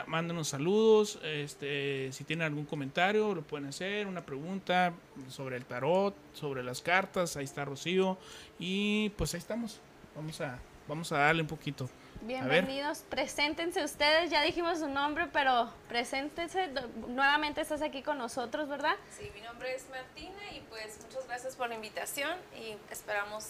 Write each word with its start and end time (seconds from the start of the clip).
página, 0.00 0.10
mándenos 0.10 0.48
saludos, 0.48 1.18
este, 1.22 2.12
si 2.12 2.24
tienen 2.24 2.46
algún 2.46 2.64
comentario 2.64 3.34
lo 3.34 3.42
pueden 3.42 3.68
hacer, 3.68 4.06
una 4.06 4.24
pregunta 4.24 4.92
sobre 5.28 5.56
el 5.56 5.64
tarot, 5.64 6.14
sobre 6.32 6.62
las 6.62 6.80
cartas, 6.82 7.36
ahí 7.36 7.44
está 7.44 7.64
Rocío 7.64 8.18
y 8.58 9.10
pues 9.10 9.34
ahí 9.34 9.38
estamos, 9.38 9.80
vamos 10.14 10.40
a, 10.40 10.58
vamos 10.88 11.12
a 11.12 11.18
darle 11.18 11.42
un 11.42 11.48
poquito. 11.48 11.88
Bienvenidos, 12.22 13.04
preséntense 13.08 13.82
ustedes, 13.82 14.30
ya 14.30 14.42
dijimos 14.42 14.78
su 14.78 14.88
nombre, 14.88 15.26
pero 15.32 15.72
preséntense, 15.88 16.68
nuevamente 17.08 17.62
estás 17.62 17.80
aquí 17.80 18.02
con 18.02 18.18
nosotros, 18.18 18.68
¿verdad? 18.68 18.94
Sí, 19.18 19.30
mi 19.34 19.40
nombre 19.40 19.74
es 19.74 19.88
Martina 19.88 20.52
y 20.54 20.60
pues 20.68 20.98
muchas 21.02 21.26
gracias 21.26 21.56
por 21.56 21.70
la 21.70 21.76
invitación 21.76 22.36
y 22.54 22.76
esperamos 22.92 23.46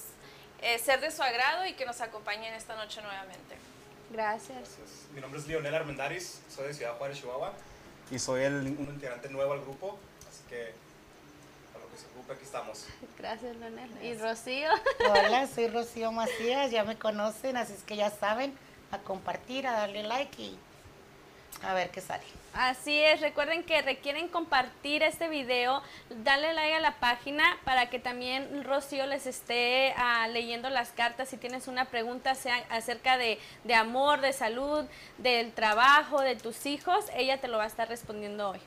eh, 0.62 0.78
ser 0.78 1.00
de 1.00 1.10
su 1.10 1.20
agrado 1.20 1.66
y 1.66 1.72
que 1.72 1.84
nos 1.84 2.00
acompañen 2.00 2.54
esta 2.54 2.76
noche 2.76 3.02
nuevamente. 3.02 3.69
Gracias. 4.10 4.76
Mi 5.14 5.20
nombre 5.20 5.38
es 5.38 5.46
Lionel 5.46 5.74
Armendaris, 5.74 6.40
soy 6.48 6.66
de 6.66 6.74
Ciudad 6.74 6.96
Juárez, 6.98 7.18
Chihuahua 7.18 7.52
y 8.10 8.18
soy 8.18 8.42
el, 8.42 8.54
un 8.56 8.88
integrante 8.92 9.28
nuevo 9.28 9.52
al 9.52 9.60
grupo, 9.60 9.98
así 10.28 10.42
que 10.48 10.72
a 11.74 11.78
lo 11.78 11.88
que 11.90 11.96
se 11.96 12.06
ocupe 12.06 12.32
aquí 12.32 12.42
estamos. 12.42 12.86
Gracias, 13.16 13.56
Leonel. 13.56 13.90
¿Y 14.02 14.14
Rocío? 14.14 14.68
Hola, 15.08 15.46
soy 15.46 15.68
Rocío 15.68 16.10
Macías, 16.10 16.72
ya 16.72 16.82
me 16.82 16.98
conocen, 16.98 17.56
así 17.56 17.72
es 17.72 17.84
que 17.84 17.94
ya 17.94 18.10
saben, 18.10 18.52
a 18.90 18.98
compartir, 18.98 19.68
a 19.68 19.72
darle 19.72 20.02
like 20.02 20.42
y 20.42 20.58
a 21.62 21.72
ver 21.74 21.90
qué 21.90 22.00
sale. 22.00 22.24
Así 22.52 22.98
es, 22.98 23.20
recuerden 23.20 23.62
que 23.62 23.80
requieren 23.80 24.26
compartir 24.26 25.04
este 25.04 25.28
video, 25.28 25.82
darle 26.24 26.52
like 26.52 26.74
a 26.74 26.80
la 26.80 26.98
página 26.98 27.44
para 27.64 27.88
que 27.90 28.00
también 28.00 28.64
Rocío 28.64 29.06
les 29.06 29.26
esté 29.26 29.94
ah, 29.96 30.26
leyendo 30.28 30.68
las 30.68 30.90
cartas. 30.90 31.28
Si 31.28 31.36
tienes 31.36 31.68
una 31.68 31.84
pregunta 31.84 32.34
sea 32.34 32.56
acerca 32.70 33.18
de, 33.18 33.38
de 33.62 33.74
amor, 33.74 34.20
de 34.20 34.32
salud, 34.32 34.84
del 35.18 35.52
trabajo, 35.52 36.20
de 36.22 36.34
tus 36.34 36.66
hijos, 36.66 37.04
ella 37.14 37.40
te 37.40 37.46
lo 37.46 37.58
va 37.58 37.64
a 37.64 37.68
estar 37.68 37.88
respondiendo 37.88 38.50
hoy. 38.50 38.58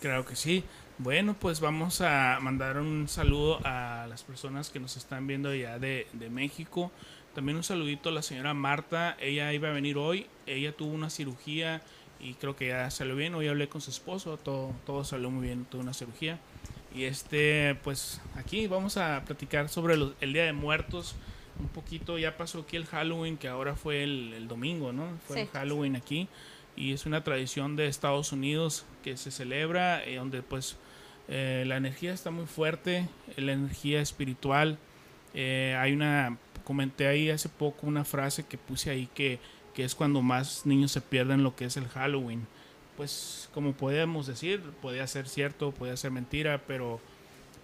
Claro 0.00 0.26
que 0.26 0.36
sí. 0.36 0.64
Bueno, 0.98 1.34
pues 1.34 1.60
vamos 1.60 2.00
a 2.02 2.38
mandar 2.42 2.76
un 2.76 3.08
saludo 3.08 3.60
a 3.64 4.06
las 4.08 4.22
personas 4.22 4.68
que 4.68 4.80
nos 4.80 4.96
están 4.96 5.26
viendo 5.26 5.54
ya 5.54 5.78
de, 5.78 6.08
de, 6.12 6.28
México. 6.28 6.90
También 7.34 7.56
un 7.56 7.62
saludito 7.62 8.08
a 8.08 8.12
la 8.12 8.22
señora 8.22 8.52
Marta. 8.52 9.16
Ella 9.20 9.52
iba 9.52 9.68
a 9.68 9.72
venir 9.72 9.96
hoy. 9.96 10.26
Ella 10.46 10.72
tuvo 10.72 10.92
una 10.92 11.08
cirugía 11.08 11.82
y 12.20 12.34
creo 12.34 12.56
que 12.56 12.68
ya 12.68 12.90
salió 12.90 13.16
bien. 13.16 13.34
Hoy 13.34 13.48
hablé 13.48 13.68
con 13.68 13.80
su 13.80 13.90
esposo. 13.90 14.36
Todo, 14.36 14.72
todo 14.86 15.04
salió 15.04 15.30
muy 15.30 15.46
bien. 15.46 15.64
Tuvo 15.64 15.82
una 15.82 15.94
cirugía. 15.94 16.38
Y 16.94 17.04
este, 17.04 17.76
pues 17.84 18.20
aquí 18.34 18.66
vamos 18.66 18.96
a 18.96 19.22
platicar 19.24 19.68
sobre 19.68 19.96
los, 19.96 20.12
el 20.20 20.32
Día 20.32 20.44
de 20.44 20.52
Muertos. 20.52 21.14
Un 21.60 21.68
poquito, 21.68 22.18
ya 22.18 22.36
pasó 22.36 22.60
aquí 22.60 22.76
el 22.76 22.86
Halloween, 22.86 23.36
que 23.36 23.48
ahora 23.48 23.74
fue 23.74 24.04
el, 24.04 24.32
el 24.34 24.48
domingo, 24.48 24.92
¿no? 24.92 25.08
Fue 25.26 25.36
Sí. 25.36 25.42
el 25.42 25.48
Halloween 25.48 25.96
aquí. 25.96 26.28
Y 26.76 26.92
es 26.92 27.06
una 27.06 27.24
tradición 27.24 27.74
de 27.76 27.88
Estados 27.88 28.32
Unidos 28.32 28.84
que 29.02 29.16
se 29.16 29.30
celebra, 29.32 30.04
eh, 30.04 30.16
donde 30.16 30.42
pues 30.42 30.76
eh, 31.28 31.64
la 31.66 31.76
energía 31.76 32.12
está 32.14 32.30
muy 32.30 32.46
fuerte, 32.46 33.08
eh, 33.36 33.40
la 33.40 33.52
energía 33.52 34.00
espiritual. 34.00 34.78
Eh, 35.34 35.76
hay 35.78 35.92
una, 35.92 36.38
comenté 36.64 37.06
ahí 37.08 37.28
hace 37.30 37.48
poco 37.48 37.86
una 37.86 38.04
frase 38.04 38.46
que 38.46 38.56
puse 38.56 38.90
ahí 38.90 39.08
que, 39.14 39.40
que 39.78 39.84
es 39.84 39.94
cuando 39.94 40.22
más 40.22 40.66
niños 40.66 40.90
se 40.90 41.00
pierden 41.00 41.44
lo 41.44 41.54
que 41.54 41.66
es 41.66 41.76
el 41.76 41.86
Halloween. 41.86 42.48
Pues 42.96 43.48
como 43.54 43.74
podemos 43.74 44.26
decir, 44.26 44.60
podía 44.82 45.06
ser 45.06 45.28
cierto, 45.28 45.70
podía 45.70 45.96
ser 45.96 46.10
mentira, 46.10 46.64
pero, 46.66 46.98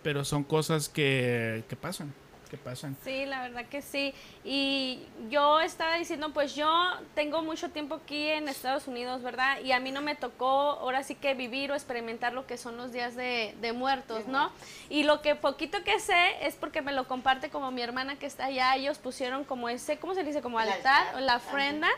pero 0.05 0.25
son 0.25 0.45
cosas 0.45 0.89
que, 0.89 1.65
que 1.69 1.75
pasan, 1.75 2.15
que 2.51 2.57
pasan. 2.57 2.97
Sí, 3.05 3.27
la 3.27 3.43
verdad 3.43 3.67
que 3.67 3.83
sí. 3.83 4.15
Y 4.45 5.07
yo 5.31 5.61
estaba 5.61 5.97
diciendo, 5.97 6.33
pues 6.33 6.55
yo 6.55 6.69
tengo 7.15 7.43
mucho 7.43 7.71
tiempo 7.71 7.97
aquí 7.97 8.29
en 8.29 8.49
Estados 8.49 8.87
Unidos, 8.87 9.23
¿verdad? 9.23 9.61
Y 9.61 9.73
a 9.73 9.81
mí 9.81 9.91
no 9.93 10.01
me 10.03 10.15
tocó 10.15 10.47
ahora 10.47 11.03
sí 11.03 11.15
que 11.15 11.35
vivir 11.35 11.73
o 11.73 11.75
experimentar 11.75 12.33
lo 12.33 12.47
que 12.47 12.57
son 12.57 12.77
los 12.77 12.93
días 12.93 13.17
de, 13.17 13.55
de 13.61 13.73
muertos, 13.73 14.27
¿no? 14.27 14.51
Y 14.89 15.03
lo 15.05 15.23
que 15.23 15.35
poquito 15.35 15.83
que 15.85 15.99
sé 16.01 16.47
es 16.47 16.55
porque 16.57 16.83
me 16.83 16.93
lo 16.93 17.07
comparte 17.09 17.51
como 17.51 17.71
mi 17.71 17.83
hermana 17.83 18.17
que 18.19 18.27
está 18.27 18.47
allá, 18.47 18.75
ellos 18.77 18.99
pusieron 18.99 19.45
como 19.45 19.69
ese, 19.69 19.99
¿cómo 19.99 20.15
se 20.15 20.23
dice? 20.25 20.41
Como 20.43 20.59
altar, 20.59 21.15
o 21.17 21.21
la 21.21 21.37
ofrenda. 21.37 21.89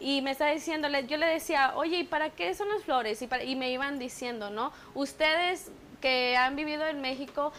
Y 0.00 0.22
me 0.22 0.30
estaba 0.30 0.52
diciéndole, 0.52 1.06
yo 1.08 1.16
le 1.16 1.26
decía, 1.26 1.72
oye, 1.74 1.98
¿y 1.98 2.04
para 2.04 2.30
qué 2.30 2.54
son 2.54 2.68
las 2.68 2.84
flores? 2.84 3.20
Y, 3.20 3.26
para- 3.26 3.42
y 3.42 3.56
me 3.56 3.70
iban 3.70 3.98
diciendo, 3.98 4.48
¿no? 4.48 4.72
Ustedes 4.94 5.72
que 6.00 6.36
han 6.36 6.54
vivido 6.54 6.86
en 6.86 7.00
México, 7.00 7.52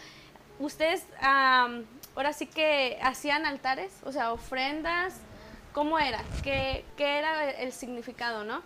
ustedes 0.58 1.04
am, 1.20 1.84
ahora 2.16 2.32
sí 2.32 2.46
que 2.46 2.98
hacían 3.02 3.46
altares, 3.46 3.92
o 4.04 4.12
sea, 4.12 4.32
ofrendas, 4.32 5.14
¿cómo 5.72 5.98
era? 5.98 6.22
¿Qué, 6.42 6.84
qué 6.96 7.18
era 7.18 7.50
el 7.50 7.72
significado, 7.72 8.44
no? 8.44 8.62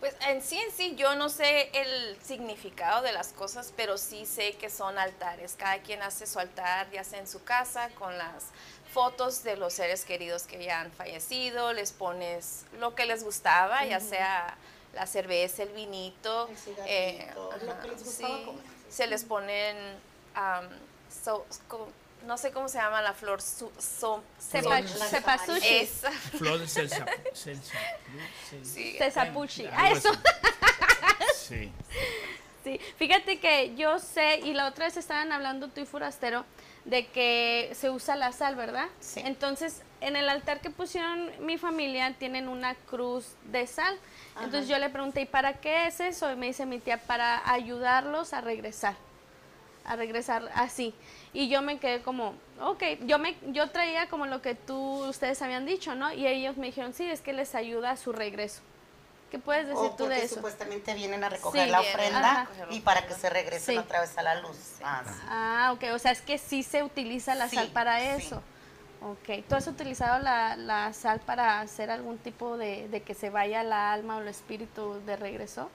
Pues 0.00 0.14
en 0.28 0.40
sí, 0.42 0.56
en 0.56 0.70
sí, 0.70 0.94
yo 0.94 1.16
no 1.16 1.28
sé 1.28 1.70
el 1.72 2.16
significado 2.22 3.02
de 3.02 3.10
las 3.10 3.32
cosas, 3.32 3.72
pero 3.76 3.98
sí 3.98 4.26
sé 4.26 4.52
que 4.52 4.70
son 4.70 4.96
altares. 4.96 5.56
Cada 5.58 5.78
quien 5.78 6.02
hace 6.02 6.24
su 6.28 6.38
altar, 6.38 6.88
ya 6.92 7.02
sea 7.02 7.18
en 7.18 7.26
su 7.26 7.42
casa, 7.42 7.88
con 7.98 8.16
las 8.16 8.44
fotos 8.92 9.42
de 9.42 9.56
los 9.56 9.72
seres 9.74 10.04
queridos 10.04 10.44
que 10.44 10.62
ya 10.64 10.80
han 10.82 10.92
fallecido, 10.92 11.72
les 11.72 11.90
pones 11.90 12.64
lo 12.78 12.94
que 12.94 13.06
les 13.06 13.24
gustaba, 13.24 13.84
ya 13.86 13.98
sea 13.98 14.56
la 14.94 15.06
cerveza, 15.08 15.64
el 15.64 15.70
vinito, 15.70 16.46
El 16.48 16.56
cigarrito, 16.56 16.86
eh, 16.88 17.32
lo 17.34 17.72
ajá, 17.72 17.82
que 17.82 17.88
les 17.88 18.04
gustaba 18.04 18.38
sí. 18.38 18.44
comer. 18.44 18.64
se 18.88 19.06
les 19.08 19.24
ponen, 19.24 19.76
am, 20.34 20.68
so- 21.24 21.44
no 22.26 22.36
sé 22.38 22.50
cómo 22.52 22.68
se 22.68 22.78
llama 22.78 23.00
la 23.02 23.14
flor, 23.14 23.40
su, 23.40 23.70
so- 23.78 24.22
Sepa, 24.38 24.62
Flores. 24.82 24.98
cepasushi, 25.10 25.76
esa, 25.76 26.10
cesapuchi. 28.98 29.66
Algo 29.66 29.76
Ah, 29.78 29.90
eso. 29.90 30.10
Sí. 31.34 31.72
Sí, 32.64 32.80
fíjate 32.96 33.38
que 33.40 33.74
yo 33.76 33.98
sé, 33.98 34.40
y 34.40 34.52
la 34.52 34.66
otra 34.66 34.84
vez 34.86 34.96
estaban 34.96 35.32
hablando 35.32 35.68
tú 35.68 35.80
y 35.80 35.86
Forastero, 35.86 36.44
de 36.84 37.06
que 37.06 37.70
se 37.74 37.88
usa 37.90 38.16
la 38.16 38.32
sal, 38.32 38.56
¿verdad? 38.56 38.86
Sí. 39.00 39.20
Entonces, 39.24 39.82
en 40.00 40.16
el 40.16 40.28
altar 40.28 40.60
que 40.60 40.70
pusieron 40.70 41.30
mi 41.44 41.56
familia 41.58 42.14
tienen 42.18 42.48
una 42.48 42.74
cruz 42.74 43.26
de 43.44 43.66
sal. 43.66 43.98
Entonces 44.42 44.68
yo 44.68 44.78
le 44.78 44.88
pregunté, 44.90 45.22
¿y 45.22 45.26
para 45.26 45.54
qué 45.54 45.86
es 45.86 46.00
eso? 46.00 46.30
Y 46.30 46.36
me 46.36 46.46
dice 46.46 46.64
mi 46.66 46.78
tía, 46.78 46.98
para 46.98 47.50
ayudarlos 47.50 48.32
a 48.32 48.40
regresar, 48.40 48.94
a 49.84 49.96
regresar 49.96 50.50
así. 50.54 50.94
Y 51.32 51.48
yo 51.48 51.60
me 51.62 51.78
quedé 51.78 52.02
como, 52.02 52.34
ok, 52.60 52.82
yo, 53.06 53.18
me, 53.18 53.36
yo 53.48 53.68
traía 53.70 54.08
como 54.08 54.26
lo 54.26 54.40
que 54.42 54.54
tú, 54.54 55.06
ustedes 55.08 55.40
habían 55.42 55.66
dicho, 55.66 55.94
¿no? 55.94 56.12
Y 56.12 56.26
ellos 56.26 56.56
me 56.56 56.66
dijeron, 56.66 56.94
sí, 56.94 57.08
es 57.08 57.20
que 57.20 57.32
les 57.32 57.54
ayuda 57.54 57.90
a 57.92 57.96
su 57.96 58.12
regreso. 58.12 58.62
¿Qué 59.30 59.38
puedes 59.38 59.66
decir 59.68 59.84
O 59.84 59.90
tú 59.90 60.06
de 60.06 60.22
eso? 60.22 60.36
supuestamente 60.36 60.94
vienen 60.94 61.22
a 61.22 61.28
recoger 61.28 61.66
Sí, 61.66 61.70
la 61.70 61.80
ofrenda 61.80 62.48
y 62.70 62.80
para 62.80 63.06
que 63.06 63.12
se 63.12 63.28
regresen 63.28 63.74
Sí. 63.74 63.78
otra 63.78 64.00
vez 64.00 64.16
a 64.16 64.22
la 64.22 64.40
luz. 64.40 64.56
Ah, 64.82 65.02
sí. 65.04 65.12
Ah, 65.28 65.70
ok, 65.74 65.84
o 65.94 65.98
sea, 65.98 66.12
es 66.12 66.22
que 66.22 66.38
sí 66.38 66.62
se 66.62 66.82
utiliza 66.82 67.34
la 67.34 67.46
Sí, 67.48 67.56
sal 67.56 67.68
para 67.68 68.00
sí. 68.00 68.22
eso. 68.22 68.42
Ok, 69.02 69.44
¿tú 69.46 69.54
has 69.54 69.66
utilizado 69.66 70.18
la, 70.18 70.56
la 70.56 70.92
sal 70.94 71.20
para 71.20 71.60
hacer 71.60 71.90
algún 71.90 72.16
tipo 72.18 72.56
de, 72.56 72.88
de 72.88 73.02
que 73.02 73.14
se 73.14 73.28
vaya 73.30 73.62
la 73.62 73.92
alma 73.92 74.16
o 74.16 74.20
el 74.22 74.28
espíritu 74.28 75.00
de 75.04 75.16
regreso? 75.16 75.70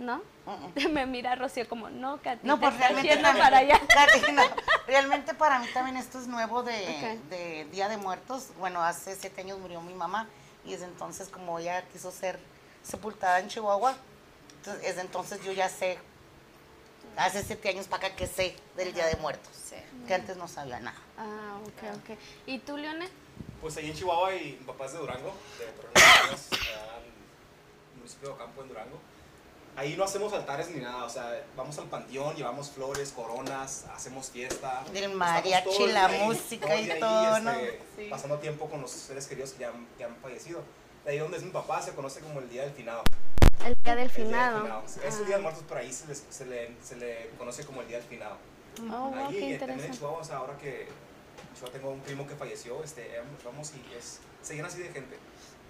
¿No? 0.00 0.22
Me 0.90 1.04
mira 1.04 1.34
Rocío 1.34 1.68
como, 1.68 1.90
no, 1.90 2.20
Katy, 2.22 2.46
No, 2.46 2.58
pues 2.58 2.74
realmente 2.76 3.16
para 3.18 3.58
allá. 3.58 3.78
Katy, 3.88 4.32
no, 4.32 4.42
realmente 4.86 5.34
para 5.34 5.58
mí 5.58 5.66
también 5.74 5.98
esto 5.98 6.18
es 6.18 6.26
nuevo 6.26 6.62
de, 6.62 7.18
de 7.28 7.66
Día 7.70 7.88
de 7.88 7.98
Muertos. 7.98 8.48
Bueno, 8.58 8.82
hace 8.82 9.14
siete 9.14 9.42
años 9.42 9.58
murió 9.58 9.82
mi 9.82 9.92
mamá 9.92 10.26
y 10.64 10.72
desde 10.72 10.86
entonces 10.86 11.28
como 11.28 11.58
ella 11.58 11.84
quiso 11.92 12.10
ser 12.10 12.40
sepultada 12.82 13.40
en 13.40 13.48
Chihuahua, 13.48 13.94
entonces, 14.56 14.82
desde 14.82 15.00
entonces 15.02 15.44
yo 15.44 15.52
ya 15.52 15.68
sé, 15.68 15.98
hace 17.16 17.42
siete 17.42 17.68
años 17.68 17.86
para 17.86 18.06
acá 18.06 18.16
que 18.16 18.26
sé 18.26 18.56
del 18.76 18.94
Día 18.94 19.06
de 19.06 19.16
Muertos, 19.16 19.52
sí. 19.54 19.76
que 20.08 20.14
antes 20.14 20.38
no 20.38 20.48
sabía 20.48 20.80
nada. 20.80 20.98
Ah, 21.18 21.58
ok, 21.62 21.96
ok. 21.96 22.18
¿Y 22.46 22.58
tú, 22.60 22.78
Leone? 22.78 23.06
Pues 23.60 23.76
ahí 23.76 23.90
en 23.90 23.96
Chihuahua 23.96 24.34
y 24.34 24.56
mi 24.58 24.66
papá 24.66 24.86
es 24.86 24.92
de 24.94 24.98
Durango, 24.98 25.34
de 25.58 25.66
Torreón, 25.72 26.40
municipio 27.96 28.28
de 28.28 28.34
Ocampo 28.34 28.62
en 28.62 28.68
Durango. 28.68 29.00
Ahí 29.76 29.96
no 29.96 30.04
hacemos 30.04 30.32
altares 30.32 30.68
ni 30.70 30.80
nada, 30.80 31.04
o 31.04 31.08
sea, 31.08 31.42
vamos 31.56 31.78
al 31.78 31.86
panteón, 31.86 32.34
llevamos 32.36 32.70
flores, 32.70 33.12
coronas, 33.12 33.86
hacemos 33.94 34.28
fiesta. 34.30 34.82
El 34.90 34.96
estamos 34.96 35.16
mariachi, 35.16 35.86
la 35.86 36.06
ahí, 36.06 36.22
música 36.26 36.74
y 36.80 36.90
ahí, 36.90 37.00
todo, 37.00 37.38
¿no? 37.40 37.50
este, 37.52 37.80
Sí. 37.96 38.08
Pasando 38.10 38.38
tiempo 38.38 38.68
con 38.68 38.82
los 38.82 38.90
seres 38.90 39.26
queridos 39.26 39.52
que 39.52 39.60
ya, 39.60 39.68
han- 39.68 39.86
que 39.96 40.04
han 40.04 40.16
fallecido. 40.16 40.62
De 41.04 41.12
ahí 41.12 41.18
donde 41.18 41.38
es 41.38 41.42
mi 41.44 41.50
papá 41.50 41.80
se 41.80 41.92
conoce 41.92 42.20
como 42.20 42.40
el 42.40 42.50
Día 42.50 42.62
del 42.62 42.72
Finado. 42.72 43.02
El 43.64 43.74
día 43.74 43.74
del 43.74 43.74
El 43.74 43.82
Día 43.84 43.94
del 43.94 44.10
finado. 44.10 44.60
Finado. 44.62 44.82
Es 45.06 45.16
el 45.18 45.26
Día 45.26 45.36
de 45.36 45.42
Muertos, 45.42 45.64
pero 45.68 45.80
ahí 45.80 45.92
se, 45.92 46.06
les- 46.08 46.24
se 46.28 46.44
le, 46.46 46.76
se 46.82 46.96
le 46.96 47.30
conoce 47.38 47.64
como 47.64 47.80
el 47.80 47.88
Día 47.88 47.98
del 47.98 48.06
Finado. 48.06 48.36
Oh, 48.82 49.10
wow, 49.10 49.14
Ahí 49.28 49.34
qué 49.38 49.54
eh, 49.54 49.58
también 49.58 49.80
en. 49.80 49.92
Chihuahua, 49.92 50.18
o 50.20 50.24
sea, 50.24 50.36
ahora 50.38 50.58
que 50.58 50.88
Chihuahua 51.54 51.72
tengo 51.72 51.90
un 51.90 52.00
primo 52.00 52.26
que 52.26 52.34
falleció, 52.34 52.82
este, 52.84 53.10
vamos 53.44 53.72
y 53.74 53.94
es, 53.94 54.20
se 54.42 54.54
llena 54.56 54.68
así 54.68 54.78
de 54.82 54.90
gente. 54.90 55.18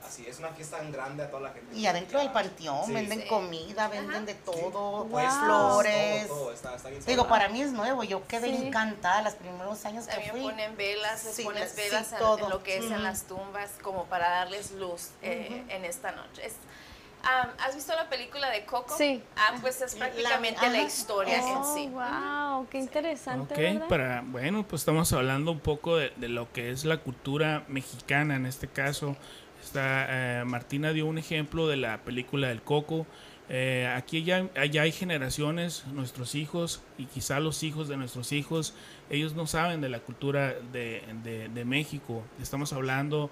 Así, 0.06 0.26
es 0.26 0.38
una 0.38 0.48
fiesta 0.48 0.78
tan 0.78 0.90
grande 0.90 1.22
a 1.24 1.30
toda 1.30 1.42
la 1.42 1.50
gente. 1.52 1.74
Y 1.76 1.86
adentro 1.86 2.18
del 2.18 2.30
panteón 2.30 2.86
Sí. 2.86 2.92
venden 2.92 3.22
Sí. 3.22 3.28
comida, 3.28 3.88
venden 3.88 4.10
Ajá. 4.16 4.20
de 4.26 4.32
Sí, 4.32 4.38
todo, 4.44 5.06
flores. 5.08 6.26
Todo, 6.28 6.36
todo, 6.38 6.52
está, 6.52 6.74
está 6.74 6.88
bien 6.88 7.04
Digo, 7.06 7.28
para 7.28 7.48
mí 7.48 7.62
es 7.62 7.72
nuevo, 7.72 8.02
yo 8.04 8.26
quedé 8.26 8.48
Sí. 8.56 8.66
encantada 8.66 9.22
los 9.22 9.34
primeros 9.34 9.84
años 9.84 10.06
que 10.06 10.12
También 10.12 10.32
fui. 10.32 10.40
ponen 10.42 10.76
velas, 10.76 11.24
las- 11.24 11.34
sí, 11.34 11.46
velas 11.46 12.12
en, 12.12 12.18
todo. 12.18 12.38
en 12.44 12.50
lo 12.50 12.62
que 12.62 12.78
es 12.78 12.84
Ujú. 12.84 12.94
en 12.94 13.02
las 13.04 13.24
tumbas, 13.24 13.70
como 13.82 14.04
para 14.06 14.28
darles 14.30 14.72
luz 14.72 15.10
eh, 15.22 15.64
en 15.68 15.84
esta 15.84 16.12
noche. 16.12 16.46
Es, 16.46 16.54
Ah, 17.22 17.50
¿Has 17.58 17.74
visto 17.74 17.94
la 17.94 18.08
película 18.08 18.48
de 18.48 18.64
Coco? 18.64 18.96
Sí. 18.96 19.22
Ah, 19.36 19.52
pues 19.60 19.82
es 19.82 19.94
prácticamente 19.94 20.66
la, 20.70 20.80
historia 20.80 21.36
en 21.36 21.54
Oh, 21.58 21.74
sí. 21.74 21.86
wow, 21.88 22.66
qué 22.70 22.78
interesante, 22.78 23.78
para, 23.90 24.22
bueno, 24.24 24.66
pues 24.66 24.80
estamos 24.80 25.12
hablando 25.12 25.52
un 25.52 25.60
poco 25.60 25.98
de, 25.98 26.14
de 26.16 26.28
lo 26.28 26.50
que 26.50 26.70
es 26.70 26.86
la 26.86 26.96
cultura 26.96 27.64
mexicana 27.68 28.36
en 28.36 28.46
este 28.46 28.68
caso. 28.68 29.16
Eh, 29.74 30.42
Martina 30.46 30.92
dio 30.92 31.06
un 31.06 31.18
ejemplo 31.18 31.68
de 31.68 31.76
la 31.76 31.98
película 31.98 32.48
del 32.48 32.62
Coco. 32.62 33.06
Eh, 33.48 33.92
aquí 33.96 34.22
ya, 34.22 34.48
hay 34.54 34.92
generaciones, 34.92 35.84
nuestros 35.92 36.34
hijos 36.34 36.82
y 36.98 37.06
quizá 37.06 37.40
los 37.40 37.62
hijos 37.64 37.88
de 37.88 37.96
nuestros 37.96 38.30
hijos, 38.30 38.74
ellos 39.10 39.34
no 39.34 39.46
saben 39.48 39.80
de 39.80 39.88
la 39.88 39.98
cultura 40.00 40.54
de, 40.72 41.64
México. 41.64 42.22
Estamos 42.40 42.72
hablando 42.72 43.30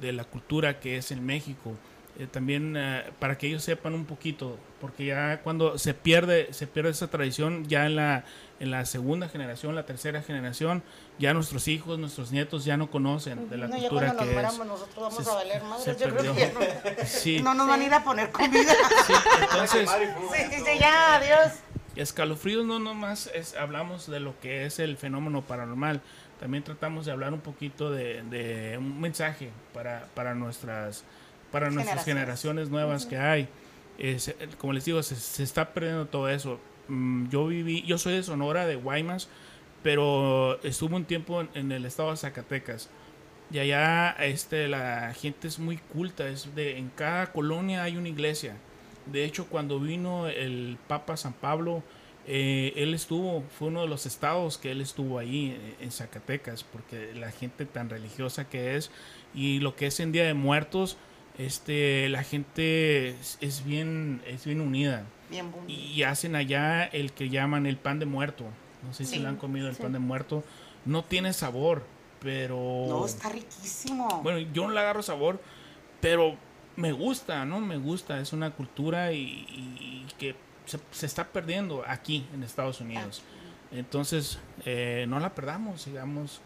de 0.00 0.12
la 0.12 0.24
cultura 0.24 0.80
que 0.80 0.96
es 0.96 1.12
en 1.12 1.24
México. 1.24 1.76
Eh, 2.18 2.26
también 2.26 2.76
para 3.20 3.38
que 3.38 3.46
ellos 3.46 3.62
sepan 3.62 3.94
un 3.94 4.04
poquito, 4.04 4.58
porque 4.80 5.06
ya 5.06 5.40
cuando 5.42 5.78
se 5.78 5.94
pierde, 5.94 6.52
se 6.52 6.66
pierde 6.66 6.90
esa 6.90 7.08
tradición, 7.08 7.68
ya 7.68 7.86
en 7.86 8.70
la 8.70 8.84
segunda 8.84 9.28
generación, 9.28 9.76
la 9.76 9.86
tercera 9.86 10.20
generación, 10.20 10.82
ya 11.20 11.32
nuestros 11.34 11.68
hijos, 11.68 11.98
nuestros 11.98 12.32
nietos 12.32 12.64
ya 12.64 12.76
no 12.76 12.90
conocen 12.90 13.48
de 13.48 13.58
la 13.58 13.68
No, 13.68 13.76
ya 13.76 13.88
cultura 13.88 14.06
cuando 14.14 14.14
nos 14.14 14.24
que 14.24 14.28
es. 14.30 14.34
muéramos 14.34 14.66
nosotros 14.66 14.96
vamos 14.96 15.24
Se- 15.24 15.30
a 15.30 15.34
valer 15.34 15.60
se 15.60 15.66
madres. 15.68 15.86
Yo 15.86 15.94
creo 16.08 16.08
que 16.08 16.14
perdió. 16.16 16.34
ya 16.34 16.52
no, 16.98 17.06
Sí, 17.06 17.42
no 17.42 17.54
nos 17.54 17.68
van 17.68 17.80
a 17.80 17.84
ir 17.84 17.94
a 17.94 18.02
poner 18.02 18.30
comida. 18.32 18.72
sí, 19.06 19.12
entonces, 19.42 19.88
Sí, 19.88 20.42
sí, 20.50 20.62
sí, 20.64 20.78
ya, 20.80 21.14
adiós. 21.16 21.52
escalofríos 21.96 22.64
no 22.64 22.78
nomás 22.78 23.30
es, 23.34 23.54
hablamos 23.56 24.06
de 24.08 24.20
lo 24.20 24.38
que 24.40 24.64
es 24.66 24.78
el 24.78 24.96
fenómeno 24.96 25.42
paranormal, 25.42 26.00
también 26.38 26.64
tratamos 26.64 27.04
de 27.06 27.12
hablar 27.12 27.32
un 27.34 27.40
poquito 27.40 27.90
de, 27.90 28.22
de 28.22 28.78
un 28.78 29.00
mensaje 29.00 29.50
para, 29.74 30.06
para 30.14 30.34
nuestras 30.34 31.04
para 31.52 31.68
nuestras 31.68 32.04
Generaciones. 32.04 32.04
generaciones 32.04 32.68
nuevas 32.70 33.06
que 33.06 33.18
hay. 33.18 33.48
Es, 33.98 34.32
como 34.56 34.72
les 34.72 34.84
digo, 34.84 35.02
se, 35.02 35.16
se 35.16 35.42
está 35.42 35.74
perdiendo 35.74 36.06
todo 36.06 36.28
eso. 36.28 36.60
Mm, 36.88 37.28
Yo 37.28 37.46
viví, 37.48 37.82
yo 37.82 37.98
soy 37.98 38.14
de 38.14 38.22
Sonora, 38.22 38.66
de 38.66 38.76
Guaymas, 38.76 39.28
pero 39.82 40.60
estuve 40.62 40.96
un 40.96 41.04
tiempo 41.04 41.40
en, 41.40 41.48
en 41.54 41.72
el 41.72 41.84
estado 41.84 42.10
de 42.10 42.16
Zacatecas. 42.16 42.90
Y 43.52 43.58
allá 43.58 44.10
este, 44.20 44.68
la 44.68 45.12
gente 45.12 45.48
es 45.48 45.58
muy 45.58 45.76
culta, 45.76 46.28
es 46.28 46.54
de, 46.54 46.78
en 46.78 46.88
cada 46.90 47.32
colonia 47.32 47.82
hay 47.82 47.96
una 47.96 48.08
iglesia. 48.08 48.56
De 49.06 49.24
hecho, 49.24 49.46
cuando 49.46 49.80
vino 49.80 50.28
el 50.28 50.78
Papa 50.86 51.16
San 51.16 51.32
Pablo, 51.32 51.82
eh, 52.26 52.72
él 52.76 52.94
estuvo, 52.94 53.42
fue 53.58 53.68
uno 53.68 53.82
de 53.82 53.88
los 53.88 54.06
estados 54.06 54.56
que 54.56 54.70
él 54.70 54.80
estuvo 54.80 55.18
ahí 55.18 55.56
eh, 55.58 55.74
en 55.80 55.90
Zacatecas, 55.90 56.62
porque 56.62 57.12
la 57.14 57.32
gente 57.32 57.66
tan 57.66 57.90
religiosa 57.90 58.48
que 58.48 58.76
es, 58.76 58.92
y 59.34 59.58
lo 59.58 59.74
que 59.74 59.86
es 59.86 59.98
en 59.98 60.12
Día 60.12 60.24
de 60.24 60.34
Muertos, 60.34 60.96
este, 61.38 62.08
la 62.08 62.22
gente 62.22 63.08
es, 63.08 63.36
es 63.40 63.64
bien, 63.64 64.22
es 64.26 64.44
bien 64.44 64.60
unida. 64.60 65.06
Bien. 65.28 65.50
Y 65.66 66.02
hacen 66.02 66.36
allá 66.36 66.84
el 66.84 67.12
que 67.12 67.30
llaman 67.30 67.66
el 67.66 67.76
pan 67.76 67.98
de 67.98 68.06
muerto. 68.06 68.44
No 68.86 68.92
sé 68.94 69.04
si 69.04 69.18
lo 69.18 69.28
han 69.28 69.36
comido 69.36 69.68
el 69.68 69.76
Sí. 69.76 69.82
pan 69.82 69.92
de 69.92 69.98
muerto. 69.98 70.42
No 70.84 71.04
tiene 71.04 71.32
sabor, 71.32 71.84
pero... 72.20 72.56
No, 72.88 73.04
está 73.06 73.28
riquísimo. 73.28 74.20
Bueno, 74.22 74.38
yo 74.52 74.66
no 74.66 74.72
le 74.72 74.80
agarro 74.80 75.02
sabor, 75.02 75.40
pero 76.00 76.36
me 76.76 76.92
gusta, 76.92 77.44
¿no? 77.44 77.60
Me 77.60 77.76
gusta. 77.76 78.20
Es 78.20 78.32
una 78.32 78.50
cultura 78.52 79.12
y, 79.12 80.06
que 80.18 80.34
se, 80.66 80.78
se 80.90 81.06
está 81.06 81.24
perdiendo 81.28 81.82
aquí 81.86 82.26
en 82.32 82.42
Estados 82.42 82.80
Unidos. 82.80 83.22
Entonces, 83.72 84.38
eh, 84.64 85.04
no 85.08 85.20
la 85.20 85.34
perdamos, 85.34 85.82
sigamos. 85.82 86.40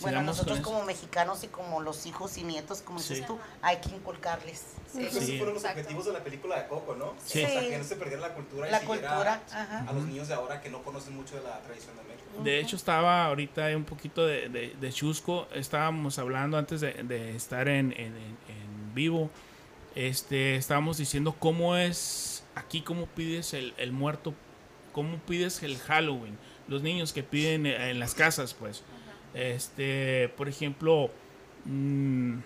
Bueno, 0.00 0.18
sigamos 0.20 0.24
nosotros 0.26 0.60
como 0.60 0.84
mexicanos 0.84 1.42
y 1.44 1.48
como 1.48 1.80
los 1.80 2.06
hijos 2.06 2.36
y 2.38 2.44
nietos, 2.44 2.82
como 2.82 2.98
dices 2.98 3.18
Sí. 3.18 3.24
tú, 3.26 3.38
hay 3.62 3.76
que 3.78 3.88
inculcarles. 3.90 4.62
Sí. 4.92 5.04
Esos 5.04 5.24
Sí. 5.24 5.36
fueron 5.38 5.54
los 5.54 5.62
Exacto. 5.62 5.80
objetivos 5.80 6.06
de 6.06 6.12
la 6.12 6.24
película 6.24 6.60
de 6.62 6.68
Coco, 6.68 6.94
¿no? 6.94 7.14
Sí. 7.24 7.44
O 7.44 7.48
sea, 7.48 7.60
que 7.60 7.78
no 7.78 7.84
se 7.84 7.96
perdiera 7.96 8.22
la 8.28 8.34
cultura 8.34 8.68
y 8.68 8.70
La 8.70 8.80
siguiera 8.80 9.08
cultura, 9.08 9.42
ajá. 9.52 9.84
a 9.88 9.92
los 9.92 10.04
niños 10.04 10.28
de 10.28 10.34
ahora 10.34 10.60
que 10.60 10.70
no 10.70 10.82
conocen 10.82 11.16
mucho 11.16 11.36
de 11.36 11.42
la 11.42 11.60
tradición 11.62 11.96
de 11.96 12.02
México. 12.02 12.42
De 12.42 12.60
hecho, 12.60 12.76
estaba 12.76 13.24
ahorita 13.26 13.74
un 13.76 13.84
poquito 13.84 14.26
de, 14.26 14.48
de, 14.48 14.76
de 14.78 14.92
chusco. 14.92 15.48
Estábamos 15.54 16.18
hablando 16.18 16.58
antes 16.58 16.80
de, 16.82 16.92
de 16.92 17.34
estar 17.34 17.68
en, 17.68 17.92
en- 17.92 18.14
en- 18.16 18.94
vivo. 18.94 19.30
Este, 19.94 20.56
estábamos 20.56 20.98
diciendo 20.98 21.34
cómo 21.38 21.76
es 21.76 22.44
aquí, 22.54 22.82
cómo 22.82 23.06
pides 23.06 23.54
el, 23.54 23.72
el 23.78 23.92
muerto, 23.92 24.34
cómo 24.92 25.18
pides 25.18 25.62
el 25.62 25.78
Halloween. 25.78 26.38
Los 26.68 26.82
niños 26.82 27.12
que 27.12 27.22
piden 27.22 27.66
en 27.66 27.98
las 28.00 28.14
casas, 28.14 28.54
pues. 28.54 28.82
Este, 29.36 30.30
por 30.36 30.48
ejemplo, 30.48 31.10
mm, 31.66 32.38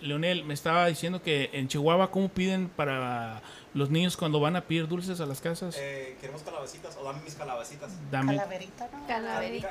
Leonel 0.00 0.44
me 0.44 0.52
estaba 0.54 0.86
diciendo 0.88 1.22
que 1.22 1.50
en 1.52 1.68
Chihuahua, 1.68 2.10
¿cómo 2.10 2.28
piden 2.28 2.68
para 2.68 3.40
los 3.74 3.90
niños 3.90 4.16
cuando 4.16 4.40
van 4.40 4.56
a 4.56 4.62
pedir 4.62 4.88
dulces 4.88 5.20
a 5.20 5.26
las 5.26 5.40
casas? 5.40 5.76
Eh, 5.78 6.16
¿Queremos 6.20 6.42
calabacitas? 6.42 6.96
O 7.00 7.04
dame 7.04 7.22
mis 7.22 7.34
calabacitas. 7.36 7.92
Dame. 8.10 8.36
Calaverita, 8.36 8.88
¿no? 8.92 9.06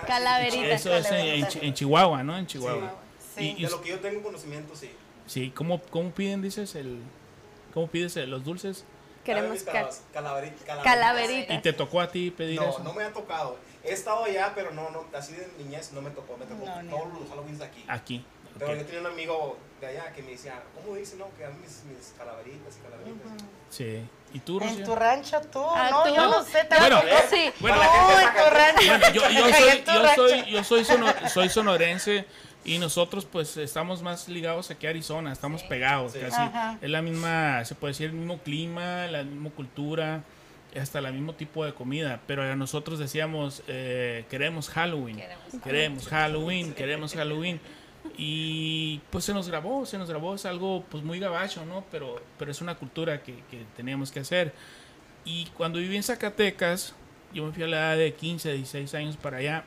Calaverita. 0.07 0.71
Eso 0.73 0.93
es 0.95 1.11
en, 1.11 1.17
en 1.43 1.47
Chi- 1.47 1.59
en 1.61 1.73
Chihuahua, 1.73 2.23
¿no? 2.23 2.37
En 2.37 2.47
Chihuahua. 2.47 2.95
Sí. 3.37 3.55
Y- 3.57 3.63
De 3.63 3.69
lo 3.69 3.81
que 3.81 3.89
yo 3.89 3.99
tengo 3.99 4.23
conocimiento, 4.23 4.75
sí. 4.75 4.89
Sí, 5.27 5.51
¿cómo, 5.55 5.81
cómo 5.89 6.11
piden, 6.11 6.41
dices, 6.41 6.75
el... 6.75 6.99
¿Cómo 7.73 7.87
pides 7.87 8.15
eh, 8.17 8.27
los 8.27 8.43
dulces? 8.43 8.85
Queremos 9.23 9.51
mis 9.51 9.63
cal- 9.63 9.73
calabas- 9.73 10.01
calaveri- 10.13 10.53
calaveritas. 10.65 10.83
Calaverita. 10.83 11.53
¿Y 11.53 11.61
te 11.61 11.73
tocó 11.73 12.01
a 12.01 12.07
ti 12.09 12.31
pedir 12.31 12.59
No, 12.59 12.69
eso? 12.69 12.79
no 12.79 12.93
me 12.93 13.03
ha 13.03 13.11
tocado. 13.13 13.57
He 13.83 13.91
estado 13.91 14.23
allá, 14.25 14.51
pero 14.55 14.71
no, 14.71 14.89
no, 14.91 15.05
así 15.17 15.33
de 15.33 15.47
niñez 15.57 15.91
no 15.93 16.01
me 16.01 16.09
tocó. 16.11 16.37
Me 16.37 16.45
tocó 16.45 16.65
No, 16.65 16.65
todos 16.65 16.77
a 16.77 16.83
mí. 16.83 17.19
los 17.19 17.29
Halloweens 17.29 17.59
de 17.59 17.65
aquí. 17.65 17.85
Aquí. 17.87 18.25
Pero 18.59 18.75
yo 18.75 18.85
tenía 18.85 19.01
un 19.01 19.07
amigo 19.07 19.57
de 19.81 19.87
allá 19.87 20.11
que 20.13 20.21
me 20.21 20.31
decía, 20.31 20.61
¿cómo 20.75 20.95
dice, 20.95 21.15
no? 21.15 21.25
Que 21.35 21.43
dame 21.43 21.55
mis, 21.57 21.83
mis 21.85 22.13
calaveritas 22.17 22.77
y 22.77 22.79
calaveritas. 22.81 23.31
Sí. 23.69 24.07
¿Y 24.31 24.39
tú, 24.39 24.59
En 24.61 24.69
Rocío? 24.69 24.85
tu 24.85 24.95
rancho 24.95 25.41
tú, 25.51 25.63
Ah, 25.67 25.89
no, 25.91 26.03
tú. 26.03 26.15
yo 26.15 26.25
no 26.29 26.43
sé. 26.43 26.65
Bueno, 26.69 26.99
tampoco. 26.99 27.07
eh, 27.15 27.23
Sí. 27.29 27.53
Bueno, 27.59 27.77
no, 27.77 28.19
en 28.21 28.33
tu 28.33 28.49
rancho. 28.55 28.87
Bueno, 28.87 29.09
yo, 29.13 29.29
yo 29.29 29.53
soy, 29.53 29.69
en 29.69 29.85
yo 29.85 30.15
soy, 30.15 30.51
yo 30.51 30.63
soy, 30.63 30.85
sono- 30.85 31.29
soy 31.29 31.49
sonorense 31.49 32.25
y 32.65 32.77
nosotros 32.80 33.25
pues 33.25 33.57
estamos 33.57 34.01
más 34.01 34.27
ligados 34.30 34.71
aquí 34.71 34.88
a 34.88 34.92
Arizona, 34.92 35.31
estamos 35.31 35.62
Sí. 35.62 35.68
pegados 35.69 36.13
Sí. 36.13 36.19
casi. 36.19 36.42
Ajá. 36.42 36.77
Es 36.81 36.89
la 36.89 37.01
misma, 37.01 37.63
se 37.65 37.75
puede 37.75 37.92
decir, 37.92 38.07
el 38.07 38.13
mismo 38.13 38.38
clima, 38.39 39.07
la 39.07 39.24
misma 39.24 39.50
cultura, 39.50 40.24
hasta 40.80 41.00
el 41.00 41.13
mismo 41.13 41.33
tipo 41.33 41.63
de 41.65 41.74
comida, 41.74 42.22
pero 42.25 42.55
nosotros 42.55 42.98
decíamos, 43.00 43.62
eh, 43.67 44.25
queremos 44.29 44.70
Halloween, 44.70 45.17
Queremos 45.17 45.63
queremos 45.63 46.08
Halloween, 46.08 46.74
queremos 46.74 47.13
Halloween. 47.13 47.60
Y 48.17 49.00
pues 49.10 49.24
se 49.25 49.34
nos 49.34 49.48
grabó, 49.48 49.86
se 49.86 49.98
nos 49.98 50.10
grabó, 50.10 50.36
es 50.36 50.46
algo 50.46 50.84
pues 50.89 51.03
muy 51.03 51.20
gabacho, 51.20 51.65
¿no? 51.65 51.86
Pero, 51.91 52.22
pero 52.38 52.51
es 52.51 52.60
una 52.62 52.75
cultura 52.75 53.24
que, 53.24 53.34
que 53.50 53.63
teníamos 53.75 54.12
que 54.12 54.20
hacer. 54.20 54.53
Y 55.25 55.46
cuando 55.58 55.79
viví 55.79 55.96
en 55.96 56.03
Zacatecas, 56.03 56.93
yo 57.34 57.46
me 57.46 57.53
fui 57.53 57.63
a 57.63 57.67
la 57.67 57.77
edad 57.77 57.98
de 57.98 58.13
15, 58.13 58.51
16 58.53 58.93
años 58.96 59.15
para 59.17 59.38
allá, 59.38 59.63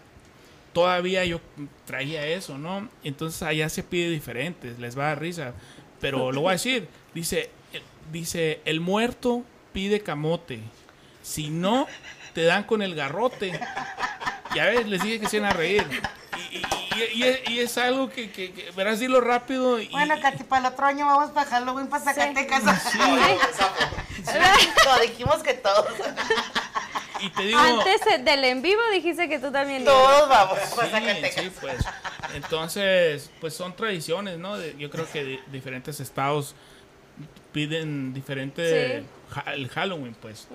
todavía 0.77 1.25
yo 1.25 1.41
traía 1.87 2.27
eso, 2.27 2.59
¿no? 2.59 2.87
Entonces 3.03 3.43
allá 3.43 3.71
se 3.71 3.83
pide 3.83 4.11
diferente, 4.11 4.75
les 4.79 4.97
va 4.99 5.05
a 5.05 5.07
dar 5.09 5.21
risa, 5.23 5.55
pero 6.03 6.31
lo 6.33 6.43
voy 6.43 6.51
a 6.51 6.53
decir, 6.53 6.87
dice, 7.15 7.49
eh, 7.73 7.81
dice, 8.13 8.61
el 8.67 8.81
muerto 8.81 9.43
pide 9.73 10.03
camote, 10.03 10.61
si 11.23 11.49
no, 11.49 11.87
te 12.35 12.43
dan 12.43 12.65
con 12.65 12.83
el 12.83 12.95
garrote. 12.95 13.59
Ya 14.55 14.67
ves, 14.67 14.87
les 14.87 15.03
dije 15.03 15.19
que 15.19 15.31
se 15.31 15.39
iban 15.39 15.51
a 15.51 15.55
reír. 15.55 15.87
Y, 16.53 16.59
y- 16.59 16.61
y- 16.61 17.15
y 17.15 17.23
es, 17.25 17.49
y 17.51 17.61
es 17.61 17.79
algo 17.79 18.11
que, 18.11 18.31
que, 18.31 18.53
que 18.53 18.71
verás, 18.73 19.01
dilo 19.01 19.23
rápido. 19.23 19.81
Y, 19.81 19.89
Bueno, 19.89 20.15
Katy, 20.21 20.45
para 20.45 20.69
el 20.69 20.75
otro 20.75 20.85
año 20.85 21.07
vamos 21.07 21.31
para 21.31 21.49
Halloween, 21.49 21.87
para 21.89 22.05
Zacatecas. 22.05 22.63
No, 22.65 22.73
dijimos 25.03 25.43
que 25.43 25.55
todos. 25.55 25.87
Y 27.21 27.31
te 27.31 27.43
digo... 27.45 27.59
Antes 27.59 28.01
del 28.25 28.45
en 28.45 28.63
vivo 28.63 28.81
dijiste 28.93 29.29
que 29.29 29.39
tú 29.39 29.51
también 29.53 29.83
ibas. 29.83 29.95
Todos 29.95 30.29
vamos 30.29 30.59
Sí, 30.59 31.41
sí, 31.43 31.51
pues. 31.61 31.85
Entonces, 32.35 33.31
pues 33.41 33.55
son 33.55 33.75
tradiciones, 33.77 34.39
¿no? 34.39 34.57
De- 34.59 34.77
yo 34.79 34.91
creo 34.91 35.09
que 35.11 35.25
di- 35.25 35.41
diferentes 35.53 36.01
estados 36.01 36.55
piden 37.53 38.13
diferente 38.13 39.01
Sí. 39.01 39.07
ja- 39.31 39.55
el 39.55 39.69
Halloween, 39.69 40.15
pues. 40.21 40.49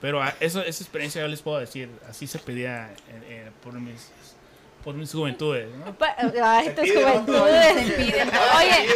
Pero 0.00 0.22
a- 0.22 0.34
eso, 0.40 0.60
esa 0.62 0.82
experiencia 0.82 1.22
yo 1.22 1.28
les 1.28 1.42
puedo 1.42 1.58
decir, 1.58 1.88
así 2.08 2.26
se 2.26 2.38
pedía 2.38 2.90
eh, 2.90 2.96
eh, 3.28 3.50
por 3.62 3.74
mis 3.74 4.10
por 4.88 4.96
mis 4.96 5.12
juventudes, 5.12 5.68
¿no? 5.76 5.92
Pa- 5.98 6.16
Ay, 6.42 6.70
tus 6.70 6.82
pide, 6.84 7.02
¿no? 7.04 7.10
juventudes. 7.10 7.76
Oye, 8.56 8.88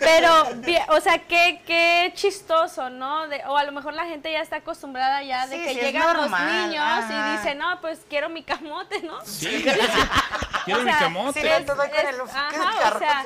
pero, 0.00 0.48
o 0.88 1.00
sea, 1.00 1.18
qué, 1.28 1.60
qué 1.64 2.10
chistoso, 2.16 2.90
¿no? 2.90 3.28
De- 3.28 3.40
o 3.46 3.56
a 3.56 3.62
lo 3.62 3.70
mejor 3.70 3.94
la 3.94 4.04
gente 4.06 4.32
ya 4.32 4.40
está 4.40 4.56
acostumbrada 4.56 5.22
ya 5.22 5.46
de 5.46 5.58
Sí, 5.58 5.62
que 5.62 5.72
sí, 5.74 5.78
es 5.78 5.84
llegan 5.84 6.16
los 6.16 6.28
niños 6.28 6.84
ajá. 6.84 7.34
y 7.34 7.36
dicen, 7.38 7.58
no, 7.58 7.80
pues 7.80 8.00
quiero 8.10 8.30
mi 8.30 8.42
camote, 8.42 9.00
¿no? 9.02 9.24
Sí, 9.24 9.46
quiero 10.64 10.80
O 10.80 10.82
mi 10.82 10.90
camote. 10.90 11.40
sí, 11.40 11.46
le- 11.46 11.60
Todo 11.60 11.76
con 11.76 11.86
el- 11.86 12.14
Es- 12.14 12.34
ajá, 12.34 12.96
o 12.96 12.98
sea, 12.98 13.24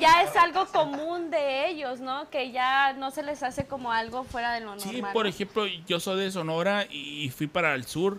ya 0.00 0.22
es 0.22 0.34
algo 0.34 0.66
común 0.66 1.30
de 1.30 1.68
ellos, 1.68 2.00
¿no? 2.00 2.28
Que 2.28 2.50
ya 2.50 2.92
no 2.94 3.12
se 3.12 3.22
les 3.22 3.44
hace 3.44 3.68
como 3.68 3.92
algo 3.92 4.24
fuera 4.24 4.52
de 4.54 4.62
lo 4.62 4.74
normal. 4.74 4.94
Sí, 4.94 5.00
por 5.12 5.28
ejemplo, 5.28 5.64
yo 5.86 6.00
soy 6.00 6.18
de 6.24 6.32
Sonora 6.32 6.86
y 6.90 7.30
fui 7.30 7.46
para 7.46 7.72
el 7.74 7.86
sur. 7.86 8.18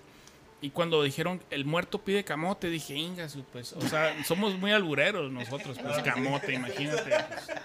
Y 0.67 0.71
cuando 0.71 1.01
dijeron 1.01 1.41
el 1.49 1.63
muerto 1.63 1.97
pide 1.99 2.25
camote, 2.25 2.69
dije, 2.69 2.93
ingas, 2.93 3.37
pues, 3.53 3.71
o 3.71 3.81
sea, 3.83 4.13
somos 4.25 4.59
muy 4.59 4.73
albureros 4.73 5.31
nosotros, 5.31 5.79
pues 5.81 5.97
camote, 5.99 6.55
imagínate. 6.55 7.03
pues. 7.03 7.57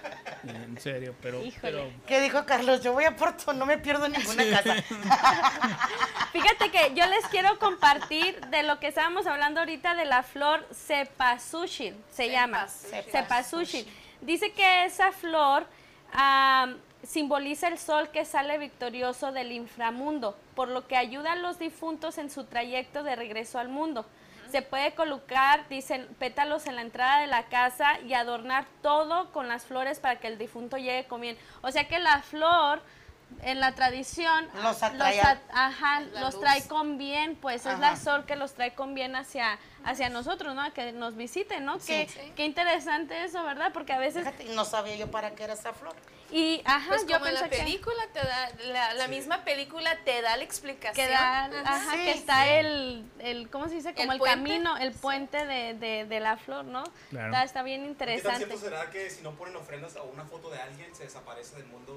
En 0.45 0.79
serio, 0.79 1.13
pero, 1.21 1.41
pero 1.61 1.89
¿Qué 2.07 2.21
dijo 2.21 2.45
Carlos? 2.45 2.81
Yo 2.81 2.93
voy 2.93 3.03
a 3.03 3.13
Porto, 3.13 3.51
no 3.51 3.65
me 3.65 3.77
pierdo 3.77 4.07
ninguna 4.07 4.49
casa. 4.49 4.75
Fíjate 6.31 6.71
que 6.71 6.93
yo 6.95 7.05
les 7.07 7.25
quiero 7.25 7.59
compartir 7.59 8.39
de 8.47 8.63
lo 8.63 8.79
que 8.79 8.87
estábamos 8.87 9.27
hablando 9.27 9.59
ahorita 9.59 9.95
de 9.95 10.05
la 10.05 10.23
flor 10.23 10.65
Cepasushil, 10.73 11.97
se 12.09 12.31
llama. 12.31 12.69
Cepasushil. 12.69 13.85
Dice 14.21 14.53
que 14.53 14.85
esa 14.85 15.11
flor 15.11 15.67
am, 16.13 16.77
simboliza 17.05 17.67
el 17.67 17.77
sol 17.77 18.07
que 18.13 18.23
sale 18.23 18.57
victorioso 18.57 19.33
del 19.33 19.51
inframundo, 19.51 20.37
por 20.55 20.67
lo 20.69 20.87
que 20.87 20.95
ayuda 20.97 21.33
a 21.33 21.35
los 21.35 21.59
difuntos 21.59 22.17
en 22.17 22.29
su 22.29 22.45
trayecto 22.45 23.03
de 23.03 23.15
regreso 23.15 23.59
al 23.59 23.69
mundo. 23.69 24.05
Se 24.51 24.61
puede 24.61 24.93
colocar, 24.93 25.67
dicen, 25.67 26.07
pétalos 26.19 26.67
en 26.67 26.75
la 26.75 26.81
entrada 26.83 27.21
de 27.21 27.27
la 27.27 27.43
casa 27.45 27.99
y 28.01 28.13
adornar 28.13 28.65
todo 28.83 29.31
con 29.31 29.47
las 29.47 29.65
flores 29.65 29.99
para 29.99 30.19
que 30.19 30.27
el 30.27 30.37
difunto 30.37 30.77
llegue 30.77 31.05
con 31.05 31.21
bien. 31.21 31.37
O 31.63 31.71
sea 31.71 31.87
que 31.87 31.97
la 31.97 32.21
flor, 32.21 32.79
en 33.41 33.59
la 33.59 33.73
tradición, 33.73 34.47
Los 34.61 34.83
atrae 34.83 35.19
a- 35.21 35.41
ajá, 35.49 36.01
La 36.01 36.21
los 36.21 36.39
trae 36.39 36.67
con 36.67 36.99
bien, 36.99 37.35
pues 37.35 37.65
es 37.65 37.79
la 37.79 37.95
sol 37.95 38.25
que 38.25 38.35
los 38.35 38.53
trae 38.53 38.75
con 38.75 38.93
bien 38.93 39.15
hacia, 39.15 39.57
hacia 39.85 40.09
nosotros, 40.09 40.53
¿no? 40.53 40.71
Que 40.71 40.91
nos 40.91 41.15
visiten, 41.15 41.65
¿no? 41.65 41.79
Sí. 41.79 41.87
Qué, 41.87 42.07
Sí. 42.09 42.33
qué 42.35 42.45
interesante 42.45 43.23
eso, 43.23 43.43
¿verdad? 43.43 43.71
Porque 43.73 43.91
a 43.93 43.97
veces, 43.97 44.23
Fíjate, 44.23 44.53
no 44.53 44.65
sabía 44.65 44.95
yo 44.97 45.09
para 45.09 45.31
qué 45.31 45.45
era 45.45 45.53
esa 45.53 45.73
flor. 45.73 45.95
Y 46.35 46.61
ajá, 46.65 46.87
Pues 46.89 47.05
yo 47.05 47.13
como 47.17 47.27
en 47.27 47.33
la 47.35 47.41
pensé 47.41 47.57
que, 47.57 47.63
película 47.63 48.03
te 48.11 48.19
da, 48.19 48.49
la, 48.71 48.93
la 48.95 49.07
misma 49.07 49.43
película 49.45 49.97
te 50.03 50.21
da 50.21 50.35
la 50.35 50.43
explicación. 50.43 51.05
que 51.07 51.11
da- 51.11 51.45
Ajá. 51.45 51.61
ajá, 51.75 51.91
Sí, 51.91 51.97
que 52.05 52.11
está 52.11 52.43
sí. 52.43 52.49
el, 52.49 53.05
el, 53.19 53.49
¿cómo 53.49 53.69
se 53.69 53.75
dice? 53.75 53.93
Como 53.93 54.13
el, 54.13 54.19
¿El 54.19 54.25
camino, 54.25 54.75
el 54.77 54.91
puente 54.93 55.45
de, 55.45 55.75
de, 55.75 56.05
de 56.05 56.19
la 56.19 56.37
flor, 56.37 56.65
¿no? 56.65 56.83
Claro. 57.09 57.27
Está, 57.27 57.43
está 57.43 57.63
bien 57.63 57.81
¿Qué 57.81 57.85
tan 57.85 58.09
interesante. 58.09 58.37
cierto 58.45 58.57
será 58.57 58.89
que 58.89 59.09
si 59.09 59.21
no 59.21 59.31
ponen 59.35 59.55
ofrendas 59.55 59.95
o 59.97 60.05
una 60.05 60.25
foto 60.25 60.49
de 60.49 60.59
alguien 60.59 60.93
se 60.95 61.03
desaparece 61.03 61.55
del 61.57 61.65
mundo? 61.67 61.93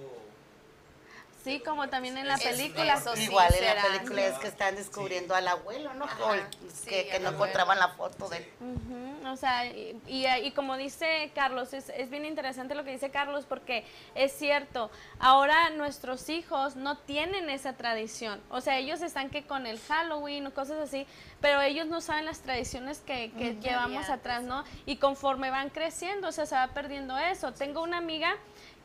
Sí, 1.46 1.60
como 1.60 1.88
también 1.88 2.18
en 2.18 2.26
la 2.26 2.34
Es- 2.34 2.42
película. 2.42 2.94
eso 2.94 3.14
sí 3.14 3.22
Igual 3.22 3.54
en 3.54 3.64
la 3.76 3.82
película 3.82 4.26
es 4.26 4.38
que 4.38 4.48
están 4.48 4.74
descubriendo 4.74 5.32
al 5.34 5.46
abuelo, 5.46 5.94
¿no? 5.94 6.04
Ajá, 6.06 6.24
O 6.24 6.34
el- 6.34 6.42
sí, 6.74 6.90
que, 6.90 7.20
no 7.20 7.28
abuelo. 7.28 7.30
encontraban 7.30 7.78
la 7.78 7.88
foto 7.90 8.28
de 8.28 8.38
él. 8.38 8.48
Ujú, 8.60 9.28
O 9.32 9.36
sea, 9.36 9.64
y, 9.66 10.00
y- 10.06 10.26
y 10.26 10.50
como 10.52 10.76
dice 10.76 11.30
Carlos, 11.34 11.72
es, 11.72 11.88
es 11.90 12.10
bien 12.10 12.24
interesante 12.24 12.74
lo 12.74 12.84
que 12.84 12.90
dice 12.92 13.10
Carlos 13.10 13.44
porque 13.44 13.84
es 14.14 14.32
cierto, 14.32 14.90
ahora 15.18 15.70
nuestros 15.70 16.28
hijos 16.28 16.76
no 16.76 16.96
tienen 16.98 17.48
esa 17.50 17.72
tradición. 17.74 18.40
O 18.50 18.60
sea, 18.60 18.78
ellos 18.78 19.00
están 19.02 19.30
que 19.30 19.44
con 19.46 19.66
el 19.66 19.78
Halloween 19.80 20.46
o 20.46 20.54
cosas 20.54 20.78
así, 20.80 21.06
pero 21.40 21.60
ellos 21.60 21.86
no 21.86 22.00
saben 22.00 22.24
las 22.24 22.40
tradiciones 22.40 23.00
que, 23.00 23.30
que 23.38 23.54
llevamos 23.60 24.08
atrás. 24.10 24.42
¿no? 24.42 24.64
Y 24.86 24.96
conforme 24.96 25.50
van 25.50 25.70
creciendo, 25.70 26.28
o 26.28 26.32
sea, 26.32 26.46
se 26.46 26.54
va 26.54 26.68
perdiendo 26.68 27.16
eso. 27.18 27.52
Tengo 27.52 27.82
una 27.82 27.96
amiga 27.98 28.36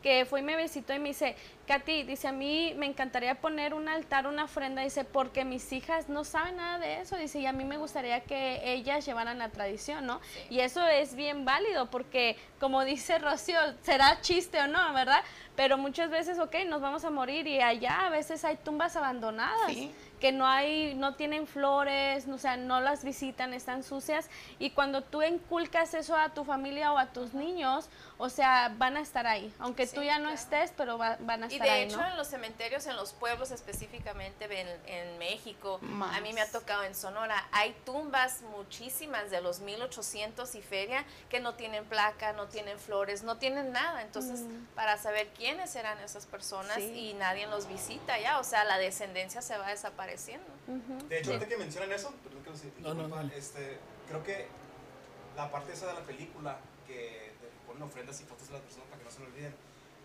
que 0.02 0.24
fue 0.26 0.40
y 0.40 0.42
me 0.42 0.56
visitó 0.56 0.92
y 0.92 0.98
me 0.98 1.10
dice, 1.10 1.36
Katy, 1.66 2.02
dice, 2.02 2.28
a 2.28 2.32
mí 2.32 2.74
me 2.76 2.86
encantaría 2.86 3.40
poner 3.40 3.72
un 3.72 3.88
altar, 3.88 4.26
una 4.26 4.44
ofrenda, 4.44 4.82
dice, 4.82 5.04
porque 5.04 5.44
mis 5.44 5.72
hijas 5.72 6.08
no 6.08 6.24
saben 6.24 6.56
nada 6.56 6.78
de 6.78 7.00
eso, 7.00 7.16
dice, 7.16 7.38
y 7.38 7.46
a 7.46 7.52
mí 7.52 7.64
me 7.64 7.78
gustaría 7.78 8.20
que 8.20 8.60
ellas 8.72 9.06
llevaran 9.06 9.38
la 9.38 9.50
tradición, 9.50 10.04
¿no? 10.06 10.20
Y 10.50 10.60
eso 10.60 10.86
es 10.86 11.14
bien 11.14 11.44
válido, 11.44 11.90
porque 11.90 12.36
como 12.58 12.84
dice 12.84 13.18
Rocío, 13.18 13.58
será 13.82 14.20
chiste 14.20 14.60
o 14.60 14.66
no, 14.66 14.92
¿verdad? 14.92 15.22
Pero 15.56 15.78
muchas 15.78 16.10
veces, 16.10 16.38
ok, 16.38 16.56
nos 16.66 16.80
vamos 16.80 17.04
a 17.04 17.10
morir 17.10 17.46
y 17.46 17.60
allá 17.60 18.06
a 18.06 18.10
veces 18.10 18.44
hay 18.44 18.56
tumbas 18.56 18.96
abandonadas 18.96 19.72
Sí. 19.72 19.92
Que 20.22 20.30
no 20.30 20.46
hay, 20.46 20.94
no 20.94 21.16
tienen 21.16 21.48
flores, 21.48 22.28
o 22.28 22.38
sea, 22.38 22.56
no 22.56 22.80
las 22.80 23.02
visitan, 23.02 23.52
están 23.52 23.82
sucias. 23.82 24.30
Y 24.60 24.70
cuando 24.70 25.02
tú 25.02 25.20
inculcas 25.22 25.94
eso 25.94 26.16
a 26.16 26.28
tu 26.28 26.44
familia 26.44 26.92
o 26.92 26.98
a 26.98 27.06
tus 27.06 27.34
niños, 27.34 27.88
o 28.18 28.28
sea, 28.28 28.72
van 28.78 28.96
a 28.96 29.00
estar 29.00 29.26
ahí. 29.26 29.52
Aunque 29.58 29.84
tú 29.88 30.00
ya 30.00 30.18
no 30.18 30.26
claro. 30.28 30.36
estés, 30.36 30.72
pero 30.76 30.96
va- 30.96 31.16
van 31.18 31.42
a 31.42 31.46
Y 31.48 31.54
estar 31.54 31.66
de 31.66 31.72
ahí, 31.74 31.82
hecho 31.82 31.96
¿no? 32.00 32.06
en 32.06 32.16
los 32.16 32.28
cementerios, 32.28 32.86
en 32.86 32.94
los 32.94 33.12
pueblos 33.14 33.50
específicamente 33.50 34.44
en, 34.60 34.68
en 34.86 35.18
México, 35.18 35.80
Más. 35.82 36.16
a 36.16 36.20
mí 36.20 36.32
me 36.32 36.40
ha 36.40 36.50
tocado 36.50 36.84
en 36.84 36.94
Sonora, 36.94 37.44
hay 37.50 37.74
tumbas 37.84 38.42
muchísimas 38.56 39.28
de 39.32 39.40
los 39.40 39.58
1800 39.58 40.54
y 40.54 40.62
feria 40.62 41.04
que 41.30 41.40
no 41.40 41.54
tienen 41.54 41.84
placa, 41.84 42.32
no 42.32 42.46
tienen 42.46 42.78
flores, 42.78 43.24
no 43.24 43.38
tienen 43.38 43.72
nada. 43.72 44.02
Entonces, 44.02 44.42
para 44.76 44.96
saber 44.98 45.26
quiénes 45.36 45.74
eran 45.74 45.98
esas 45.98 46.26
personas 46.26 46.76
Mm. 46.78 46.80
Sí. 46.80 47.08
y 47.10 47.14
nadie 47.14 47.46
los 47.48 47.66
visita 47.66 48.18
ya, 48.20 48.38
o 48.38 48.44
sea, 48.44 48.62
la 48.64 48.78
descendencia 48.78 49.42
se 49.42 49.58
va 49.58 49.72
desapareciendo. 50.12 50.46
Ujú. 50.68 51.08
De 51.08 51.18
hecho, 51.18 51.30
ahorita 51.32 51.48
que 51.48 51.56
mencionan 51.56 51.92
eso, 51.92 52.12
perdón 52.22 52.42
que 52.42 52.50
los 52.50 52.96
No, 52.96 53.08
no, 53.08 53.14
dale. 53.16 53.36
este, 53.36 53.78
creo 54.08 54.22
que 54.22 54.46
la 55.36 55.50
parte 55.50 55.72
esa 55.72 55.86
de 55.88 55.94
la 55.94 56.02
película 56.02 56.58
que 56.86 57.32
ponen 57.66 57.82
ofrendas 57.82 58.20
y 58.20 58.24
fotos 58.24 58.48
de 58.48 58.54
las 58.54 58.62
personas 58.62 58.86
para 58.88 58.98
que 58.98 59.04
no 59.04 59.10
se 59.10 59.20
lo 59.20 59.26
olviden, 59.26 59.54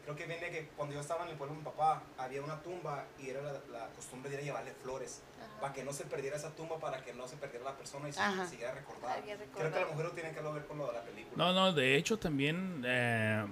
creo 0.03 0.15
que 0.15 0.25
viene 0.25 0.49
que 0.49 0.67
cuando 0.77 0.95
yo 0.95 1.01
estaba 1.01 1.25
en 1.25 1.31
el 1.31 1.37
pueblo 1.37 1.53
de 1.55 1.59
mi 1.59 1.65
papá, 1.65 2.01
había 2.17 2.41
una 2.41 2.61
tumba 2.61 3.05
y 3.19 3.29
era 3.29 3.41
la, 3.41 3.53
la 3.71 3.87
costumbre 3.89 4.29
de 4.29 4.35
ir 4.37 4.41
a 4.41 4.45
llevarle 4.45 4.71
flores, 4.71 5.21
para 5.59 5.73
que 5.73 5.83
no 5.83 5.91
se 5.91 6.05
perdiera 6.05 6.37
esa 6.37 6.51
tumba, 6.51 6.79
para 6.79 7.03
que 7.03 7.13
no 7.13 7.27
se 7.27 7.35
perdiera 7.35 7.65
la 7.65 7.75
persona 7.75 8.07
y 8.07 8.13
se 8.13 8.19
Ajá. 8.19 8.45
siguiera 8.47 8.73
recordada. 8.73 9.17
Creo 9.55 9.71
que 9.71 9.77
a 9.79 9.81
lo 9.81 9.87
mejor 9.95 10.13
tiene 10.13 10.31
que 10.31 10.39
ver 10.41 10.65
con 10.65 10.77
lo 10.77 10.87
de 10.87 10.93
la 10.93 11.01
película. 11.01 11.35
No, 11.45 11.53
no, 11.53 11.73
de 11.73 11.95
hecho 11.95 12.17
también 12.19 12.83
eh, 12.85 13.45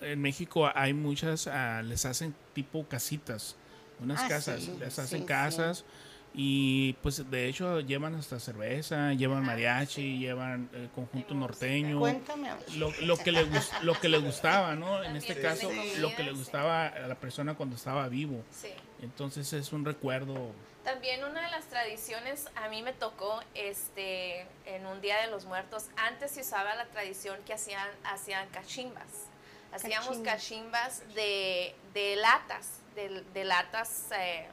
en 0.00 0.20
México 0.22 0.70
hay 0.74 0.94
muchas, 0.94 1.46
ah, 1.46 1.82
les 1.82 2.04
hacen 2.06 2.34
tipo 2.54 2.86
casitas, 2.88 3.56
unas 4.04 4.20
Ah, 4.22 4.28
casas, 4.28 4.62
sí, 4.62 4.76
les 4.78 4.94
sí, 4.94 5.00
hacen 5.00 5.20
sí. 5.20 5.26
casas 5.26 5.84
y 6.36 6.94
pues 6.94 7.30
de 7.30 7.48
hecho 7.48 7.78
llevan 7.80 8.14
hasta 8.16 8.40
cerveza, 8.40 9.12
llevan 9.12 9.38
Ajá, 9.38 9.46
mariachi, 9.52 9.94
sí. 9.94 10.18
llevan 10.18 10.68
eh, 10.72 10.88
conjunto 10.94 11.32
norteño. 11.34 12.00
Cuéntame. 12.00 12.50
Lo, 12.76 12.90
lo 13.02 13.16
que 13.16 13.30
le 13.32 13.46
lo 13.82 13.94
que 14.00 14.08
le 14.08 14.18
gustaba, 14.18 14.74
¿no? 14.74 14.96
En 14.98 15.12
También 15.12 15.16
este 15.16 15.40
caso, 15.40 15.68
comida, 15.68 15.98
lo 15.98 16.14
que 16.16 16.24
le 16.24 16.30
sí. 16.32 16.36
gustaba 16.38 16.86
a 16.88 17.06
la 17.06 17.14
persona 17.14 17.54
cuando 17.54 17.76
estaba 17.76 18.08
vivo. 18.08 18.42
Sí. 18.50 18.70
Entonces 19.02 19.52
es 19.52 19.72
un 19.72 19.84
recuerdo. 19.84 20.52
También 20.82 21.22
una 21.24 21.40
de 21.40 21.50
las 21.50 21.64
tradiciones 21.66 22.46
a 22.56 22.68
mí 22.68 22.82
me 22.82 22.92
tocó 22.92 23.40
este 23.54 24.46
en 24.66 24.86
un 24.86 25.00
día 25.00 25.18
de 25.20 25.28
los 25.30 25.44
muertos. 25.46 25.86
Antes 25.96 26.32
se 26.32 26.40
usaba 26.42 26.74
la 26.74 26.86
tradición 26.86 27.38
que 27.46 27.54
hacían 27.54 27.88
hacían 28.04 28.48
cachimbas. 28.48 29.28
Hacíamos 29.72 30.18
Cachimbas. 30.18 30.34
cachimbas 31.00 31.14
de, 31.14 31.74
de 31.94 32.16
latas, 32.16 32.80
de, 32.94 33.22
de 33.32 33.44
latas, 33.44 34.06
eh, 34.16 34.46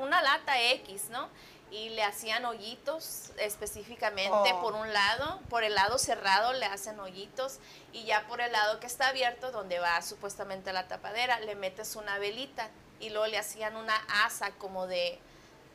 una 0.00 0.22
lata 0.22 0.60
X, 0.72 1.08
¿no? 1.10 1.28
Y 1.70 1.90
le 1.90 2.02
hacían 2.02 2.44
hoyitos 2.46 3.30
específicamente 3.38 4.30
Oh. 4.54 4.60
por 4.62 4.74
un 4.74 4.90
lado, 4.92 5.40
por 5.50 5.64
el 5.64 5.74
lado 5.74 5.98
cerrado 5.98 6.52
le 6.54 6.64
hacen 6.66 6.98
hoyitos 6.98 7.58
y 7.92 8.04
ya 8.04 8.26
por 8.26 8.40
el 8.40 8.50
lado 8.52 8.80
que 8.80 8.86
está 8.86 9.08
abierto, 9.08 9.52
donde 9.52 9.78
va 9.78 10.00
supuestamente 10.02 10.72
la 10.72 10.88
tapadera, 10.88 11.38
le 11.40 11.54
metes 11.56 11.94
una 11.96 12.18
velita 12.18 12.68
y 13.00 13.10
luego 13.10 13.26
le 13.26 13.38
hacían 13.38 13.76
una 13.76 13.94
asa 14.24 14.50
como 14.52 14.86
de, 14.86 15.18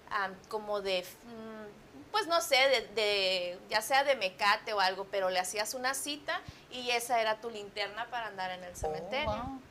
am, 0.10 0.33
como 0.50 0.81
de, 0.81 1.05
mm, 1.25 2.12
pues 2.12 2.25
no 2.27 2.41
sé, 2.41 2.57
de, 2.69 2.81
de- 2.95 3.60
ya 3.69 3.81
sea 3.81 4.03
de 4.03 4.15
mecate 4.15 4.74
o 4.74 4.79
algo, 4.79 5.05
pero 5.12 5.29
le 5.29 5.39
hacías 5.39 5.74
una 5.75 5.93
cita 5.93 6.41
y 6.72 6.89
esa 6.89 7.22
era 7.22 7.39
tu 7.39 7.50
linterna 7.51 8.07
para 8.10 8.27
andar 8.27 8.50
en 8.51 8.63
el 8.63 8.75
cementerio. 8.75 9.29
Oh, 9.31 9.36
wow. 9.45 9.62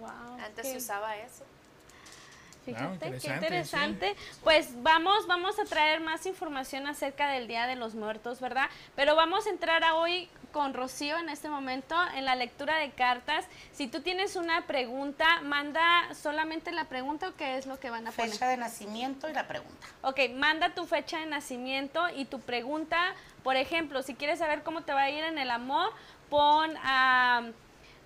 Wow, 0.00 0.38
Antes 0.44 0.68
se 0.68 0.76
usaba 0.76 1.16
eso. 1.16 1.44
Fíjate, 2.64 2.98
qué 2.98 3.06
interesante, 3.06 3.46
interesante. 3.46 4.16
Pues 4.44 4.82
vamos, 4.82 5.26
vamos 5.26 5.58
a 5.58 5.64
traer 5.64 6.00
más 6.00 6.26
información 6.26 6.86
acerca 6.86 7.28
del 7.28 7.48
Día 7.48 7.66
de 7.66 7.74
los 7.74 7.94
Muertos, 7.94 8.40
¿verdad? 8.40 8.68
Pero 8.94 9.16
vamos 9.16 9.46
a 9.46 9.50
entrar 9.50 9.82
a 9.82 9.96
hoy 9.96 10.28
con 10.52 10.74
Rocío 10.74 11.18
en 11.18 11.28
este 11.28 11.48
momento 11.48 11.96
en 12.14 12.24
la 12.24 12.36
lectura 12.36 12.76
de 12.76 12.90
cartas. 12.90 13.46
Si 13.72 13.88
tú 13.88 14.02
tienes 14.02 14.36
una 14.36 14.66
pregunta, 14.66 15.40
manda 15.42 15.82
solamente 16.14 16.70
la 16.70 16.84
pregunta 16.84 17.28
o 17.28 17.34
qué 17.34 17.56
es 17.56 17.66
lo 17.66 17.80
que 17.80 17.90
van 17.90 18.06
a 18.06 18.12
poner. 18.12 18.30
Fecha 18.30 18.48
de 18.48 18.58
nacimiento 18.58 19.28
y 19.28 19.32
la 19.32 19.48
pregunta. 19.48 19.86
Ok, 20.02 20.20
manda 20.34 20.74
tu 20.74 20.86
fecha 20.86 21.18
de 21.18 21.26
nacimiento 21.26 22.08
y 22.14 22.26
tu 22.26 22.40
pregunta. 22.40 23.14
Por 23.42 23.56
ejemplo, 23.56 24.02
si 24.02 24.14
quieres 24.14 24.38
saber 24.38 24.62
cómo 24.62 24.82
te 24.82 24.92
va 24.92 25.02
a 25.02 25.10
ir 25.10 25.24
en 25.24 25.38
el 25.38 25.50
amor, 25.50 25.90
pon, 26.28 26.70
ah, 26.84 27.42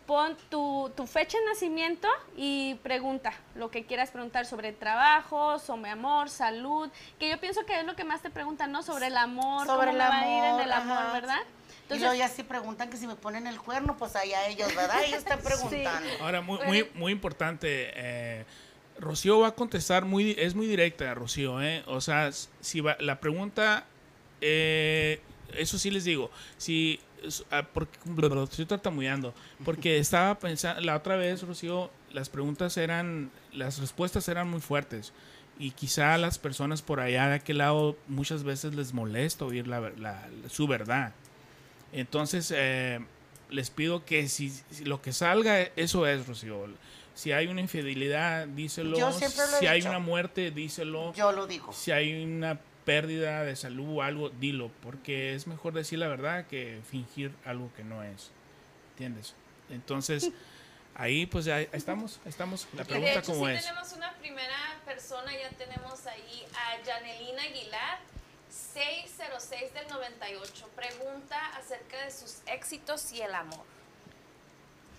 pon 0.07 0.37
tu, 0.51 0.91
tu 0.97 1.07
fecha 1.07 1.39
de 1.39 1.45
nacimiento 1.47 2.09
y 2.37 2.75
pregunta 2.83 3.33
lo 3.55 3.71
que 3.71 3.85
quieras 3.85 4.11
preguntar 4.11 4.47
sobre 4.47 4.73
trabajo, 4.73 5.59
sobre 5.59 5.91
amor, 5.91 6.31
salud, 6.31 6.89
que 7.19 7.29
yo 7.29 7.41
pienso 7.41 7.65
que 7.67 7.81
es 7.81 7.87
lo 7.87 7.97
que 7.97 8.05
más 8.05 8.23
te 8.23 8.31
preguntan, 8.31 8.73
¿no? 8.73 8.83
Sobre 8.83 9.09
el 9.09 9.17
amor, 9.17 9.67
Sobre 9.67 9.89
cómo 9.89 9.91
el 9.91 9.97
y 9.97 9.99
va 9.99 10.19
a 10.19 10.27
ir 10.27 10.45
en 10.45 10.51
amor, 10.51 10.63
el 10.63 10.73
amor, 10.73 10.99
ajá. 10.99 11.13
¿verdad? 11.13 11.41
y 11.95 11.99
luego 11.99 12.15
ya 12.15 12.29
si 12.29 12.43
preguntan 12.43 12.91
que 12.91 12.97
si 12.97 13.07
me 13.07 13.15
ponen 13.15 13.47
el 13.47 13.61
cuerno, 13.61 13.97
pues 13.97 14.17
allá 14.17 14.47
ellos, 14.49 14.75
¿verdad? 14.75 15.05
Ellos 15.05 15.19
están 15.19 15.41
preguntando. 15.45 16.09
Ahora, 16.21 16.41
muy, 16.41 16.59
muy, 16.67 16.91
muy 16.95 17.13
importante, 17.13 17.91
eh, 17.95 18.45
Rocío 18.99 19.41
va 19.41 19.49
a 19.49 19.55
contestar 19.55 20.05
muy, 20.05 20.35
es 20.39 20.55
muy 20.55 20.67
directa, 20.67 21.15
Rocío, 21.15 21.63
¿eh? 21.63 21.85
O 21.87 22.01
sea, 22.01 22.31
si 22.33 22.81
va, 22.81 22.97
la 22.99 23.21
pregunta, 23.21 23.87
eh, 24.41 25.21
eso 25.55 25.79
sí 25.79 25.91
les 25.91 26.05
digo, 26.05 26.31
si, 26.57 27.01
porque, 27.73 27.99
estoy 28.45 28.67
tartamudeando, 28.67 29.35
porque 29.65 29.99
estaba 29.99 30.39
pensando, 30.39 30.81
la 30.83 30.97
otra 30.97 31.17
vez, 31.17 31.43
Rocío, 31.43 31.91
las 32.13 32.29
preguntas 32.29 32.77
eran, 32.77 33.31
las 33.53 33.79
respuestas 33.79 34.29
eran 34.29 34.49
muy 34.49 34.61
fuertes. 34.61 35.13
Y 35.59 35.71
quizá 35.71 36.15
a 36.15 36.19
las 36.19 36.39
personas 36.39 36.83
por 36.83 37.01
allá 37.01 37.29
de 37.29 37.37
aquel 37.37 37.59
lado 37.59 37.97
muchas 38.09 38.45
veces 38.45 38.75
les 38.75 38.93
molesta 38.93 39.47
oír 39.47 39.67
la, 39.67 40.29
su 40.49 40.67
verdad. 40.67 41.13
Entonces, 41.93 42.53
eh, 42.55 43.01
les 43.49 43.71
pido 43.71 44.05
que 44.05 44.29
si, 44.29 44.51
si 44.51 44.85
lo 44.85 45.01
que 45.01 45.13
salga, 45.13 45.61
eso 45.77 46.07
es, 46.07 46.27
Rocío. 46.27 46.67
Si 47.15 47.33
hay 47.33 47.47
una 47.47 47.63
infidelidad, 47.63 48.47
díselo. 48.47 48.99
Yo 48.99 49.11
siempre 49.11 49.47
lo 49.51 49.57
he 49.57 49.61
si 49.61 49.67
hay 49.67 49.83
una 49.83 49.99
muerte, 49.99 50.51
díselo. 50.51 51.15
Yo 51.15 51.33
lo 51.33 51.47
digo. 51.47 51.73
Si 51.73 51.91
hay 51.91 52.23
una 52.23 52.61
pérdida 52.87 53.43
de 53.45 53.55
salud 53.57 53.99
o 53.99 54.02
algo, 54.02 54.31
dilo. 54.31 54.71
Porque 54.83 55.35
es 55.35 55.47
mejor 55.47 55.75
decir 55.75 55.99
la 55.99 56.09
verdad 56.09 56.47
que 56.47 56.81
fingir 56.90 57.33
algo 57.45 57.71
que 57.76 57.85
no 57.85 58.02
es. 58.02 58.31
¿Entiendes? 58.93 59.35
Entonces, 59.69 60.31
ahí 60.95 61.26
pues 61.26 61.45
ya 61.45 61.61
estamos. 61.61 62.19
Estamos. 62.25 62.66
La 62.73 62.83
Y 62.83 62.85
de 62.85 62.88
pregunta 62.88 63.19
hecho, 63.19 63.33
cómo 63.35 63.47
sí 63.47 63.52
es. 63.52 63.66
tenemos 63.66 63.93
una 63.93 64.12
primera 64.14 64.57
persona, 64.87 65.31
ya 65.33 65.50
tenemos 65.50 66.07
ahí 66.07 66.47
a 66.55 66.83
Janelina 66.87 67.43
Aguilar, 67.43 67.99
606 68.49 69.75
del 69.75 69.88
98. 69.88 70.71
Pregunta 70.75 71.37
acerca 71.59 72.02
de 72.05 72.11
sus 72.11 72.37
éxitos 72.47 73.12
y 73.12 73.21
el 73.21 73.35
amor. 73.35 73.64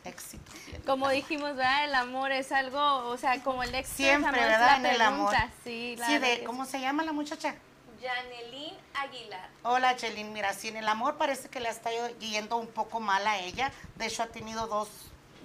Éxito. 0.03 0.51
Como 0.85 1.09
dijimos, 1.09 1.55
¿verdad? 1.57 1.83
El 1.85 1.95
amor 1.95 2.31
es 2.31 2.51
algo, 2.53 3.09
o 3.09 3.17
sea, 3.17 3.41
como 3.43 3.61
el 3.63 3.75
éxito 3.75 3.97
Siempre, 3.97 4.29
es 4.31 4.37
amor, 4.37 4.51
es 4.51 4.59
¿verdad? 4.59 4.67
la 4.81 4.89
En 4.89 4.95
el 4.95 5.01
amor. 5.01 5.29
pregunta. 5.31 5.53
Sí, 5.65 5.95
la 5.97 6.07
Sí, 6.07 6.17
de, 6.19 6.43
¿cómo 6.45 6.65
se 6.65 6.79
llama 6.79 7.03
la 7.03 7.11
muchacha? 7.11 7.55
Janelín 8.01 8.75
Aguilar. 8.93 9.49
Hola, 9.63 9.95
Chelín. 9.95 10.33
Mira, 10.33 10.53
sí, 10.53 10.67
en 10.67 10.77
el 10.77 10.87
amor 10.87 11.17
parece 11.17 11.49
que 11.49 11.59
le 11.59 11.69
está 11.69 11.89
yendo 12.19 12.57
un 12.57 12.67
poco 12.67 12.99
mal 12.99 13.25
a 13.25 13.39
ella. 13.39 13.71
De 13.95 14.07
hecho, 14.07 14.23
ha 14.23 14.27
tenido 14.27 14.67
dos, 14.67 14.89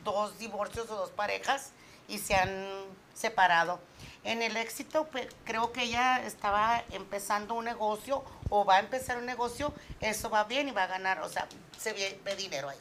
dos 0.04 0.38
divorcios 0.38 0.90
o 0.90 0.97
dos 0.97 1.11
parejas 1.11 1.71
y 2.09 2.18
se 2.18 2.35
han 2.35 2.85
separado. 3.14 3.80
En 4.25 4.42
el 4.42 4.56
éxito, 4.56 5.09
pues, 5.11 5.26
creo 5.44 5.73
que 5.73 5.85
ella 5.85 6.25
estaba 6.25 6.85
empezando 6.90 7.54
un 7.54 7.64
negocio 7.64 8.25
o 8.50 8.64
va 8.64 8.76
a 8.76 8.80
empezar 8.80 9.18
un 9.18 9.26
negocio. 9.26 9.73
Eso 10.00 10.30
va 10.30 10.44
bien 10.44 10.68
y 10.68 10.71
va 10.73 10.85
a 10.85 10.88
ganar, 10.88 11.21
o 11.23 11.28
sea, 11.28 11.49
se 11.78 11.92
ve, 11.92 12.21
ve 12.25 12.37
dinero 12.37 12.68
ahí. 12.68 12.78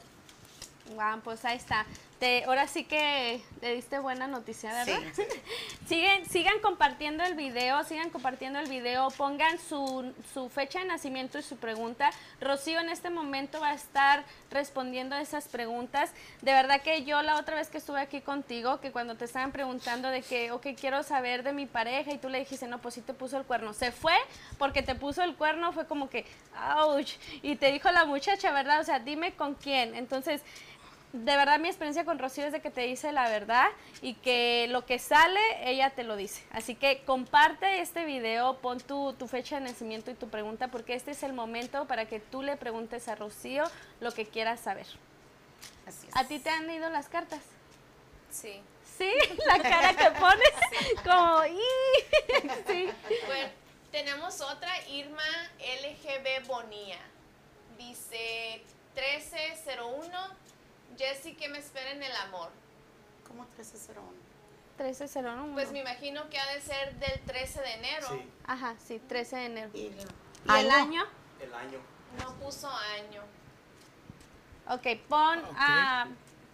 Guau, 0.90 1.20
pues 1.20 1.44
ahí 1.44 1.56
está. 1.56 1.86
Te, 2.22 2.44
ahora 2.44 2.68
sí 2.68 2.84
que 2.84 3.42
le 3.60 3.74
diste 3.74 3.98
buena 3.98 4.28
noticia, 4.28 4.72
¿verdad? 4.72 5.00
Sí. 5.12 5.22
Siguen, 5.88 6.24
sigan 6.26 6.60
compartiendo 6.60 7.24
el 7.24 7.34
video, 7.34 7.82
sigan 7.82 8.10
compartiendo 8.10 8.60
el 8.60 8.68
video, 8.68 9.08
pongan 9.10 9.58
su, 9.58 10.14
su 10.32 10.48
fecha 10.48 10.78
de 10.78 10.84
nacimiento 10.84 11.40
y 11.40 11.42
su 11.42 11.56
pregunta. 11.56 12.10
Rocío 12.40 12.78
en 12.78 12.90
este 12.90 13.10
momento 13.10 13.58
va 13.58 13.70
a 13.70 13.74
estar 13.74 14.24
respondiendo 14.52 15.16
esas 15.16 15.48
preguntas. 15.48 16.12
De 16.42 16.52
verdad 16.52 16.80
que 16.80 17.02
yo 17.02 17.20
la 17.22 17.36
otra 17.36 17.56
vez 17.56 17.68
que 17.70 17.78
estuve 17.78 18.00
aquí 18.00 18.20
contigo, 18.20 18.80
que 18.80 18.92
cuando 18.92 19.16
te 19.16 19.24
estaban 19.24 19.50
preguntando 19.50 20.08
de 20.08 20.22
que, 20.22 20.52
ok, 20.52 20.68
quiero 20.80 21.02
saber 21.02 21.42
de 21.42 21.52
mi 21.52 21.66
pareja 21.66 22.12
y 22.12 22.18
tú 22.18 22.28
le 22.28 22.38
dijiste, 22.38 22.68
no, 22.68 22.80
pues 22.80 22.94
sí 22.94 23.00
te 23.00 23.14
puso 23.14 23.36
el 23.36 23.44
cuerno. 23.44 23.72
Se 23.72 23.90
fue 23.90 24.14
porque 24.58 24.82
te 24.82 24.94
puso 24.94 25.24
el 25.24 25.34
cuerno, 25.34 25.72
fue 25.72 25.88
como 25.88 26.08
que, 26.08 26.24
ouch. 26.78 27.14
Y 27.42 27.56
te 27.56 27.72
dijo 27.72 27.90
la 27.90 28.04
muchacha, 28.04 28.52
¿verdad? 28.52 28.80
O 28.80 28.84
sea, 28.84 29.00
dime 29.00 29.34
con 29.34 29.56
quién. 29.56 29.96
Entonces, 29.96 30.42
de 31.12 31.36
verdad 31.36 31.58
mi 31.58 31.68
experiencia 31.68 32.04
con 32.04 32.18
Rocío 32.18 32.46
es 32.46 32.52
de 32.52 32.60
que 32.60 32.70
te 32.70 32.82
dice 32.82 33.12
la 33.12 33.28
verdad 33.28 33.66
y 34.00 34.14
que 34.14 34.66
lo 34.70 34.86
que 34.86 34.98
sale, 34.98 35.40
ella 35.64 35.90
te 35.90 36.04
lo 36.04 36.16
dice. 36.16 36.42
Así 36.50 36.74
que 36.74 37.02
comparte 37.04 37.80
este 37.80 38.04
video, 38.04 38.58
pon 38.58 38.80
tu, 38.80 39.12
tu 39.14 39.28
fecha 39.28 39.56
de 39.56 39.66
nacimiento 39.66 40.10
y 40.10 40.14
tu 40.14 40.28
pregunta, 40.28 40.68
porque 40.68 40.94
este 40.94 41.10
es 41.10 41.22
el 41.22 41.32
momento 41.32 41.86
para 41.86 42.06
que 42.06 42.20
tú 42.20 42.42
le 42.42 42.56
preguntes 42.56 43.08
a 43.08 43.14
Rocío 43.14 43.64
lo 44.00 44.12
que 44.12 44.26
quieras 44.26 44.60
saber. 44.60 44.86
Así 45.86 46.06
es. 46.08 46.16
¿A 46.16 46.24
ti 46.24 46.38
te 46.38 46.48
han 46.50 46.70
ido 46.70 46.88
las 46.88 47.08
cartas? 47.08 47.40
Sí. 48.30 48.62
¿Sí? 48.96 49.12
La 49.46 49.58
cara 49.58 49.94
que 49.94 50.18
pones, 50.18 50.52
como, 51.04 51.42
sí. 52.66 52.88
Bueno, 53.26 53.48
tenemos 53.90 54.40
otra, 54.40 54.70
Irma 54.88 55.22
LGB 55.58 56.46
Bonía. 56.46 56.98
Dice 57.76 58.62
1301. 58.94 60.41
Jessy, 60.96 61.34
¿qué 61.34 61.48
me 61.48 61.58
espera 61.58 61.90
en 61.90 62.02
el 62.02 62.14
amor? 62.16 62.50
¿Cómo 63.26 63.42
1301? 63.44 64.10
1301. 64.78 65.54
Pues 65.54 65.70
me 65.72 65.80
imagino 65.80 66.28
que 66.28 66.38
ha 66.38 66.46
de 66.54 66.60
ser 66.60 66.94
del 66.96 67.20
13 67.20 67.60
de 67.60 67.72
enero. 67.74 68.08
Sí, 68.10 68.28
Ajá, 68.46 68.74
sí, 68.84 68.98
13 69.08 69.36
de 69.36 69.44
enero. 69.46 69.70
Y, 69.74 69.78
¿Y 69.80 69.88
el 70.58 70.70
Año. 70.70 71.04
el 71.40 71.54
año. 71.54 71.78
No 72.18 72.34
puso 72.36 72.68
año. 72.68 73.22
Ok, 74.68 74.86
pon, 75.08 75.38
Ok. 75.40 75.54
ah, 75.56 76.06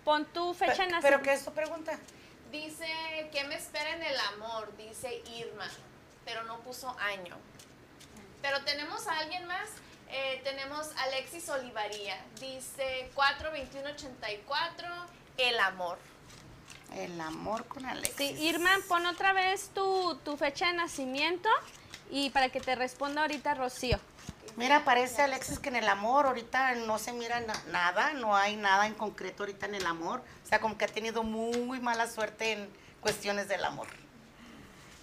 pon 0.05 0.25
tu 0.27 0.55
fecha 0.55 0.73
de 0.85 0.91
nacimiento. 0.93 1.03
¿Pero 1.03 1.23
qué 1.23 1.33
es 1.33 1.45
tu 1.45 1.53
pregunta? 1.53 1.99
Dice, 2.53 2.87
¿qué 3.33 3.45
me 3.45 3.55
espera 3.57 3.91
en 3.95 4.03
el 4.03 4.17
amor? 4.35 4.75
Dice 4.77 5.23
Irma, 5.37 5.69
pero 6.25 6.45
no 6.45 6.61
puso 6.61 6.91
año. 6.99 7.37
Pero 8.41 8.63
tenemos 8.65 9.07
a 9.07 9.19
alguien 9.19 9.47
más. 9.47 9.69
Eh, 10.11 10.41
tenemos 10.45 10.89
Alexis 10.99 11.49
Olivaría. 11.49 12.17
Dice 12.41 13.11
42184, 13.15 14.87
el 15.39 15.59
amor. 15.61 15.99
El 16.95 17.21
amor 17.21 17.67
con 17.67 17.85
Alexis. 17.85 18.15
Sí, 18.17 18.37
Irma, 18.47 18.71
pon 18.89 19.05
otra 19.07 19.33
vez 19.35 19.69
tu, 19.75 20.17
tu 20.25 20.37
fecha 20.39 20.67
de 20.69 20.73
nacimiento 20.73 21.49
y 22.11 22.31
para 22.31 22.49
que 22.49 22.61
te 22.61 22.75
responda 22.75 23.21
ahorita 23.23 23.55
Rocío. 23.55 24.01
Mira, 24.57 24.85
parece 24.85 25.23
Alexis 25.23 25.59
que 25.59 25.69
en 25.69 25.77
el 25.77 25.89
amor 25.89 26.27
ahorita 26.27 26.75
no 26.75 26.99
se 26.99 27.13
mira 27.13 27.39
na- 27.41 27.63
nada, 27.71 28.15
no 28.15 28.35
hay 28.35 28.57
nada 28.57 28.87
en 28.87 28.95
concreto 28.95 29.43
ahorita 29.43 29.67
en 29.67 29.75
el 29.77 29.87
amor. 29.87 30.23
O 30.45 30.49
sea, 30.49 30.61
como 30.61 30.77
que 30.79 30.87
ha 30.87 30.89
tenido 30.89 31.23
muy 31.23 31.79
mala 31.81 32.09
suerte 32.11 32.53
en 32.53 32.69
cuestiones 33.01 33.47
del 33.49 33.65
amor. 33.65 33.87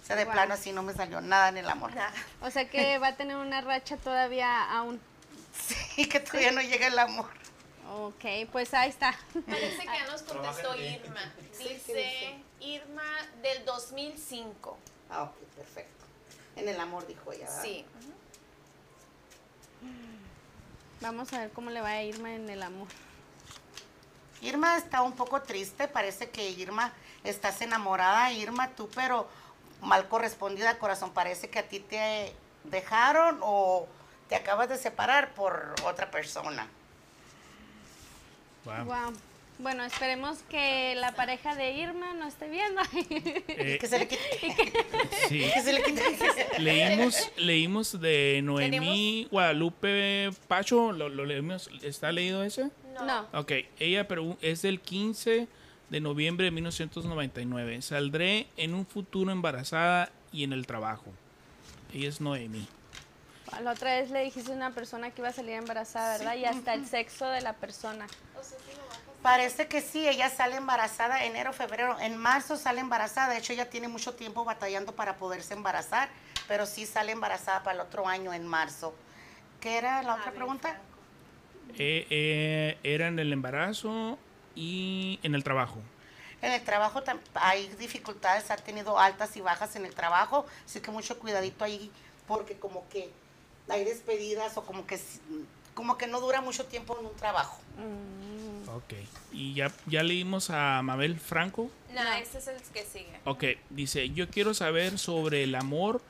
O 0.06 0.08
sea, 0.08 0.14
de 0.14 0.24
Wow. 0.24 0.34
plano 0.34 0.54
así 0.54 0.70
no 0.70 0.84
me 0.84 0.94
salió 0.94 1.20
nada 1.20 1.48
en 1.48 1.56
el 1.56 1.68
amor. 1.68 1.90
O 2.40 2.48
sea 2.48 2.70
que 2.70 2.96
va 3.00 3.08
a 3.08 3.16
tener 3.16 3.36
una 3.36 3.60
racha 3.60 3.96
todavía 3.96 4.70
aún. 4.70 5.00
Sí, 5.96 6.06
que 6.06 6.20
todavía 6.20 6.52
no 6.52 6.60
llega 6.60 6.86
el 6.86 6.96
amor. 6.96 7.26
Ok, 7.92 8.24
pues 8.52 8.72
ahí 8.72 8.90
está. 8.90 9.18
Parece 9.46 9.78
que 9.78 9.86
ya 9.86 10.06
nos 10.06 10.22
contestó. 10.22 10.76
Irma. 10.76 11.32
Sí, 11.50 11.64
¿qué 11.64 11.74
Dice 11.74 11.92
dice? 11.94 12.40
Irma 12.60 13.02
del 13.42 13.64
2005. 13.64 14.78
Ah, 15.10 15.24
ok, 15.24 15.36
perfecto. 15.56 16.04
En 16.54 16.68
el 16.68 16.78
amor 16.78 17.04
dijo 17.08 17.32
ella. 17.32 17.46
¿verdad? 17.46 17.62
Sí. 17.62 17.84
Vamos 21.00 21.32
a 21.32 21.40
ver 21.40 21.50
cómo 21.50 21.70
le 21.70 21.80
va 21.80 21.88
a 21.90 22.02
Irma 22.04 22.32
en 22.32 22.48
el 22.48 22.62
amor. 22.62 22.86
Irma 24.40 24.76
está 24.76 25.02
un 25.02 25.14
poco 25.14 25.42
triste, 25.42 25.88
parece 25.88 26.30
que 26.30 26.48
Irma 26.50 26.92
estás 27.24 27.60
enamorada, 27.60 28.30
Irma, 28.30 28.68
tú, 28.70 28.88
pero 28.94 29.28
mal 29.86 30.08
correspondida, 30.08 30.78
corazón, 30.78 31.12
parece 31.12 31.48
que 31.48 31.58
a 31.60 31.68
ti 31.68 31.80
te 31.80 32.32
dejaron 32.64 33.38
o 33.42 33.86
te 34.28 34.34
acabas 34.36 34.68
de 34.68 34.76
separar 34.76 35.32
por 35.34 35.74
otra 35.84 36.10
persona. 36.10 36.68
Wow. 38.64 38.84
Wow. 38.84 39.12
Bueno, 39.58 39.84
esperemos 39.84 40.38
que 40.50 40.94
la 40.96 41.12
pareja 41.12 41.54
de 41.54 41.70
Irma 41.72 42.12
no 42.12 42.26
esté 42.26 42.48
viendo. 42.50 42.82
Eh, 43.48 43.78
que 43.80 43.86
se 43.86 43.98
le 43.98 44.06
quite. 44.06 44.22
sí. 45.28 45.50
que 45.54 45.62
se 45.62 45.72
le 45.72 45.82
quite. 45.82 46.02
Leímos, 46.58 47.30
leímos 47.36 47.98
de 48.00 48.40
Noemí 48.42 49.28
Guadalupe 49.30 50.30
Pacho, 50.46 50.92
lo, 50.92 51.08
lo 51.08 51.24
leímos, 51.24 51.70
¿está 51.82 52.12
leído 52.12 52.44
ese? 52.44 52.70
no. 53.04 53.26
Ok, 53.32 53.52
ella 53.78 54.06
pregun- 54.08 54.36
es 54.42 54.60
del 54.62 54.80
15 54.80 55.48
de 55.90 56.00
noviembre 56.00 56.46
de 56.46 56.50
1999. 56.50 57.82
Saldré 57.82 58.48
en 58.56 58.74
un 58.74 58.86
futuro 58.86 59.30
embarazada 59.30 60.10
y 60.32 60.44
en 60.44 60.52
el 60.52 60.66
trabajo. 60.66 61.12
Ella 61.92 62.08
es 62.08 62.20
Noemí. 62.20 62.66
La 63.62 63.72
otra 63.72 63.94
vez 63.94 64.10
le 64.10 64.24
dijiste 64.24 64.52
a 64.52 64.56
una 64.56 64.72
persona 64.72 65.10
que 65.10 65.20
iba 65.20 65.28
a 65.28 65.32
salir 65.32 65.52
embarazada, 65.52 66.18
¿verdad? 66.18 66.36
Y 66.36 66.44
hasta 66.44 66.74
el 66.74 66.84
sexo 66.86 67.26
de 67.28 67.40
la 67.40 67.52
persona. 67.54 68.06
Parece 69.22 69.66
que 69.66 69.80
sí, 69.80 70.06
ella 70.06 70.28
sale 70.28 70.56
embarazada 70.56 71.24
enero, 71.24 71.52
febrero, 71.52 71.98
en 72.00 72.16
marzo 72.16 72.56
sale 72.56 72.80
embarazada, 72.80 73.32
de 73.32 73.38
hecho 73.38 73.52
ella 73.52 73.68
tiene 73.70 73.88
mucho 73.88 74.14
tiempo 74.14 74.44
batallando 74.44 74.94
para 74.94 75.16
poderse 75.16 75.54
embarazar, 75.54 76.08
pero 76.46 76.66
sí 76.66 76.86
sale 76.86 77.12
embarazada 77.12 77.62
para 77.62 77.74
el 77.74 77.80
otro 77.80 78.06
año 78.06 78.32
en 78.32 78.46
marzo. 78.46 78.94
¿Qué 79.60 79.78
era 79.78 80.02
la 80.02 80.14
otra 80.16 80.32
pregunta? 80.32 80.80
Eh, 81.76 82.06
eh, 82.10 82.78
era 82.84 83.08
en 83.08 83.18
el 83.18 83.32
embarazo 83.32 84.18
y 84.56 85.20
en 85.22 85.34
el 85.34 85.44
trabajo. 85.44 85.78
En 86.42 86.52
el 86.52 86.62
trabajo 86.62 87.02
hay 87.34 87.68
dificultades, 87.78 88.50
ha 88.50 88.56
tenido 88.56 88.98
altas 88.98 89.36
y 89.36 89.40
bajas 89.40 89.76
en 89.76 89.86
el 89.86 89.94
trabajo, 89.94 90.46
así 90.64 90.80
que 90.80 90.90
mucho 90.90 91.18
cuidadito 91.18 91.64
ahí, 91.64 91.90
porque 92.26 92.58
como 92.58 92.88
que 92.88 93.10
hay 93.68 93.84
despedidas 93.84 94.56
o 94.56 94.64
como 94.64 94.86
que, 94.86 94.98
como 95.74 95.96
que 95.96 96.06
no 96.06 96.20
dura 96.20 96.40
mucho 96.40 96.66
tiempo 96.66 96.98
en 96.98 97.06
un 97.06 97.16
trabajo. 97.16 97.60
Ok. 98.74 98.94
Y 99.32 99.54
ya, 99.54 99.72
ya 99.86 100.02
leímos 100.02 100.50
a 100.50 100.82
Mabel 100.82 101.18
Franco. 101.18 101.70
No, 101.94 102.12
ese 102.12 102.38
es 102.38 102.48
el 102.48 102.60
que 102.72 102.84
sigue. 102.84 103.18
Ok, 103.24 103.44
dice, 103.70 104.10
yo 104.10 104.28
quiero 104.28 104.54
saber 104.54 104.98
sobre 104.98 105.44
el 105.44 105.54
amor 105.54 106.02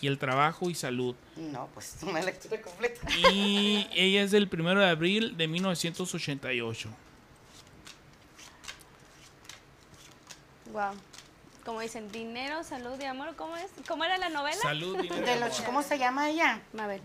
y 0.00 0.06
el 0.06 0.18
trabajo 0.18 0.70
y 0.70 0.74
salud. 0.74 1.14
No, 1.36 1.68
pues 1.74 1.96
una 2.02 2.22
lectura 2.22 2.60
completa. 2.60 3.00
Y 3.26 3.88
ella 3.92 4.22
es 4.22 4.30
del 4.30 4.48
1 4.52 4.80
de 4.80 4.88
abril 4.88 5.36
de 5.36 5.48
1988. 5.48 6.90
Wow. 10.72 10.92
Como 11.64 11.80
dicen, 11.80 12.10
dinero, 12.10 12.64
salud 12.64 12.98
y 13.00 13.04
amor. 13.04 13.36
¿Cómo 13.36 13.56
es? 13.56 13.70
¿Cómo 13.86 14.04
era 14.04 14.16
la 14.18 14.28
novela? 14.30 14.56
Salud, 14.60 14.96
dinero 14.98 15.16
y 15.22 15.24
De 15.24 15.32
amor. 15.32 15.48
los, 15.48 15.60
¿Cómo 15.62 15.82
se 15.82 15.98
llama 15.98 16.30
ella? 16.30 16.60
Mabel. 16.72 17.02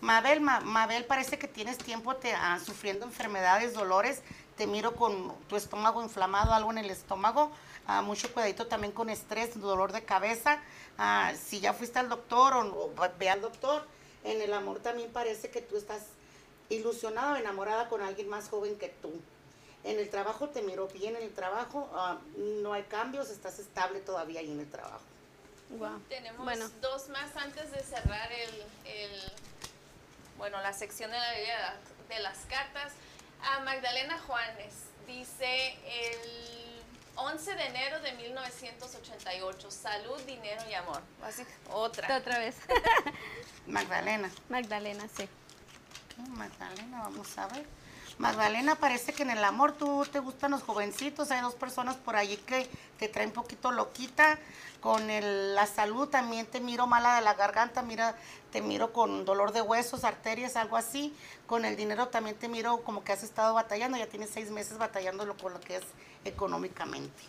Mabel, 0.00 0.40
Ma- 0.40 0.60
Mabel, 0.60 1.04
parece 1.04 1.38
que 1.38 1.46
tienes 1.46 1.76
tiempo 1.76 2.16
te, 2.16 2.32
ah, 2.32 2.58
sufriendo 2.64 3.04
enfermedades, 3.04 3.74
dolores. 3.74 4.22
Te 4.56 4.66
miro 4.66 4.94
con 4.94 5.34
tu 5.48 5.56
estómago 5.56 6.02
inflamado, 6.02 6.54
algo 6.54 6.70
en 6.70 6.78
el 6.78 6.90
estómago. 6.90 7.50
Ah, 7.86 8.00
mucho 8.02 8.32
cuidadito 8.32 8.66
también 8.66 8.92
con 8.92 9.10
estrés, 9.10 9.58
dolor 9.60 9.92
de 9.92 10.02
cabeza. 10.04 10.58
Ah, 10.96 11.32
si 11.42 11.60
ya 11.60 11.74
fuiste 11.74 11.98
al 11.98 12.08
doctor 12.08 12.54
o, 12.54 12.92
ve 13.18 13.28
al 13.28 13.40
doctor, 13.42 13.86
en 14.24 14.40
el 14.40 14.52
amor 14.54 14.78
también 14.80 15.10
parece 15.12 15.50
que 15.50 15.60
tú 15.60 15.76
estás 15.76 16.02
ilusionada 16.70 17.34
o 17.34 17.36
enamorada 17.36 17.88
con 17.88 18.00
alguien 18.00 18.28
más 18.28 18.48
joven 18.48 18.76
que 18.78 18.88
tú. 18.88 19.12
En 19.84 19.98
el 19.98 20.10
trabajo 20.10 20.48
te 20.50 20.60
miro 20.62 20.88
bien, 20.88 21.16
en 21.16 21.22
el 21.22 21.32
trabajo 21.32 21.88
ah, 21.94 22.18
no 22.36 22.72
hay 22.74 22.82
cambios, 22.84 23.30
estás 23.30 23.58
estable 23.58 24.00
todavía 24.00 24.40
ahí 24.40 24.50
en 24.50 24.60
el 24.60 24.70
trabajo. 24.70 25.00
Wow. 25.70 26.00
Tenemos 26.08 26.44
Bueno, 26.44 26.68
dos 26.80 27.08
más 27.08 27.34
antes 27.36 27.70
de 27.72 27.80
cerrar 27.82 28.30
el, 28.32 28.64
el- 28.84 29.32
bueno, 30.36 30.60
la 30.60 30.72
sección 30.72 31.10
de 31.10 31.16
la 31.18 31.32
Biblia 31.34 31.76
de 32.08 32.18
las 32.20 32.38
cartas. 32.48 32.92
A 33.42 33.60
Magdalena 33.60 34.18
Juanes 34.26 34.74
dice 35.06 35.78
el 35.86 36.82
11 37.16 37.54
de 37.54 37.66
enero 37.66 38.00
de 38.00 38.12
1988, 38.12 39.70
salud, 39.70 40.20
dinero 40.22 40.62
y 40.68 40.74
amor. 40.74 41.00
Así, 41.22 41.42
otra. 41.72 42.16
otra 42.18 42.38
vez. 42.38 42.56
Magdalena. 43.66 44.30
Magdalena, 44.48 45.06
sí. 45.16 45.22
Ok, 45.24 46.28
Magdalena, 46.28 47.00
vamos 47.02 47.38
a 47.38 47.46
ver. 47.48 47.64
Magdalena, 48.20 48.74
parece 48.74 49.14
que 49.14 49.22
en 49.22 49.30
el 49.30 49.42
amor 49.42 49.72
tú 49.72 50.04
te 50.12 50.18
gustan 50.18 50.50
los 50.50 50.62
jovencitos. 50.62 51.30
Hay 51.30 51.40
dos 51.40 51.54
personas 51.54 51.96
por 51.96 52.16
allí 52.16 52.36
que 52.36 52.68
te 52.98 53.08
traen 53.08 53.30
poquito 53.32 53.70
loquita. 53.72 54.38
Con 54.82 55.08
el- 55.08 55.54
la 55.54 55.66
salud 55.66 56.06
también 56.06 56.44
te 56.44 56.60
miro 56.60 56.86
mala 56.86 57.14
de 57.14 57.22
la 57.22 57.32
garganta, 57.32 57.80
mira, 57.80 58.14
te 58.52 58.60
miro 58.60 58.92
con 58.92 59.24
dolor 59.24 59.52
de 59.52 59.62
huesos, 59.62 60.04
arterias, 60.04 60.56
algo 60.56 60.76
así. 60.76 61.16
Con 61.46 61.64
el 61.64 61.76
dinero 61.76 62.08
también 62.08 62.36
te 62.36 62.48
miro 62.48 62.82
como 62.82 63.02
que 63.04 63.12
has 63.12 63.22
estado 63.22 63.54
batallando, 63.54 63.96
ya 63.96 64.06
tienes 64.06 64.28
seis 64.28 64.50
meses 64.50 64.76
batallándolo 64.76 65.34
con 65.38 65.54
lo 65.54 65.60
que 65.60 65.76
es 65.76 65.84
económicamente. 66.26 67.22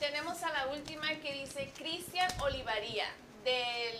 Tenemos 0.00 0.42
a 0.42 0.52
la 0.52 0.66
última 0.68 1.08
que 1.22 1.32
dice 1.34 1.72
Cristian 1.76 2.28
Olivaría, 2.40 3.06
del 3.44 3.96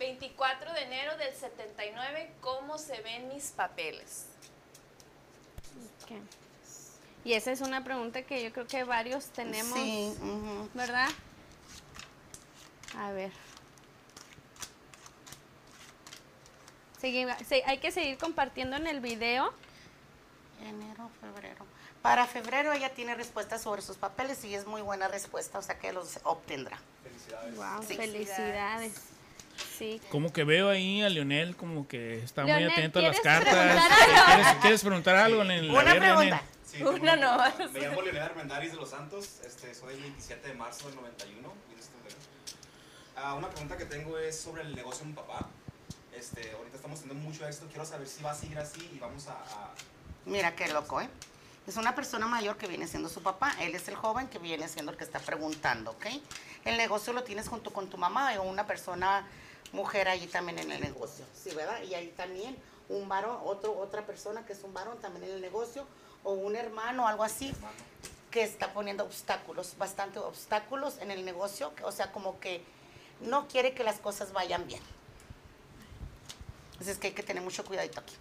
24 0.00 0.72
de 0.72 0.82
enero 0.82 1.16
del 1.16 1.32
79, 1.32 2.32
¿cómo 2.40 2.76
se 2.78 3.00
ven 3.02 3.28
mis 3.28 3.50
papeles? 3.52 4.26
Y 7.24 7.32
esa 7.32 7.50
es 7.50 7.60
una 7.60 7.82
pregunta 7.82 8.22
que 8.22 8.42
yo 8.42 8.52
creo 8.52 8.66
que 8.66 8.84
varios 8.84 9.26
tenemos, 9.26 9.74
Sí. 9.78 10.14
¿verdad? 10.74 11.08
A 12.96 13.10
ver. 13.10 13.32
Segui- 17.00 17.44
se- 17.44 17.62
hay 17.66 17.78
que 17.78 17.90
seguir 17.90 18.16
compartiendo 18.18 18.76
en 18.76 18.86
el 18.86 19.00
video. 19.00 19.52
Enero, 20.62 21.10
febrero. 21.20 21.64
Para 22.00 22.26
febrero 22.26 22.72
ella 22.72 22.94
tiene 22.94 23.14
respuestas 23.14 23.62
sobre 23.62 23.82
sus 23.82 23.96
papeles 23.96 24.42
y 24.44 24.54
es 24.54 24.66
muy 24.66 24.80
buena 24.80 25.08
respuesta, 25.08 25.58
o 25.58 25.62
sea 25.62 25.78
que 25.78 25.92
los 25.92 26.20
obtendrá. 26.22 26.78
Felicidades. 27.02 27.56
Wow, 27.56 27.82
Sí. 27.86 27.96
felicidades. 27.96 28.94
Sí. 29.78 30.00
Como 30.10 30.32
que 30.32 30.44
veo 30.44 30.68
ahí 30.70 31.02
a 31.02 31.08
Leonel 31.08 31.56
como 31.56 31.86
que 31.88 32.18
está 32.22 32.42
muy 32.42 32.50
Leonel, 32.52 32.70
atento 32.72 32.98
a 32.98 33.02
las 33.02 33.20
¿quieres 33.20 33.44
cartas. 33.44 33.54
preguntar 33.66 34.26
¿Quieres, 34.36 34.56
quieres 34.60 34.80
preguntar 34.82 35.16
algo? 35.16 35.44
Leonel? 35.44 35.70
Una 35.70 35.82
ver, 35.84 36.02
Leonel. 36.02 36.28
pregunta. 36.28 36.42
Sí, 36.66 36.78
tengo- 36.78 37.16
no. 37.16 37.70
Me 37.72 37.80
llamo 37.80 38.02
Leonel 38.02 38.22
Armendáriz 38.22 38.70
de 38.72 38.76
los 38.76 38.90
Santos. 38.90 39.40
Este, 39.46 39.74
soy 39.74 39.94
el 39.94 40.00
27 40.00 40.48
de 40.48 40.54
marzo 40.54 40.86
del 40.88 40.96
91. 40.96 41.52
Mira 41.68 41.80
este. 41.80 41.96
Ah, 43.16 43.34
una 43.34 43.48
pregunta 43.48 43.76
que 43.76 43.86
tengo 43.86 44.18
es 44.18 44.38
sobre 44.38 44.62
el 44.62 44.74
negocio 44.74 45.00
de 45.04 45.06
mi 45.10 45.12
papá. 45.14 45.48
Este, 46.14 46.52
ahorita 46.52 46.76
estamos 46.76 47.00
teniendo 47.00 47.22
mucho 47.26 47.46
éxito. 47.46 47.66
Quiero 47.68 47.84
saber 47.86 48.06
si 48.06 48.22
va 48.22 48.32
a 48.32 48.34
seguir 48.34 48.58
así 48.58 48.90
y 48.94 48.98
vamos 48.98 49.26
a. 49.28 49.32
a- 49.32 49.74
Mira 50.26 50.54
qué 50.54 50.68
loco, 50.68 51.00
¿eh? 51.00 51.08
Es 51.66 51.76
una 51.76 51.94
persona 51.94 52.26
mayor 52.26 52.56
que 52.58 52.66
viene 52.68 52.86
siendo 52.86 53.08
su 53.08 53.22
papá. 53.22 53.52
Él 53.60 53.74
es 53.74 53.88
el 53.88 53.96
joven 53.96 54.28
que 54.28 54.38
viene 54.38 54.68
siendo 54.68 54.92
el 54.92 54.98
que 54.98 55.04
está 55.04 55.18
preguntando, 55.18 55.92
¿ok? 55.92 56.06
El 56.64 56.76
negocio 56.76 57.12
lo 57.12 57.22
tienes 57.24 57.48
junto 57.48 57.72
con 57.72 57.88
tu 57.90 57.96
mamá 57.96 58.32
o 58.38 58.42
una 58.42 58.66
persona, 58.66 59.26
mujer 59.76 60.08
allí 60.08 60.26
también 60.26 60.58
en 60.58 60.72
el 60.72 60.80
negocio, 60.80 61.24
¿sí, 61.40 61.54
verdad? 61.54 61.80
Y 61.82 61.94
ahí 61.94 62.08
también 62.16 62.56
un 62.88 63.08
varón, 63.08 63.38
otro, 63.44 63.78
otra 63.78 64.04
persona 64.06 64.44
que 64.46 64.54
es 64.54 64.62
un 64.64 64.72
varón 64.74 64.98
también 64.98 65.24
en 65.24 65.30
el 65.36 65.40
negocio 65.40 65.86
o 66.24 66.32
un 66.32 66.56
hermano 66.56 67.06
algo 67.06 67.22
así 67.22 67.52
que 68.30 68.42
está 68.42 68.72
poniendo 68.72 69.04
obstáculos, 69.04 69.74
bastante 69.78 70.18
obstáculos 70.18 70.98
en 70.98 71.10
el 71.10 71.24
negocio, 71.24 71.74
que- 71.74 71.84
o 71.84 71.92
sea, 71.92 72.10
como 72.12 72.40
que 72.40 72.62
no 73.20 73.46
quiere 73.48 73.74
que 73.74 73.84
las 73.84 73.98
cosas 74.00 74.32
vayan 74.32 74.66
bien. 74.66 74.82
Así 76.80 76.90
es 76.90 76.98
que 76.98 77.08
hay 77.08 77.12
que 77.14 77.22
tener 77.22 77.42
mucho 77.42 77.64
cuidadito 77.64 78.00
aquí. 78.00 78.14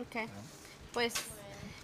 Ok. 0.00 0.28
Pues, 0.92 1.14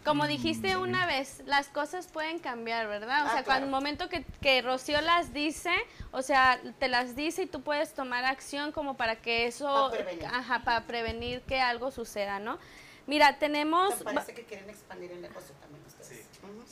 como 0.04 0.26
dijiste 0.26 0.76
una 0.76 1.06
vez, 1.06 1.42
las 1.46 1.68
cosas 1.68 2.06
pueden 2.08 2.38
cambiar, 2.38 2.86
¿verdad? 2.88 3.24
O 3.24 3.28
Ah, 3.28 3.32
sea, 3.32 3.44
cuando 3.44 3.64
el 3.66 3.70
claro. 3.70 3.70
momento 3.70 4.08
que, 4.08 4.24
que 4.40 4.60
Rocío 4.62 5.00
las 5.00 5.32
dice, 5.32 5.72
o 6.12 6.22
sea, 6.22 6.60
te 6.78 6.88
las 6.88 7.16
dice 7.16 7.42
y 7.42 7.46
tú 7.46 7.62
puedes 7.62 7.94
tomar 7.94 8.24
acción 8.24 8.70
como 8.72 8.96
para 8.96 9.16
que 9.16 9.46
eso, 9.46 9.66
Para 9.90 10.02
prevenir. 10.04 10.26
ajá, 10.26 10.62
para 10.64 10.84
prevenir 10.86 11.40
que 11.42 11.60
algo 11.60 11.90
suceda, 11.90 12.38
¿no? 12.38 12.58
Mira, 13.06 13.38
tenemos, 13.38 13.98
Me 13.98 14.04
parece 14.14 14.34
que 14.34 14.44
quieren 14.44 14.68
expandir 14.70 15.12
el 15.12 15.20
negocio 15.22 15.54
también 15.60 15.82
ustedes. 15.86 16.08
Sí, 16.08 16.22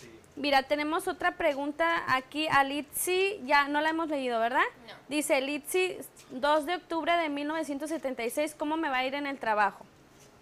sí. 0.00 0.10
mira, 0.36 0.62
tenemos 0.62 1.08
otra 1.08 1.36
pregunta 1.36 2.04
aquí 2.08 2.48
a 2.48 2.64
Litsi, 2.64 3.40
ya 3.44 3.68
no 3.68 3.80
la 3.82 3.90
hemos 3.90 4.08
leído, 4.08 4.40
¿verdad? 4.40 4.62
No. 4.86 4.94
Dice 5.08 5.40
Litsi, 5.42 5.98
2 6.30 6.66
de 6.66 6.76
octubre 6.76 7.12
de 7.18 7.28
1976, 7.28 8.54
¿cómo 8.58 8.76
me 8.78 8.88
va 8.88 8.98
a 8.98 9.04
ir 9.06 9.14
en 9.14 9.26
el 9.26 9.38
trabajo? 9.38 9.84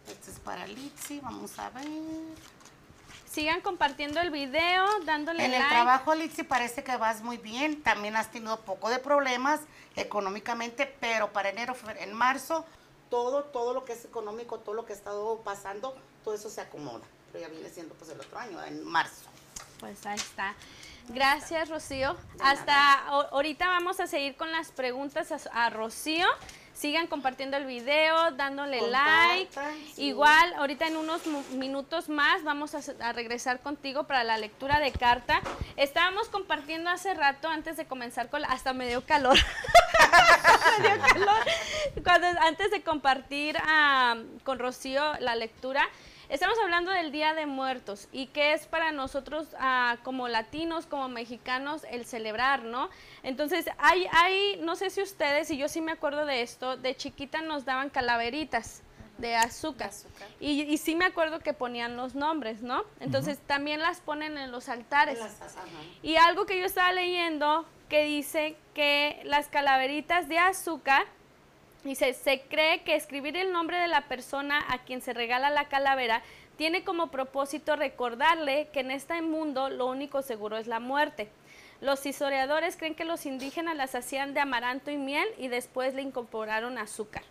Este 0.08 0.30
es 0.30 0.38
para 0.40 0.66
Litsi, 0.66 1.20
vamos 1.20 1.58
a 1.58 1.70
ver. 1.70 1.84
Sigan 3.30 3.60
compartiendo 3.60 4.20
el 4.20 4.30
video, 4.30 4.86
dándole 5.04 5.44
En 5.44 5.52
el 5.52 5.60
like. 5.60 5.72
trabajo, 5.72 6.14
Litsi, 6.16 6.42
parece 6.42 6.82
que 6.82 6.96
vas 6.96 7.22
muy 7.22 7.36
bien. 7.36 7.80
También 7.82 8.16
has 8.16 8.30
tenido 8.32 8.58
poco 8.62 8.90
de 8.90 8.98
problemas 8.98 9.60
económicamente, 9.94 10.92
pero 10.98 11.32
para 11.32 11.50
enero, 11.50 11.76
en 12.00 12.12
marzo, 12.12 12.64
todo, 13.08 13.44
todo 13.44 13.72
lo 13.72 13.84
que 13.84 13.92
es 13.92 14.04
económico, 14.04 14.58
todo 14.58 14.74
lo 14.74 14.84
que 14.84 14.94
ha 14.94 14.96
estado 14.96 15.38
pasando, 15.44 15.96
todo 16.24 16.34
eso 16.34 16.50
se 16.50 16.60
acomoda. 16.60 17.04
Pero 17.30 17.46
ya 17.46 17.52
viene 17.52 17.68
siendo 17.70 17.94
pues 17.94 18.10
el 18.10 18.20
otro 18.20 18.36
año, 18.36 18.60
en 18.64 18.84
marzo. 18.84 19.30
Pues 19.78 20.04
ahí 20.06 20.16
está. 20.16 20.54
Gracias, 21.08 21.68
Rocío. 21.68 22.16
Hasta 22.40 23.06
ahorita 23.06 23.68
vamos 23.68 24.00
a 24.00 24.08
seguir 24.08 24.36
con 24.36 24.50
las 24.50 24.72
preguntas 24.72 25.30
a, 25.30 25.66
a 25.66 25.70
Rocío. 25.70 26.26
Sigan 26.80 27.08
compartiendo 27.08 27.58
el 27.58 27.66
video, 27.66 28.30
dándole 28.30 28.80
like. 28.80 29.52
Sí. 29.94 30.04
Igual, 30.04 30.54
ahorita 30.54 30.86
en 30.86 30.96
unos 30.96 31.26
minutos 31.50 32.08
más 32.08 32.42
vamos 32.42 32.74
a, 32.74 33.12
regresar 33.12 33.60
contigo 33.60 34.04
para 34.04 34.24
la 34.24 34.38
lectura 34.38 34.80
de 34.80 34.90
carta. 34.90 35.42
Estábamos 35.76 36.30
compartiendo 36.30 36.88
hace 36.88 37.12
rato, 37.12 37.48
antes 37.48 37.76
de 37.76 37.84
comenzar 37.84 38.30
con 38.30 38.40
la... 38.40 38.48
Hasta 38.48 38.72
me 38.72 38.88
dio 38.88 39.04
calor. 39.04 39.36
me 40.80 40.88
dio 40.88 40.98
calor. 41.02 41.44
Cuando, 42.02 42.26
antes 42.40 42.70
de 42.70 42.80
compartir 42.82 43.58
con 44.42 44.58
Rocío 44.58 45.02
la 45.18 45.34
lectura, 45.34 45.86
estamos 46.30 46.56
hablando 46.62 46.90
del 46.90 47.12
Día 47.12 47.34
de 47.34 47.44
Muertos 47.46 48.08
y 48.12 48.26
qué 48.28 48.52
es 48.54 48.66
para 48.66 48.92
nosotros 48.92 49.48
ah, 49.58 49.98
como 50.02 50.28
latinos, 50.28 50.86
como 50.86 51.08
mexicanos, 51.08 51.84
el 51.90 52.04
celebrar, 52.06 52.62
¿no? 52.62 52.88
Entonces, 53.22 53.66
hay, 53.78 54.06
hay, 54.12 54.58
no 54.62 54.76
sé 54.76 54.90
si 54.90 55.02
ustedes, 55.02 55.50
y 55.50 55.58
yo 55.58 55.68
sí 55.68 55.80
me 55.80 55.92
acuerdo 55.92 56.24
de 56.26 56.42
esto, 56.42 56.76
de 56.76 56.96
chiquita 56.96 57.42
nos 57.42 57.64
daban 57.64 57.90
calaveritas 57.90 58.82
de 59.18 59.36
azúcar. 59.36 59.90
De 59.90 59.96
azúcar. 59.96 60.28
Y, 60.40 60.62
y 60.62 60.78
sí 60.78 60.94
me 60.94 61.04
acuerdo 61.04 61.40
que 61.40 61.52
ponían 61.52 61.96
los 61.96 62.14
nombres, 62.14 62.62
¿no? 62.62 62.84
Entonces 63.00 63.38
también 63.46 63.80
las 63.80 64.00
ponen 64.00 64.38
en 64.38 64.50
los 64.50 64.70
altares. 64.70 65.18
Las- 65.18 65.42
ajá. 65.42 65.60
Y 66.02 66.16
algo 66.16 66.46
que 66.46 66.58
yo 66.58 66.64
estaba 66.64 66.90
leyendo 66.92 67.66
que 67.90 68.04
dice 68.04 68.56
que 68.72 69.20
las 69.24 69.48
calaveritas 69.48 70.28
de 70.28 70.38
azúcar, 70.38 71.04
dice, 71.84 72.12
se 72.14 72.42
cree 72.42 72.82
que 72.82 72.94
escribir 72.94 73.36
el 73.36 73.52
nombre 73.52 73.78
de 73.78 73.88
la 73.88 74.02
persona 74.02 74.64
a 74.68 74.78
quien 74.78 75.02
se 75.02 75.12
regala 75.12 75.50
la 75.50 75.68
calavera 75.68 76.22
tiene 76.56 76.84
como 76.84 77.10
propósito 77.10 77.74
recordarle 77.76 78.68
que 78.72 78.80
en 78.80 78.90
este 78.90 79.20
mundo 79.22 79.70
lo 79.70 79.86
único 79.86 80.20
seguro 80.22 80.58
es 80.58 80.66
la 80.66 80.78
muerte. 80.80 81.28
Los 81.80 82.04
historiadores 82.04 82.76
creen 82.76 82.94
que 82.94 83.06
los 83.06 83.24
indígenas 83.24 83.74
las 83.76 83.94
hacían 83.94 84.34
de 84.34 84.40
amaranto 84.40 84.90
y 84.90 84.98
miel 84.98 85.26
y 85.38 85.48
después 85.48 85.94
le 85.94 86.02
incorporaron 86.02 86.76
azúcar. 86.76 87.22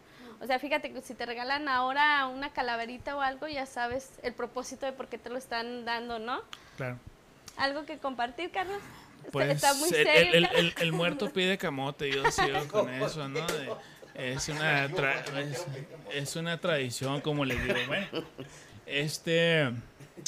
O 0.41 0.47
sea, 0.47 0.57
fíjate 0.57 0.91
que 0.91 1.01
si 1.01 1.13
te 1.13 1.25
regalan 1.27 1.67
ahora 1.67 2.25
una 2.27 2.51
calaverita 2.51 3.15
o 3.15 3.21
algo, 3.21 3.47
ya 3.47 3.65
sabes 3.67 4.11
el 4.23 4.33
propósito 4.33 4.85
de 4.87 4.93
por 4.93 5.07
qué 5.07 5.17
te 5.19 5.29
lo 5.29 5.37
están 5.37 5.85
dando, 5.85 6.17
¿no? 6.17 6.41
Claro. 6.77 6.97
¿Algo 7.57 7.85
que 7.85 7.97
compartir, 7.99 8.49
Carlos? 8.49 8.77
Está- 9.19 9.31
Pues 9.31 9.49
está 9.49 9.73
muy 9.75 9.89
el, 9.89 9.95
serio. 10.05 10.49
el- 10.55 10.73
el 10.79 10.91
muerto 10.93 11.29
pide 11.29 11.57
camote, 11.57 12.09
yo 12.09 12.23
sigo 12.31 12.67
con 12.71 12.89
eso, 13.03 13.27
¿no? 13.27 13.45
De- 13.45 13.69
es, 14.15 14.47
una 14.49 14.87
tra- 14.89 15.23
es, 15.39 15.65
es 16.11 16.35
una 16.35 16.59
tradición, 16.59 17.21
como 17.21 17.45
les 17.45 17.61
digo. 17.63 17.75
Bueno, 17.87 18.07
este, 18.85 19.71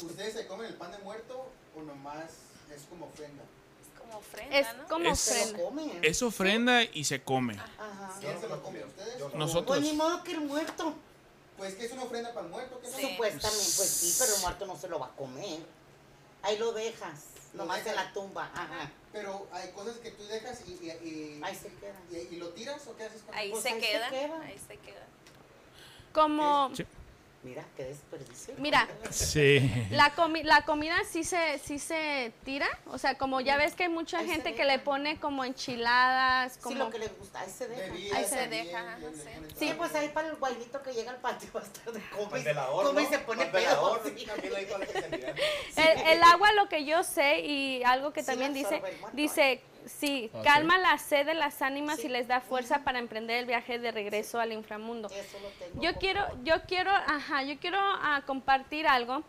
¿Ustedes 0.02 0.34
se 0.34 0.46
comen 0.46 0.66
el 0.66 0.74
pan 0.74 0.92
de 0.92 0.98
muerto 0.98 1.50
o 1.76 1.82
nomás 1.82 2.24
es 2.74 2.82
como 2.88 3.06
ofrenda? 3.06 3.42
Es 3.82 3.98
como 4.00 4.18
ofrenda, 4.18 4.58
Es 4.58 4.76
¿no? 4.76 4.88
como 4.88 5.10
Es- 5.10 5.28
ofrenda. 5.28 5.92
es 6.02 6.22
ofrenda 6.22 6.82
y 6.84 7.04
se 7.04 7.22
come. 7.22 7.54
Ajá. 7.58 8.14
¿Quién 8.20 8.40
se 8.40 8.48
lo 8.48 8.62
come? 8.62 8.84
¿Ustedes? 8.84 9.18
Nosotros. 9.34 9.64
Pues 9.66 9.80
ni 9.82 9.92
modo 9.94 10.22
que 10.24 10.32
el 10.32 10.40
muerto. 10.42 10.94
Pues 11.56 11.74
que 11.74 11.84
es 11.84 11.92
una 11.92 12.02
ofrenda 12.04 12.32
para 12.32 12.46
el 12.46 12.50
muerto, 12.52 12.80
¿qué 12.80 12.88
no? 12.90 12.96
Sí. 12.96 13.08
Supuestamente, 13.10 13.64
pues 13.76 13.88
sí, 13.88 14.16
pero 14.18 14.34
el 14.34 14.40
muerto 14.40 14.66
no 14.66 14.76
se 14.76 14.88
lo 14.88 14.98
va 14.98 15.06
a 15.06 15.10
comer. 15.10 15.60
Ahí 16.42 16.58
lo 16.58 16.72
dejas, 16.72 17.20
nomás 17.54 17.86
en 17.86 17.96
la 17.96 18.12
tumba. 18.12 18.50
Ajá. 18.54 18.90
Pero 19.12 19.46
hay 19.52 19.70
cosas 19.72 19.96
que 19.98 20.10
tú 20.12 20.24
dejas 20.26 20.62
y, 20.66 20.72
y, 20.72 20.90
y, 20.90 21.40
Ahí 21.42 21.54
se 21.54 21.68
queda. 21.74 21.94
y- 22.10 22.34
y 22.34 22.36
lo 22.38 22.48
tiras 22.50 22.86
o 22.86 22.96
qué 22.96 23.04
haces 23.04 23.22
con 23.22 23.34
Ahí 23.34 23.50
Pues 23.50 23.62
se 23.62 23.68
ahí 23.70 23.80
se 23.80 23.86
queda. 23.86 24.10
queda. 24.10 24.40
Ahí 24.42 24.58
se 24.66 24.76
queda. 24.78 25.06
Como, 26.12 26.70
Sí. 26.74 26.84
Mira, 27.44 27.64
qué 27.76 27.84
desperdicio. 27.86 28.54
Mira, 28.58 28.86
Sí. 29.10 29.58
la, 29.90 30.14
comi- 30.14 30.44
la 30.44 30.62
comida 30.64 30.94
sí 31.10 31.24
se, 31.24 31.58
sí 31.58 31.80
se 31.80 32.32
tira, 32.44 32.68
o 32.86 32.98
sea, 32.98 33.18
como 33.18 33.40
ya 33.40 33.56
ves 33.56 33.74
que 33.74 33.82
hay 33.82 33.88
mucha 33.88 34.18
Ahí 34.20 34.28
gente 34.28 34.54
que 34.54 34.64
le 34.64 34.78
pone 34.78 35.18
como 35.18 35.44
enchiladas, 35.44 36.52
Sí, 36.52 36.60
como... 36.62 36.76
lo 36.84 36.90
que 36.90 37.00
le 37.00 37.08
gusta, 37.08 37.40
ahí 37.40 37.50
se 37.50 37.66
deja. 37.66 37.92
Bebidas 37.92 38.16
Ahí 38.18 38.24
se 38.26 38.36
también, 38.36 38.66
deja, 38.66 38.96
sí. 39.12 39.56
Sí, 39.58 39.74
pues 39.76 39.92
ahí 39.96 40.08
para 40.10 40.28
el 40.28 40.36
guaynito 40.36 40.80
que 40.84 40.92
llega 40.92 41.10
al 41.10 41.16
patio 41.16 41.48
va 41.52 41.60
a 41.60 41.64
estar 41.64 41.92
de 41.92 42.00
come, 42.16 42.38
el 42.38 43.02
y- 43.02 43.06
se 43.06 43.18
pone 43.18 43.44
velador, 43.46 44.02
pedo. 44.02 44.12
sí. 44.14 45.80
El, 45.80 45.98
el 46.06 46.22
agua, 46.22 46.52
lo 46.52 46.68
que 46.68 46.84
yo 46.84 47.02
sé 47.02 47.40
y 47.40 47.82
algo 47.82 48.12
que 48.12 48.20
Sí 48.20 48.26
también 48.26 48.54
dice, 48.54 48.80
dice, 49.14 49.62
sí, 49.86 50.30
calma 50.44 50.78
la 50.78 50.98
sed 50.98 51.26
de 51.26 51.34
las 51.34 51.62
ánimas 51.62 51.98
Sí. 52.00 52.06
y 52.06 52.10
les 52.10 52.28
da 52.28 52.40
fuerza 52.40 52.84
para 52.84 52.98
emprender 52.98 53.38
el 53.38 53.46
viaje 53.46 53.78
de 53.78 53.90
regreso 53.92 54.40
al 54.40 54.52
inframundo. 54.52 55.08
Eso 55.08 55.38
lo 55.40 55.48
tengo 55.50 55.82
Yo 55.82 55.94
quiero, 55.98 56.24
yo 56.44 56.62
quiero, 56.66 56.90
ajá, 56.90 57.42
yo 57.42 57.58
quiero 57.58 57.78
ah, 57.80 58.22
compartir 58.26 58.86
algo. 58.86 59.22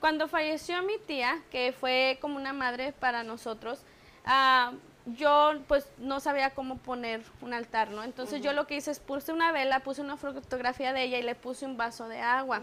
Cuando 0.00 0.28
falleció 0.28 0.82
mi 0.82 0.98
tía, 0.98 1.42
que 1.50 1.72
fue 1.72 2.18
como 2.20 2.36
una 2.36 2.52
madre 2.52 2.92
para 2.92 3.22
nosotros, 3.22 3.80
ah, 4.24 4.72
yo 5.06 5.54
pues 5.68 5.86
no 5.98 6.18
sabía 6.20 6.50
cómo 6.50 6.78
poner 6.78 7.22
un 7.40 7.54
altar, 7.54 7.90
¿no? 7.90 8.02
Entonces 8.02 8.42
yo 8.42 8.52
lo 8.52 8.66
que 8.66 8.76
hice 8.76 8.90
es 8.90 8.98
puse 8.98 9.32
una 9.32 9.52
vela, 9.52 9.80
puse 9.80 10.00
una 10.00 10.16
fotografía 10.16 10.92
de 10.92 11.04
ella 11.04 11.18
y 11.18 11.22
le 11.22 11.34
puse 11.36 11.64
un 11.64 11.76
vaso 11.76 12.08
de 12.08 12.20
agua. 12.20 12.62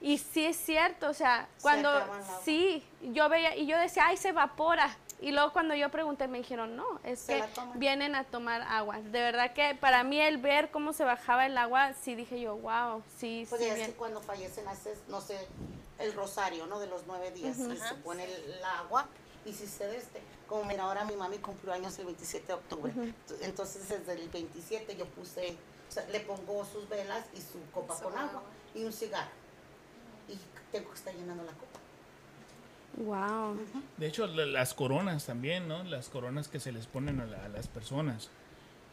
Y 0.00 0.18
sí 0.18 0.44
es 0.44 0.56
cierto, 0.56 1.08
o 1.08 1.14
sea, 1.14 1.48
Se 1.56 1.62
cuando 1.62 1.88
agua. 1.88 2.20
sí, 2.44 2.84
yo 3.12 3.28
veía 3.28 3.56
y 3.56 3.66
yo 3.66 3.78
decía, 3.78 4.04
ay, 4.06 4.16
se 4.16 4.28
evapora. 4.28 4.96
Y 5.20 5.32
luego 5.32 5.52
cuando 5.52 5.74
yo 5.74 5.90
pregunté 5.90 6.28
me 6.28 6.38
dijeron, 6.38 6.76
no, 6.76 7.00
es 7.02 7.18
Se 7.20 7.38
que 7.40 7.44
vienen 7.74 8.14
a 8.14 8.24
tomar 8.24 8.62
agua. 8.62 9.00
De 9.00 9.20
verdad 9.20 9.52
que 9.52 9.74
para 9.74 10.04
mí 10.04 10.20
el 10.20 10.38
ver 10.38 10.70
cómo 10.70 10.92
se 10.92 11.04
bajaba 11.04 11.46
el 11.46 11.58
agua, 11.58 11.92
sí 11.94 12.14
dije 12.14 12.40
yo, 12.40 12.56
wow, 12.56 13.02
sí, 13.18 13.44
Pues 13.48 13.60
sí, 13.60 13.68
bien. 13.74 13.86
que 13.90 13.92
cuando 13.96 14.20
fallecen 14.20 14.68
haces, 14.68 15.00
no 15.08 15.20
sé, 15.20 15.36
el 15.98 16.12
rosario, 16.14 16.66
¿no? 16.66 16.78
De 16.78 16.86
los 16.86 17.02
nueve 17.08 17.32
días. 17.32 17.58
Y 17.58 17.62
Ajá, 17.72 17.88
se 17.88 17.94
pone 17.96 18.24
el, 18.24 18.30
el 18.52 18.64
agua 18.64 19.06
y 19.44 19.52
si 19.52 19.66
se 19.66 19.96
este. 19.96 20.20
Como 20.46 20.64
mira, 20.64 20.84
ahora 20.84 21.04
mi 21.04 21.16
mami 21.16 21.38
cumplió 21.38 21.72
años 21.72 21.98
el 21.98 22.06
27 22.06 22.46
de 22.46 22.52
octubre. 22.54 22.92
Entonces 23.40 23.88
desde 23.88 24.12
el 24.12 24.28
27 24.28 24.96
yo 24.96 25.04
puse, 25.06 25.56
o 25.88 25.92
sea, 25.92 26.06
le 26.10 26.20
pongo 26.20 26.64
sus 26.64 26.88
velas 26.88 27.24
y 27.34 27.40
su 27.40 27.60
copa 27.72 27.96
Su 27.96 28.04
con 28.04 28.12
agua. 28.16 28.28
agua 28.30 28.42
y 28.74 28.84
un 28.84 28.92
cigarro. 28.92 29.30
Y 30.28 30.38
tengo 30.70 30.90
que 30.90 30.96
estar 30.96 31.12
llenando 31.14 31.42
la 31.42 31.52
copa. 31.52 31.77
Wow. 32.98 33.56
De 33.96 34.06
hecho, 34.06 34.26
la- 34.26 34.46
las 34.46 34.74
coronas 34.74 35.26
también, 35.26 35.68
¿no? 35.68 35.82
Las 35.84 36.08
coronas 36.08 36.48
que 36.48 36.60
se 36.60 36.72
les 36.72 36.86
ponen 36.86 37.20
a, 37.20 37.26
la- 37.26 37.44
a 37.44 37.48
las 37.48 37.68
personas. 37.68 38.30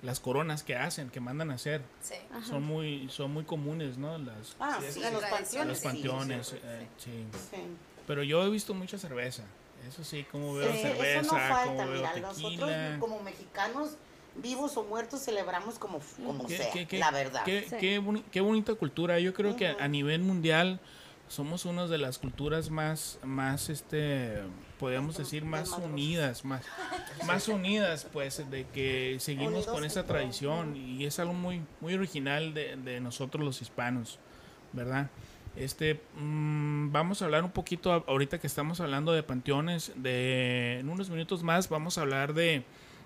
Las 0.01 0.19
coronas 0.19 0.61
que 0.63 0.75
hacen, 0.75 1.09
que 1.09 1.19
mandan 1.19 1.49
a 1.49 1.55
hacer. 1.55 1.81
Sí. 2.01 2.15
Son 2.47 2.63
muy, 2.63 3.09
son 3.09 3.31
muy 3.33 3.43
comunes, 3.43 3.97
¿no? 3.97 4.17
Las, 4.19 4.55
Ah, 4.59 4.77
Sí, 4.87 4.99
los 5.11 5.23
panteones. 5.23 5.67
los 5.67 5.79
panteones. 5.81 6.47
sí, 6.47 6.55
eh, 6.63 6.87
sí. 6.97 7.25
sí. 7.51 7.57
Pero 8.05 8.21
yo 8.21 8.43
he 8.43 8.49
visto 8.49 8.73
mucha 8.75 8.97
cerveza. 8.99 9.43
Eso 9.87 10.03
sí, 10.03 10.25
como 10.31 10.53
veo 10.53 10.71
Sí, 10.71 10.79
cerveza, 10.79 11.21
eso 11.21 11.33
no 11.33 11.39
falta, 11.39 11.65
como 11.65 11.77
veo 11.89 11.97
mira, 11.97 12.09
tequila. 12.13 12.27
nosotros 12.27 12.71
como 12.99 13.19
mexicanos, 13.23 13.97
vivos 14.35 14.77
o 14.77 14.83
muertos, 14.83 15.21
celebramos 15.23 15.79
como, 15.79 15.99
como 16.25 16.45
Qué- 16.45 16.57
sea, 16.57 16.71
qué- 16.71 16.87
qué- 16.87 16.99
la 16.99 17.11
verdad. 17.11 17.43
Qué, 17.45 17.65
Sí. 17.69 17.75
qué 17.79 17.99
boni- 18.01 18.23
qué 18.31 18.41
bonita 18.41 18.73
cultura. 18.75 19.19
Yo 19.19 19.33
creo 19.33 19.55
que 19.55 19.67
a 19.67 19.87
nivel 19.87 20.21
mundial 20.21 20.79
somos 21.27 21.65
una 21.65 21.87
de 21.87 21.97
las 21.97 22.17
culturas 22.17 22.69
más, 22.69 23.19
más 23.23 23.69
este, 23.69 24.43
podríamos 24.79 25.17
decir, 25.17 25.43
más 25.43 25.71
unidas, 25.71 26.45
más, 26.45 26.63
más 27.25 27.47
unidas, 27.47 28.07
pues, 28.11 28.49
de 28.49 28.65
que 28.67 29.17
seguimos 29.19 29.65
con 29.65 29.83
esa 29.85 30.05
tradición 30.05 30.75
y 30.75 31.05
es 31.05 31.19
algo 31.19 31.33
muy, 31.33 31.61
muy 31.81 31.93
original 31.93 32.53
de, 32.53 32.75
de 32.77 32.99
nosotros 32.99 33.43
los 33.43 33.61
hispanos, 33.61 34.19
¿verdad? 34.73 35.09
Este, 35.55 36.01
mm, 36.17 36.91
vamos 36.91 37.21
a 37.21 37.25
hablar 37.25 37.43
un 37.43 37.51
poquito 37.51 37.91
ahorita 37.91 38.39
que 38.39 38.47
estamos 38.47 38.81
hablando 38.81 39.13
de 39.13 39.23
panteones, 39.23 39.93
de 39.95 40.79
en 40.79 40.89
unos 40.89 41.09
minutos 41.09 41.43
más 41.43 41.69
vamos 41.69 41.97
a 41.97 42.01
hablar 42.01 42.33
de, 42.33 42.63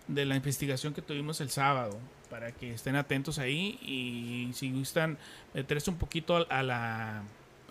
de 0.07 0.25
la 0.25 0.35
investigación 0.35 0.93
que 0.93 1.01
tuvimos 1.01 1.41
el 1.41 1.51
sábado, 1.51 1.99
para 2.29 2.51
que 2.51 2.73
estén 2.73 2.95
atentos 2.95 3.39
ahí 3.39 3.79
y 3.81 4.51
si 4.53 4.71
gustan 4.71 5.17
meterse 5.53 5.89
un 5.89 5.97
poquito 5.97 6.37
a, 6.37 6.41
a 6.49 6.63
la, 6.63 7.23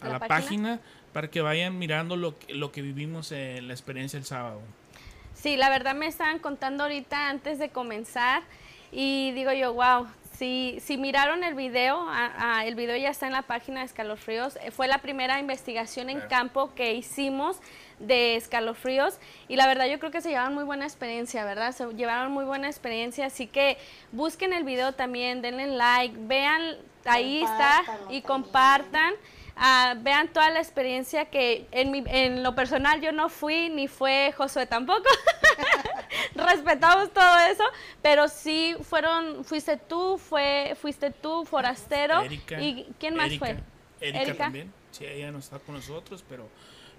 a 0.03 0.07
¿A 0.07 0.09
la 0.13 0.19
la 0.19 0.29
página? 0.29 0.81
para 1.13 1.29
que 1.31 1.41
vayan 1.41 1.79
mirando 1.79 2.17
lo 2.17 2.39
que, 2.39 2.53
lo 2.55 2.71
que 2.73 2.83
vivimos 2.83 3.33
en 3.33 3.67
la 3.69 3.75
experiencia 3.75 4.19
el 4.19 4.25
sábado. 4.25 4.61
Sí, 5.35 5.57
la 5.57 5.71
verdad 5.71 5.95
me 5.95 6.07
estaban 6.07 6.39
contando 6.39 6.83
ahorita 6.85 7.29
antes 7.31 7.59
de 7.59 7.71
comenzar 7.71 8.43
y 8.93 9.31
digo 9.33 9.53
yo, 9.53 9.73
wow, 9.73 10.07
si, 10.37 10.79
si 10.81 10.97
miraron 10.99 11.43
el 11.45 11.55
video, 11.55 12.05
ah, 12.09 12.63
el 12.65 12.75
video 12.75 12.97
ya 12.97 13.11
está 13.11 13.27
en 13.27 13.33
la 13.33 13.43
página 13.43 13.81
de 13.81 13.87
Escalofríos, 13.87 14.57
eh, 14.63 14.71
fue 14.71 14.87
la 14.87 14.99
primera 14.99 15.39
investigación 15.41 16.11
en 16.11 16.19
Claro. 16.19 16.29
campo 16.31 16.75
que 16.75 16.95
hicimos 16.95 17.59
de 17.99 18.37
Escalofríos 18.37 19.19
y 19.49 19.57
la 19.57 19.67
verdad 19.67 19.87
yo 19.87 19.99
creo 19.99 20.11
que 20.13 20.21
se 20.21 20.29
llevaron 20.31 20.55
muy 20.55 20.65
buena 20.65 20.85
experiencia, 20.85 21.45
¿verdad? 21.45 21.73
Se 21.73 21.87
llevaron 21.95 22.31
muy 22.33 22.45
buena 22.45 22.69
experiencia, 22.69 23.27
así 23.27 23.47
que 23.49 23.79
busquen 24.13 24.53
el 24.53 24.63
video 24.65 24.93
también, 24.93 25.43
denle 25.43 25.67
like, 25.67 26.15
vean, 26.21 26.77
ahí 27.05 27.43
está 27.43 27.83
y 28.11 28.21
también. 28.23 28.23
Ah, 29.61 29.97
vean 29.99 30.29
toda 30.29 30.51
la 30.51 30.61
experiencia 30.61 31.25
que 31.25 31.67
en, 31.73 31.91
mi, 31.91 32.05
en 32.07 32.45
lo 32.45 32.55
personal 32.55 33.01
yo 33.01 33.11
no 33.11 33.29
fui, 33.29 33.69
ni 33.71 33.89
fue 33.89 34.33
Josué 34.37 34.67
tampoco. 34.67 35.03
Respetamos 36.35 37.13
todo 37.13 37.39
eso, 37.51 37.65
pero 38.01 38.29
sí 38.29 38.77
fueron, 38.83 39.45
fuiste 39.45 39.77
tú, 39.77 40.17
fue, 40.17 40.77
fuiste 40.81 41.11
tú, 41.11 41.45
Forastero. 41.45 42.21
Erika, 42.23 42.61
¿Y 42.61 42.87
quién 43.01 43.17
más 43.17 43.27
Erika, 43.27 43.47
fue? 43.47 43.57
Erika, 44.01 44.23
Erika. 44.23 44.45
también. 44.45 44.73
Sí, 44.93 45.05
ella 45.05 45.33
no 45.33 45.39
está 45.39 45.59
con 45.59 45.75
nosotros, 45.75 46.25
pero, 46.29 46.49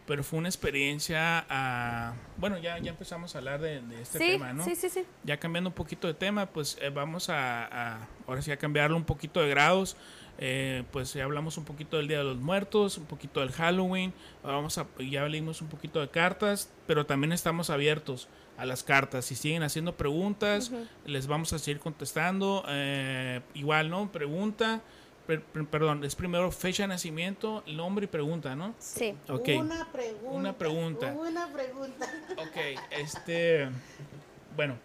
pero 0.10 0.24
fue 0.24 0.40
una 0.40 0.50
experiencia. 0.50 1.46
ah, 1.50 2.14
bueno, 2.38 2.58
ya, 2.58 2.78
ya 2.80 2.90
empezamos 2.90 3.34
a 3.36 3.38
hablar 3.38 3.62
de, 3.62 3.80
de 3.82 4.02
este 4.02 4.18
sí, 4.18 4.26
tema, 4.32 4.52
¿no? 4.52 4.66
sí, 4.66 4.76
sí, 4.76 4.90
sí. 4.90 5.06
Ya 5.24 5.38
cambiando 5.38 5.70
un 5.70 5.76
poquito 5.76 6.08
de 6.08 6.14
tema, 6.16 6.48
pues 6.48 6.78
eh, 6.82 6.90
vamos 6.90 7.30
a, 7.30 7.66
a- 8.02 8.08
ahora 8.28 8.42
sí 8.42 8.52
a 8.52 8.58
cambiarlo 8.58 8.98
un 8.98 9.06
poquito 9.06 9.40
de 9.40 9.48
grados. 9.50 9.96
Eh, 10.42 10.84
pues 10.92 11.14
ya 11.14 11.26
hablamos 11.26 11.58
un 11.58 11.66
poquito 11.66 11.98
del 11.98 12.08
Día 12.08 12.20
de 12.20 12.24
los 12.24 12.38
Muertos, 12.38 12.98
un 12.98 13.06
poquito 13.06 13.42
del 13.42 13.52
Halloween, 13.52 14.14
vamos 14.42 14.78
a, 14.78 14.88
ya 14.98 15.26
leímos 15.28 15.62
un 15.62 15.68
poquito 15.68 16.00
de 16.00 16.08
cartas, 16.10 16.72
pero 16.88 17.06
también 17.06 17.34
estamos 17.34 17.70
abiertos 17.70 18.30
a 18.58 18.66
las 18.66 18.84
cartas. 18.84 19.26
Si 19.26 19.36
siguen 19.36 19.64
haciendo 19.64 19.96
preguntas, 19.98 20.72
les 21.06 21.28
vamos 21.28 21.52
a 21.54 21.60
seguir 21.60 21.80
contestando. 21.82 22.64
Eh, 22.70 23.42
igual, 23.54 23.90
¿no? 23.90 24.12
Pregunta, 24.14 24.82
per- 25.30 25.44
per- 25.44 25.66
perdón, 25.68 26.04
es 26.04 26.16
primero 26.16 26.52
fecha 26.52 26.84
de 26.84 26.88
nacimiento, 26.88 27.64
nombre 27.68 28.06
y 28.06 28.08
pregunta, 28.08 28.56
¿no? 28.56 28.74
Sí. 28.80 29.14
Ok. 29.30 29.50
Una 29.60 29.88
pregunta. 29.92 30.30
Una 30.32 30.58
pregunta. 30.58 31.14
Una 31.14 31.48
pregunta. 31.54 32.08
Ok, 32.38 32.58
este. 32.92 33.70
Bueno, 34.56 34.76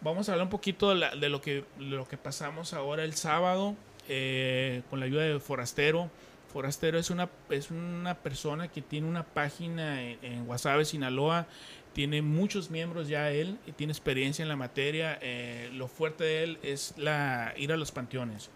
vamos 0.00 0.28
a 0.28 0.32
hablar 0.32 0.46
un 0.46 0.50
poquito 0.50 0.88
de, 0.88 0.94
la- 0.96 1.14
de 1.14 1.28
lo, 1.28 1.40
que, 1.42 1.64
de 1.78 1.84
lo 1.84 2.08
que 2.08 2.16
pasamos 2.16 2.72
ahora 2.72 3.04
el 3.04 3.14
sábado 3.14 3.74
eh, 4.08 4.82
con 4.90 5.00
la 5.00 5.06
ayuda 5.06 5.22
de 5.22 5.38
Forastero. 5.40 6.10
Forastero 6.52 6.98
es 6.98 7.10
una, 7.10 7.28
es 7.50 7.70
una 7.70 8.14
persona 8.14 8.68
que 8.68 8.80
tiene 8.80 9.08
una 9.08 9.24
página 9.24 10.02
en, 10.02 10.18
en 10.22 10.46
Guasave, 10.46 10.84
Sinaloa. 10.84 11.46
Tiene 11.92 12.22
muchos 12.22 12.70
miembros 12.70 13.08
ya 13.08 13.30
él 13.30 13.58
y 13.66 13.72
tiene 13.72 13.92
experiencia 13.92 14.42
en 14.42 14.48
la 14.48 14.56
materia. 14.56 15.18
eh, 15.20 15.68
lo 15.74 15.88
fuerte 15.88 16.24
de 16.24 16.42
él 16.44 16.58
es 16.62 16.94
la, 16.96 17.52
ir 17.56 17.72
a 17.72 17.76
los 17.76 17.92
panteones, 17.92 18.50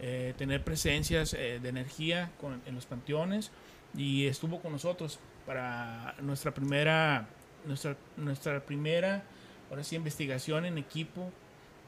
eh, 0.00 0.34
tener 0.36 0.62
presencias 0.64 1.32
eh, 1.34 1.58
de 1.60 1.68
energía 1.68 2.30
con- 2.40 2.60
en 2.66 2.74
los 2.74 2.86
panteones 2.86 3.50
y 3.96 4.26
estuvo 4.26 4.60
con 4.60 4.72
nosotros 4.72 5.18
para 5.46 6.14
nuestra 6.20 6.52
primera 6.52 7.28
nuestra 7.64 7.96
nuestra 8.16 8.60
primera 8.60 9.22
ahora 9.70 9.82
sí 9.84 9.96
investigación 9.96 10.64
en 10.66 10.76
equipo 10.78 11.30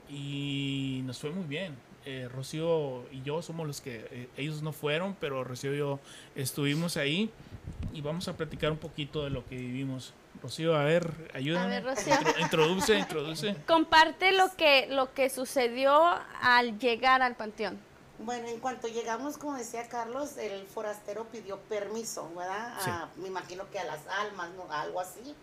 y 0.08 1.02
nos 1.04 1.18
fue 1.18 1.30
muy 1.30 1.44
bien 1.46 1.76
Eh, 2.06 2.26
Rocío 2.32 3.04
y 3.12 3.20
yo 3.22 3.42
somos 3.42 3.66
los 3.66 3.80
que 3.82 4.06
eh, 4.10 4.28
ellos 4.38 4.62
no 4.62 4.72
fueron 4.72 5.14
pero 5.20 5.44
Rocío 5.44 5.74
y 5.74 5.78
yo 5.78 6.00
estuvimos 6.36 6.96
ahí 6.96 7.28
y 7.92 8.00
vamos 8.00 8.28
a 8.28 8.36
platicar 8.36 8.70
un 8.72 8.78
poquito 8.78 9.24
de 9.24 9.30
lo 9.30 9.44
que 9.44 9.56
vivimos 9.56 10.14
Rocío 10.42 10.74
a 10.76 10.84
ver 10.84 11.12
ayúdame 11.34 11.76
A 11.76 11.80
ver, 11.80 11.84
Rocío. 11.84 12.14
Intro- 12.14 12.40
introduce 12.40 12.98
introduce 12.98 13.56
Comparte 13.66 14.32
lo 14.32 14.54
que, 14.56 14.86
lo 14.88 15.12
que 15.12 15.28
sucedió 15.28 15.92
al 16.40 16.78
llegar 16.78 17.20
al 17.20 17.34
panteón. 17.34 17.76
Bueno, 18.20 18.48
en 18.48 18.58
cuanto 18.58 18.88
llegamos, 18.88 19.38
como 19.38 19.54
decía 19.56 19.88
Carlos, 19.88 20.36
el 20.38 20.66
forastero 20.66 21.24
pidió 21.26 21.58
permiso, 21.60 22.28
¿verdad? 22.34 22.76
Sí. 22.82 22.90
A- 22.90 23.08
me 23.16 23.28
imagino 23.28 23.70
que 23.70 23.78
a 23.78 23.84
las 23.84 24.00
almas, 24.08 24.50
¿no? 24.50 24.70
Algo 24.72 25.00
así. 25.00 25.34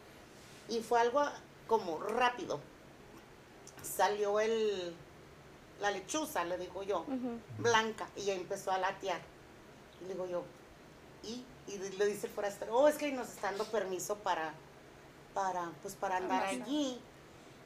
Y 0.67 0.81
fue 0.81 0.99
algo 0.99 1.23
como 1.67 1.99
rápido. 1.99 2.59
Salió 3.83 4.39
el, 4.39 4.93
la 5.79 5.91
lechuza, 5.91 6.43
le 6.43 6.57
digo 6.57 6.83
yo, 6.83 7.05
blanca, 7.59 8.07
y 8.15 8.25
ya 8.25 8.33
empezó 8.33 8.71
a 8.71 8.77
latear. 8.77 9.21
Y 10.01 10.05
le 10.07 10.13
digo 10.13 10.27
yo, 10.27 10.43
¿y? 11.23 11.43
Y 11.67 11.77
le 11.97 12.05
dice 12.07 12.27
el 12.27 12.33
forastero, 12.33 12.75
oh, 12.77 12.87
es 12.87 12.95
que 12.97 13.11
nos 13.11 13.29
está 13.29 13.47
dando 13.49 13.65
permiso 13.65 14.17
para, 14.17 14.53
para, 15.33 15.71
pues 15.81 15.95
para 15.95 16.17
andar 16.17 16.43
allí. 16.63 16.99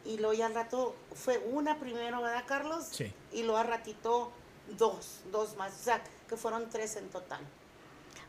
Y 0.06 0.18
luego 0.18 0.34
ya 0.34 0.46
al 0.46 0.56
rato 0.56 0.96
fue 1.16 1.38
una 1.40 1.78
primero, 1.80 2.22
¿verdad, 2.22 2.44
Carlos? 2.48 2.86
Sí. 2.92 3.14
Y 3.34 3.44
luego 3.44 3.58
al 3.58 3.68
ratito 3.68 4.32
dos, 4.78 5.22
dos 5.32 5.56
más. 5.58 5.74
O 5.80 5.84
sea, 5.84 6.02
que 6.28 6.38
fueron 6.38 6.70
tres 6.70 6.96
en 6.96 7.10
total. 7.10 7.40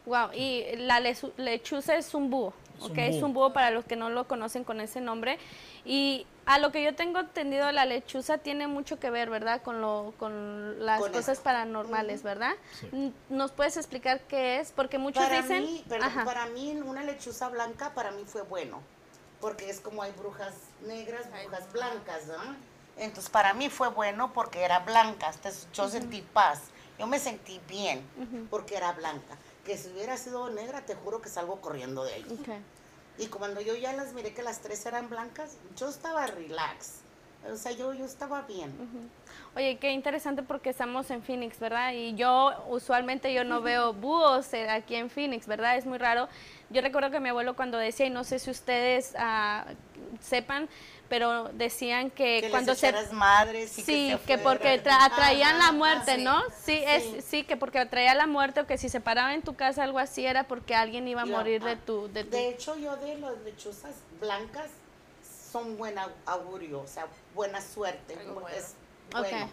Wow, 0.06 0.30
y 0.32 0.64
la 0.76 0.98
lechu- 1.00 1.32
lechuza 1.36 1.94
es 1.94 2.14
un 2.14 2.30
búho, 2.30 2.54
Es 2.78 2.84
¿ok? 2.84 2.90
un 2.92 2.98
Es 3.00 3.22
un 3.22 3.34
búho 3.34 3.52
para 3.52 3.70
los 3.70 3.84
que 3.84 3.96
no 3.96 4.08
lo 4.08 4.26
conocen 4.26 4.64
con 4.64 4.80
ese 4.80 5.00
nombre. 5.02 5.38
Y 5.84 6.26
a 6.46 6.58
lo 6.58 6.72
que 6.72 6.82
yo 6.82 6.94
tengo 6.94 7.20
entendido, 7.20 7.70
la 7.70 7.84
lechuza 7.84 8.38
tiene 8.38 8.66
mucho 8.66 8.98
que 8.98 9.10
ver, 9.10 9.28
¿verdad? 9.28 9.60
Con, 9.62 9.82
lo, 9.82 10.14
con 10.18 10.84
las 10.84 11.00
Con 11.00 11.12
cosas 11.12 11.28
esto. 11.34 11.44
paranormales, 11.44 12.22
¿verdad? 12.22 12.54
Sí. 12.80 13.12
¿Nos 13.28 13.52
puedes 13.52 13.76
explicar 13.76 14.20
qué 14.22 14.58
es? 14.60 14.72
Porque 14.72 14.96
muchos 14.98 15.22
Para 15.22 15.42
dicen... 15.42 15.64
mí, 15.64 15.84
perdón, 15.86 16.10
para 16.24 16.46
mí 16.46 16.72
una 16.82 17.04
lechuza 17.04 17.50
blanca 17.50 17.92
para 17.94 18.10
mí 18.12 18.24
fue 18.26 18.40
bueno, 18.42 18.80
porque 19.40 19.68
es 19.68 19.80
como 19.80 20.02
hay 20.02 20.12
brujas 20.12 20.54
negras, 20.86 21.26
brujas 21.30 21.70
blancas, 21.72 22.26
¿verdad? 22.26 22.54
Entonces 23.00 23.30
para 23.30 23.54
mí 23.54 23.70
fue 23.70 23.88
bueno 23.88 24.32
porque 24.32 24.62
era 24.62 24.80
blanca, 24.80 25.30
entonces 25.34 25.66
yo 25.72 25.88
sentí 25.88 26.20
paz, 26.20 26.60
yo 26.98 27.06
me 27.06 27.18
sentí 27.18 27.60
bien 27.66 28.06
porque 28.50 28.76
era 28.76 28.92
blanca. 28.92 29.36
Que 29.64 29.76
si 29.76 29.88
hubiera 29.88 30.16
sido 30.16 30.50
negra, 30.50 30.84
te 30.84 30.94
juro 30.94 31.20
que 31.20 31.28
salgo 31.28 31.60
corriendo 31.60 32.04
de 32.04 32.14
ahí. 32.14 32.38
Ok. 32.40 32.48
Y 33.18 33.26
cuando 33.26 33.60
yo 33.60 33.74
ya 33.74 33.92
las 33.92 34.12
miré 34.12 34.32
que 34.32 34.42
las 34.42 34.60
tres 34.60 34.84
eran 34.86 35.08
blancas, 35.08 35.56
yo 35.76 35.88
estaba 35.88 36.26
relax. 36.26 37.00
O 37.50 37.56
sea, 37.56 37.72
yo, 37.72 37.94
yo 37.94 38.04
estaba 38.04 38.42
bien. 38.42 38.72
Oye, 39.56 39.78
qué 39.78 39.92
interesante 39.92 40.42
porque 40.42 40.70
estamos 40.70 41.10
en 41.10 41.22
Phoenix, 41.22 41.58
¿verdad? 41.58 41.92
Y 41.94 42.14
yo 42.14 42.52
usualmente 42.68 43.32
yo 43.32 43.44
no 43.44 43.62
veo 43.62 43.94
búhos 43.94 44.52
eh, 44.52 44.68
aquí 44.68 44.94
en 44.94 45.08
Phoenix, 45.08 45.46
¿verdad? 45.46 45.76
Es 45.76 45.86
muy 45.86 45.96
raro. 45.96 46.28
Yo 46.68 46.82
recuerdo 46.82 47.10
que 47.10 47.18
mi 47.18 47.30
abuelo 47.30 47.56
cuando 47.56 47.78
decía, 47.78 48.06
y 48.06 48.10
no 48.10 48.24
sé 48.24 48.38
si 48.38 48.50
ustedes 48.50 49.14
ah, 49.18 49.64
sepan, 50.20 50.68
pero 51.10 51.50
decían 51.52 52.10
que, 52.10 52.40
Que 52.40 52.50
cuando 52.50 52.72
les 52.72 52.78
se 52.80 53.12
madres 53.12 53.76
y 53.78 53.82
Sí, 53.82 54.16
que, 54.26 54.38
porque 54.38 54.82
tra- 54.82 55.02
atraían 55.02 55.58
la 55.58 55.72
muerte, 55.72 56.14
sí. 56.16 56.22
¿no? 56.24 56.40
Sí, 56.64 56.82
es 56.86 57.24
Sí. 57.24 57.42
que 57.44 57.56
porque 57.58 57.80
atraía 57.80 58.14
la 58.14 58.26
muerte 58.28 58.60
o 58.60 58.66
que 58.66 58.78
si 58.78 58.88
se 58.88 59.00
paraba 59.00 59.34
en 59.34 59.42
tu 59.42 59.54
casa 59.56 59.82
algo 59.82 59.98
así 59.98 60.24
era 60.24 60.44
porque 60.44 60.74
alguien 60.76 61.06
iba 61.08 61.22
a 61.22 61.26
morir 61.26 61.62
de 61.62 61.72
ah, 61.72 61.78
tu 61.84 62.08
de 62.12 62.24
tu 62.24 62.30
De 62.30 62.48
hecho, 62.48 62.76
yo 62.78 62.96
de 62.96 63.18
las 63.18 63.36
lechuzas 63.44 63.92
blancas 64.20 64.70
son 65.50 65.76
buen 65.76 65.96
au- 65.98 66.12
augurio, 66.26 66.80
o 66.80 66.86
sea, 66.86 67.06
buena 67.34 67.60
suerte. 67.60 68.14
Bueno. 68.14 68.48
Es 68.48 68.74
bueno, 69.10 69.50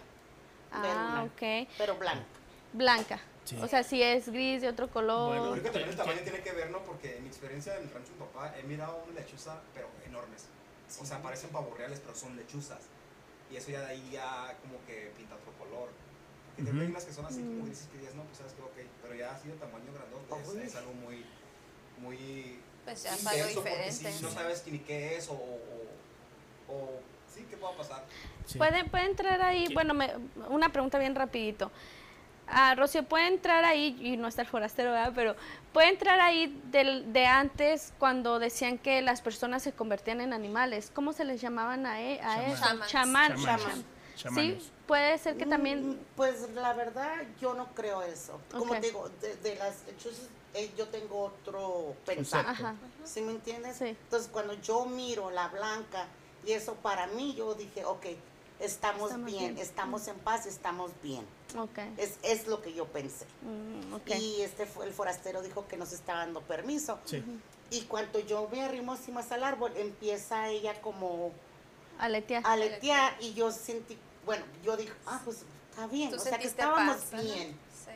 Ah, 0.70 0.80
Verla. 0.80 1.22
ok. 1.24 1.68
pero 1.76 1.96
blanca. 1.96 2.24
Blanca. 2.72 3.20
Sí. 3.44 3.56
O 3.62 3.66
sea, 3.66 3.82
si 3.82 4.00
es 4.02 4.28
gris 4.28 4.60
de 4.62 4.68
otro 4.68 4.88
color. 4.88 5.28
Bueno, 5.38 5.50
creo 5.52 5.62
que 5.64 5.70
también 5.70 5.88
el 5.88 5.96
¿Qué- 5.96 6.02
tamaño 6.02 6.20
tiene 6.22 6.40
que 6.42 6.52
ver, 6.52 6.70
¿no? 6.70 6.78
Porque 6.84 7.16
en 7.16 7.22
mi 7.24 7.28
experiencia 7.28 7.74
en 7.76 7.82
el 7.84 7.90
rancho 7.90 8.12
de 8.12 8.18
mi 8.20 8.26
papá 8.26 8.54
he 8.58 8.62
mirado 8.62 9.02
una 9.10 9.18
lechuza, 9.20 9.56
pero 9.74 9.88
enormes. 10.06 10.46
O 11.00 11.04
sea, 11.04 11.20
parecen 11.22 11.50
pavos 11.50 11.76
reales, 11.76 12.00
pero 12.00 12.14
son 12.14 12.36
lechuzas. 12.36 12.80
Y 13.50 13.56
eso 13.56 13.70
ya 13.70 13.80
de 13.80 13.86
ahí 13.86 14.10
ya 14.12 14.56
como 14.62 14.84
que 14.86 15.12
pinta 15.16 15.34
otro 15.36 15.52
color. 15.58 15.88
Ujú. 16.56 16.64
siempre 16.64 16.84
hay 16.86 16.90
unas 16.90 17.04
que 17.04 17.12
son 17.12 17.24
así 17.26 17.38
Mm. 17.40 17.52
como 17.52 17.64
grises 17.66 17.86
que 17.92 17.98
dices, 17.98 18.14
no, 18.16 18.24
pues 18.24 18.38
sabes 18.38 18.52
que 18.52 18.62
ok. 18.62 18.76
Pero 19.02 19.14
ya 19.14 19.30
así 19.34 19.48
de 19.48 19.54
tamaño 19.54 19.92
grandote 19.94 20.58
es, 20.58 20.64
es 20.70 20.76
algo 20.76 20.92
muy, 20.94 21.24
muy 21.98 22.58
Pues 22.84 23.02
ya 23.04 23.12
algo 23.12 23.30
intenso 23.30 23.54
porque 23.62 23.70
diferente. 23.76 24.12
sí, 24.12 24.22
no 24.24 24.30
sabes 24.30 24.66
ni 24.66 24.78
qué 24.80 25.16
es 25.16 25.28
o, 25.28 25.34
o, 25.34 26.72
o 26.72 27.00
sí, 27.32 27.46
qué 27.48 27.56
pueda 27.56 27.76
pasar. 27.76 28.04
Sí. 28.46 28.58
¿Puede, 28.58 28.84
puede 28.86 29.04
entrar 29.06 29.40
ahí, 29.42 29.68
¿Qué? 29.68 29.74
bueno, 29.74 29.94
me- 29.94 30.12
una 30.48 30.70
pregunta 30.72 30.98
bien 30.98 31.14
rapidito. 31.14 31.70
Ah, 32.50 32.74
Rocío, 32.74 33.02
¿puede 33.04 33.26
entrar 33.26 33.64
ahí, 33.64 33.96
y 34.00 34.16
no 34.16 34.28
está 34.28 34.42
el 34.42 34.48
forastero, 34.48 34.92
¿verdad? 34.92 35.12
Pero 35.14 35.36
¿puede 35.72 35.88
entrar 35.88 36.20
ahí 36.20 36.60
del, 36.70 37.12
de 37.12 37.26
antes 37.26 37.92
cuando 37.98 38.38
decían 38.38 38.78
que 38.78 39.02
las 39.02 39.20
personas 39.20 39.62
se 39.62 39.72
convertían 39.72 40.20
en 40.20 40.32
animales? 40.32 40.90
¿Cómo 40.94 41.12
se 41.12 41.24
les 41.24 41.40
llamaban 41.40 41.84
a, 41.86 42.00
e- 42.00 42.20
a 42.22 42.50
eso? 42.50 42.64
Chamán. 42.86 43.36
Chamán. 43.36 43.84
Sí, 44.34 44.70
puede 44.86 45.16
ser 45.18 45.36
que 45.36 45.46
Mm, 45.46 45.50
también... 45.50 46.06
Pues 46.16 46.50
la 46.54 46.72
verdad, 46.72 47.14
yo 47.40 47.54
no 47.54 47.68
creo 47.74 48.02
eso. 48.02 48.40
Como 48.50 48.72
Ok. 48.72 48.80
te 48.80 48.86
digo, 48.86 49.08
de, 49.20 49.36
de 49.36 49.54
las 49.56 49.76
eh, 50.54 50.70
yo 50.76 50.88
tengo 50.88 51.24
otro 51.24 51.94
pensar. 52.04 52.44
Concepto. 52.46 52.66
Ajá. 52.66 52.76
¿Sí 53.04 53.20
me 53.20 53.32
entiendes? 53.32 53.76
Sí. 53.76 53.84
Entonces, 53.88 54.28
cuando 54.32 54.54
yo 54.54 54.86
miro 54.86 55.30
la 55.30 55.48
blanca, 55.48 56.06
y 56.44 56.52
eso 56.52 56.74
para 56.76 57.06
mí, 57.08 57.34
yo 57.36 57.54
dije, 57.54 57.84
ok, 57.84 58.06
estamos, 58.60 59.10
Estamos 59.10 59.26
bien, 59.26 59.54
bien. 59.54 59.58
estamos 59.58 60.08
en 60.08 60.16
paz, 60.18 60.46
estamos 60.46 60.90
bien. 61.02 61.24
Ok. 61.56 61.78
Es, 61.96 62.18
es 62.22 62.46
lo 62.46 62.60
que 62.62 62.72
yo 62.74 62.86
pensé. 62.86 63.24
Mm, 63.42 63.94
ok. 63.94 64.10
Y 64.18 64.42
este 64.42 64.66
fue, 64.66 64.86
el 64.86 64.92
forastero 64.92 65.42
dijo 65.42 65.66
que 65.68 65.76
nos 65.76 65.92
está 65.92 66.14
dando 66.14 66.40
permiso. 66.42 66.98
Sí. 67.04 67.22
Y 67.70 67.82
cuando 67.82 68.18
yo 68.20 68.48
me 68.50 68.62
arrimo 68.62 68.92
así 68.92 69.12
más 69.12 69.30
al 69.32 69.44
árbol, 69.44 69.72
empieza 69.76 70.48
ella 70.48 70.80
como 70.80 71.32
Aletea. 71.98 72.40
a 72.44 72.52
aletear 72.52 73.16
y 73.20 73.34
yo 73.34 73.50
sentí, 73.52 73.98
bueno, 74.24 74.44
yo 74.64 74.76
dije, 74.76 74.92
ah, 75.06 75.20
pues 75.24 75.38
está 75.70 75.86
bien, 75.86 76.12
o 76.14 76.18
sea 76.18 76.38
que 76.38 76.46
estábamos 76.46 76.96
paz, 76.96 77.22
bien. 77.22 77.52
Sí. 77.84 77.90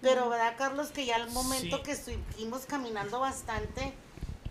Pero, 0.00 0.28
¿verdad, 0.28 0.54
Carlos? 0.58 0.88
Que 0.90 1.06
ya 1.06 1.16
al 1.16 1.30
momento 1.30 1.76
Sí. 1.76 1.82
que 1.84 1.92
estuvimos 1.92 2.66
caminando 2.66 3.20
bastante, 3.20 3.94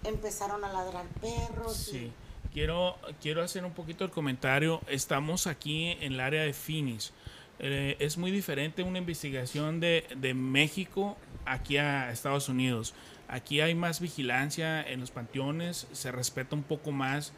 empezaron 0.03 0.63
a 0.63 0.71
ladrar 0.71 1.05
perros. 1.21 1.89
y- 1.89 1.91
Sí. 1.91 2.13
Quiero, 2.53 2.97
quiero 3.21 3.43
hacer 3.43 3.63
un 3.63 3.71
poquito 3.71 4.03
el 4.03 4.11
comentario. 4.11 4.81
Estamos 4.87 5.47
aquí 5.47 5.95
en 6.01 6.13
el 6.13 6.19
área 6.19 6.43
de 6.43 6.53
Phoenix. 6.53 7.13
Eh, 7.59 7.95
es 7.99 8.17
muy 8.17 8.31
diferente 8.31 8.83
una 8.83 8.97
investigación 8.97 9.79
de, 9.79 10.05
de 10.17 10.33
México 10.33 11.17
aquí 11.45 11.77
a 11.77 12.11
Estados 12.11 12.49
Unidos. 12.49 12.93
Aquí 13.27 13.61
hay 13.61 13.73
más 13.75 14.01
vigilancia 14.01 14.81
en 14.81 14.99
los 14.99 15.11
panteones, 15.11 15.87
se 15.93 16.11
respeta 16.11 16.53
un 16.53 16.63
poco 16.63 16.91
más 16.91 17.31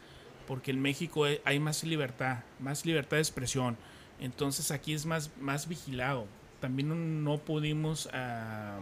porque 0.48 0.72
en 0.72 0.82
México 0.82 1.24
hay 1.44 1.58
más 1.60 1.84
libertad, 1.84 2.38
más 2.58 2.84
libertad 2.84 3.16
de 3.16 3.22
expresión. 3.22 3.76
Entonces 4.20 4.70
aquí 4.70 4.92
es 4.92 5.06
más, 5.06 5.30
más 5.40 5.68
vigilado. 5.68 6.26
También 6.60 7.22
no, 7.22 7.38
pudimos 7.38 8.08
ah, 8.12 8.80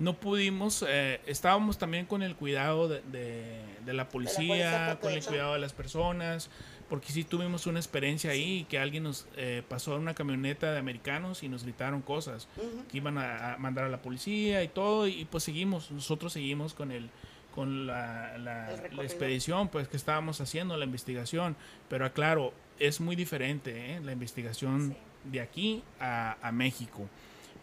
no 0.00 0.14
pudimos, 0.14 0.84
eh, 0.88 1.20
estábamos 1.26 1.78
también 1.78 2.06
con 2.06 2.22
el 2.22 2.34
cuidado 2.34 2.88
de, 2.88 3.00
de- 3.02 3.60
de 3.84 3.92
la 3.92 4.08
policía, 4.08 4.98
con 5.00 5.12
el 5.12 5.18
cuidado 5.30 5.52
de 5.54 5.58
las 5.60 5.72
personas, 5.72 6.50
porque 6.88 7.12
sí 7.12 7.22
tuvimos 7.24 7.66
una 7.66 7.78
experiencia 7.78 8.30
ahí 8.32 8.66
que 8.68 8.78
alguien 8.78 9.04
nos 9.04 9.26
eh, 9.36 9.62
pasó 9.68 9.94
en 9.94 10.02
una 10.02 10.14
camioneta 10.14 10.72
de 10.72 10.78
americanos 10.78 11.42
y 11.42 11.48
nos 11.48 11.62
gritaron 11.64 12.02
cosas 12.02 12.48
que 12.90 12.96
iban 12.96 13.16
a, 13.18 13.54
a 13.54 13.56
mandar 13.58 13.84
a 13.84 13.88
la 13.88 14.02
policía 14.02 14.62
y 14.64 14.68
todo 14.68 15.06
y 15.06 15.24
pues 15.26 15.44
seguimos, 15.44 15.90
nosotros 15.90 16.32
seguimos 16.32 16.74
con 16.74 16.90
el 16.92 17.08
con 17.54 17.86
la, 17.86 18.38
la- 18.38 18.70
expedición 19.02 19.68
pues 19.68 19.88
que 19.88 19.96
estábamos 19.96 20.40
haciendo 20.40 20.76
la 20.76 20.84
investigación 20.84 21.56
pero 21.88 22.06
aclaro 22.06 22.52
es 22.78 23.00
muy 23.00 23.16
diferente 23.16 23.94
¿eh? 23.96 24.00
la 24.04 24.12
investigación 24.12 24.96
de 25.24 25.40
aquí 25.40 25.82
a, 25.98 26.36
a 26.42 26.52
México 26.52 27.08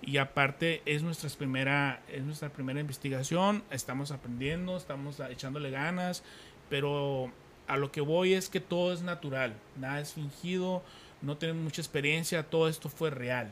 y 0.01 0.17
aparte 0.17 0.81
es 0.86 1.01
nuestra 1.03 1.29
primera 1.31 2.01
es 2.12 2.23
nuestra 2.23 2.49
primera 2.49 2.79
investigación 2.79 3.63
estamos 3.71 4.12
aprendiendo 4.12 4.77
estamos 4.77 5.19
echándole 5.19 5.71
ganas 5.71 6.23
pero 6.69 7.31
a 7.67 7.77
lo 7.77 7.91
que 7.91 8.01
voy 8.01 8.33
es 8.33 8.47
que 8.49 8.60
todo 8.60 8.93
es 8.93 9.01
natural 9.01 9.53
nada 9.79 9.99
es 9.99 10.13
fingido 10.13 10.83
no 11.21 11.38
tenemos 11.38 11.63
mucha 11.63 11.81
experiencia 11.81 12.43
todo 12.43 12.67
esto 12.69 12.89
fue 12.89 13.10
real. 13.10 13.49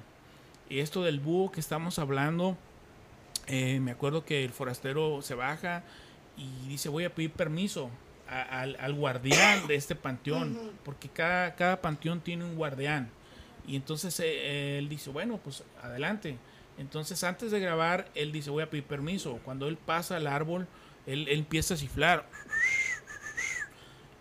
Y 0.69 0.79
esto 0.79 1.03
del 1.03 1.19
búho 1.19 1.51
que 1.51 1.59
estamos 1.59 1.97
hablando 1.99 2.55
eh, 3.47 3.79
me 3.79 3.91
acuerdo 3.91 4.23
que 4.25 4.43
el 4.43 4.51
forastero 4.51 5.21
se 5.21 5.35
baja 5.35 5.83
y 6.37 6.67
dice 6.67 6.89
voy 6.89 7.05
a 7.05 7.13
pedir 7.13 7.31
permiso 7.31 7.89
a- 8.29 8.61
al, 8.61 8.75
al 8.79 8.93
guardián 8.93 9.67
de 9.67 9.75
este 9.75 9.95
panteón 9.95 10.57
porque 10.83 11.09
cada, 11.09 11.55
cada 11.55 11.81
panteón 11.81 12.21
tiene 12.21 12.43
un 12.45 12.55
guardián 12.55 13.09
y 13.67 13.75
entonces 13.75 14.19
eh, 14.19 14.77
él 14.77 14.89
dice, 14.89 15.09
bueno, 15.09 15.39
pues 15.43 15.63
adelante. 15.81 16.37
Entonces 16.77 17.23
antes 17.23 17.51
de 17.51 17.59
grabar, 17.59 18.09
él 18.15 18.31
dice, 18.31 18.49
voy 18.49 18.63
a 18.63 18.69
pedir 18.69 18.83
permiso. 18.83 19.39
Cuando 19.45 19.67
él 19.67 19.77
pasa 19.77 20.17
al 20.17 20.27
árbol, 20.27 20.67
él, 21.05 21.27
él 21.27 21.39
empieza 21.39 21.75
a 21.75 21.77
ciflar. 21.77 22.27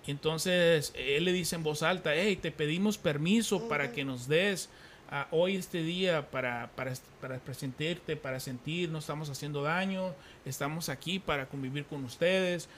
Y 0.07 0.11
entonces 0.11 0.93
él 0.97 1.25
le 1.25 1.33
dice 1.33 1.57
en 1.57 1.63
voz 1.63 1.83
alta, 1.83 2.15
hey, 2.15 2.37
te 2.37 2.51
pedimos 2.51 2.99
permiso 2.99 3.69
para 3.69 3.93
que 3.93 4.05
nos 4.05 4.29
des 4.29 4.69
ah, 5.11 5.27
hoy 5.31 5.57
este 5.57 5.83
día 5.83 6.31
para, 6.31 6.71
para, 6.77 6.93
para 7.21 7.39
presentirte, 7.39 8.17
para 8.17 8.39
sentir, 8.39 8.91
no 8.91 8.99
estamos 8.99 9.31
haciendo 9.31 9.63
daño, 9.63 10.15
estamos 10.45 10.91
aquí 10.91 11.19
para 11.19 11.47
convivir 11.47 11.87
con 11.87 12.05
ustedes. 12.05 12.69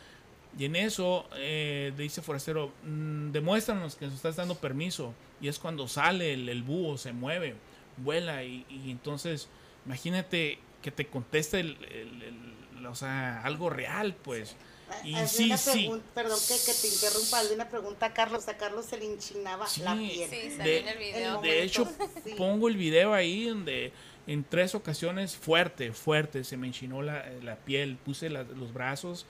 Y 0.59 0.65
en 0.65 0.77
eso 0.77 1.29
eh, 1.37 1.93
dice 1.99 2.23
Forastero, 2.23 2.73
"Mm, 2.85 3.31
demuéstranos 3.31 3.95
que 3.97 4.07
nos 4.07 4.15
estás 4.15 4.37
dando 4.37 4.55
permiso. 4.57 5.15
Y 5.41 5.49
es 5.49 5.59
cuando 5.59 5.87
sale 5.89 6.33
el, 6.33 6.49
el 6.49 6.63
búho, 6.63 6.97
se 6.97 7.13
mueve, 7.13 7.57
vuela. 7.99 8.43
Y, 8.43 8.65
y 8.71 8.91
entonces, 8.91 9.49
imagínate 9.85 10.59
que 10.83 10.91
te 10.91 11.07
conteste 11.07 11.61
el, 11.61 11.77
el- 11.91 12.23
el- 12.23 12.87
o 12.87 12.95
sea, 12.95 13.43
algo 13.43 13.69
real, 13.71 14.15
pues. 14.23 14.57
Y 15.03 15.17
sí, 15.27 15.47
una 15.47 15.57
sí. 15.57 15.91
Perdón 16.15 16.39
que, 16.47 16.55
que 16.65 16.73
te 16.81 16.87
interrumpa, 16.89 17.41
hazle 17.41 17.55
una 17.57 17.69
pregunta 17.69 18.07
a 18.07 18.15
Carlos. 18.15 18.47
A 18.49 18.57
Carlos 18.57 18.87
se 18.87 18.97
le 18.97 19.05
enchinaba 19.13 19.67
Sí, 19.67 19.83
la 19.83 19.95
piel. 19.97 20.31
Sí, 20.31 20.49
De- 20.57 20.79
en 20.79 20.89
el 20.89 20.99
video. 20.99 21.41
De 21.43 21.63
hecho, 21.65 21.89
sí. 22.25 22.35
pongo 22.39 22.69
el 22.69 22.77
video 22.77 23.13
ahí 23.13 23.47
donde 23.49 23.93
en 24.29 24.45
tres 24.45 24.75
ocasiones 24.77 25.37
fuerte, 25.37 25.93
fuerte, 25.93 26.45
se 26.45 26.57
me 26.57 26.69
enchinó 26.69 27.03
la, 27.03 27.25
la 27.43 27.57
piel, 27.57 27.97
puse 27.97 28.31
la- 28.31 28.45
los 28.45 28.73
brazos 28.73 29.27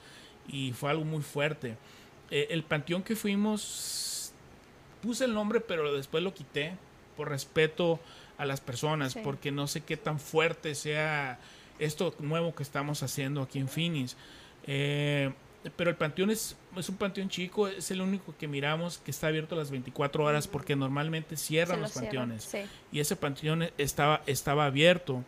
y 0.47 0.71
fue 0.73 0.89
algo 0.89 1.03
muy 1.05 1.21
fuerte. 1.23 1.77
Eh, 2.31 2.47
el 2.51 2.63
panteón 2.63 3.03
que 3.03 3.15
fuimos, 3.15 4.31
puse 5.01 5.25
el 5.25 5.33
nombre, 5.33 5.59
pero 5.61 5.93
después 5.95 6.23
lo 6.23 6.33
quité 6.33 6.73
por 7.15 7.29
respeto 7.29 7.99
a 8.37 8.45
las 8.45 8.61
personas, 8.61 9.13
Sí. 9.13 9.19
porque 9.23 9.51
no 9.51 9.67
sé 9.67 9.81
qué 9.81 9.97
tan 9.97 10.19
fuerte 10.19 10.75
sea 10.75 11.39
esto 11.79 12.13
nuevo 12.19 12.53
que 12.55 12.63
estamos 12.63 13.03
haciendo 13.03 13.41
aquí 13.41 13.59
en 13.59 13.67
Phoenix. 13.67 14.15
Eh, 14.65 15.33
pero 15.75 15.89
el 15.89 15.95
panteón 15.95 16.29
es, 16.29 16.55
es 16.77 16.87
un 16.89 16.95
panteón 16.95 17.29
chico, 17.29 17.67
es 17.67 17.89
el 17.91 18.01
único 18.01 18.35
que 18.37 18.47
miramos 18.47 18.99
que 18.99 19.11
está 19.11 19.27
abierto 19.27 19.55
las 19.55 19.69
24 19.71 20.23
horas 20.23 20.47
porque 20.47 20.75
normalmente 20.75 21.35
cierran 21.35 21.81
los 21.81 21.91
cierran, 21.91 22.09
panteones 22.29 22.43
sí. 22.43 22.59
y 22.91 22.99
ese 22.99 23.15
panteón 23.15 23.67
estaba, 23.77 24.21
estaba 24.27 24.65
abierto. 24.65 25.23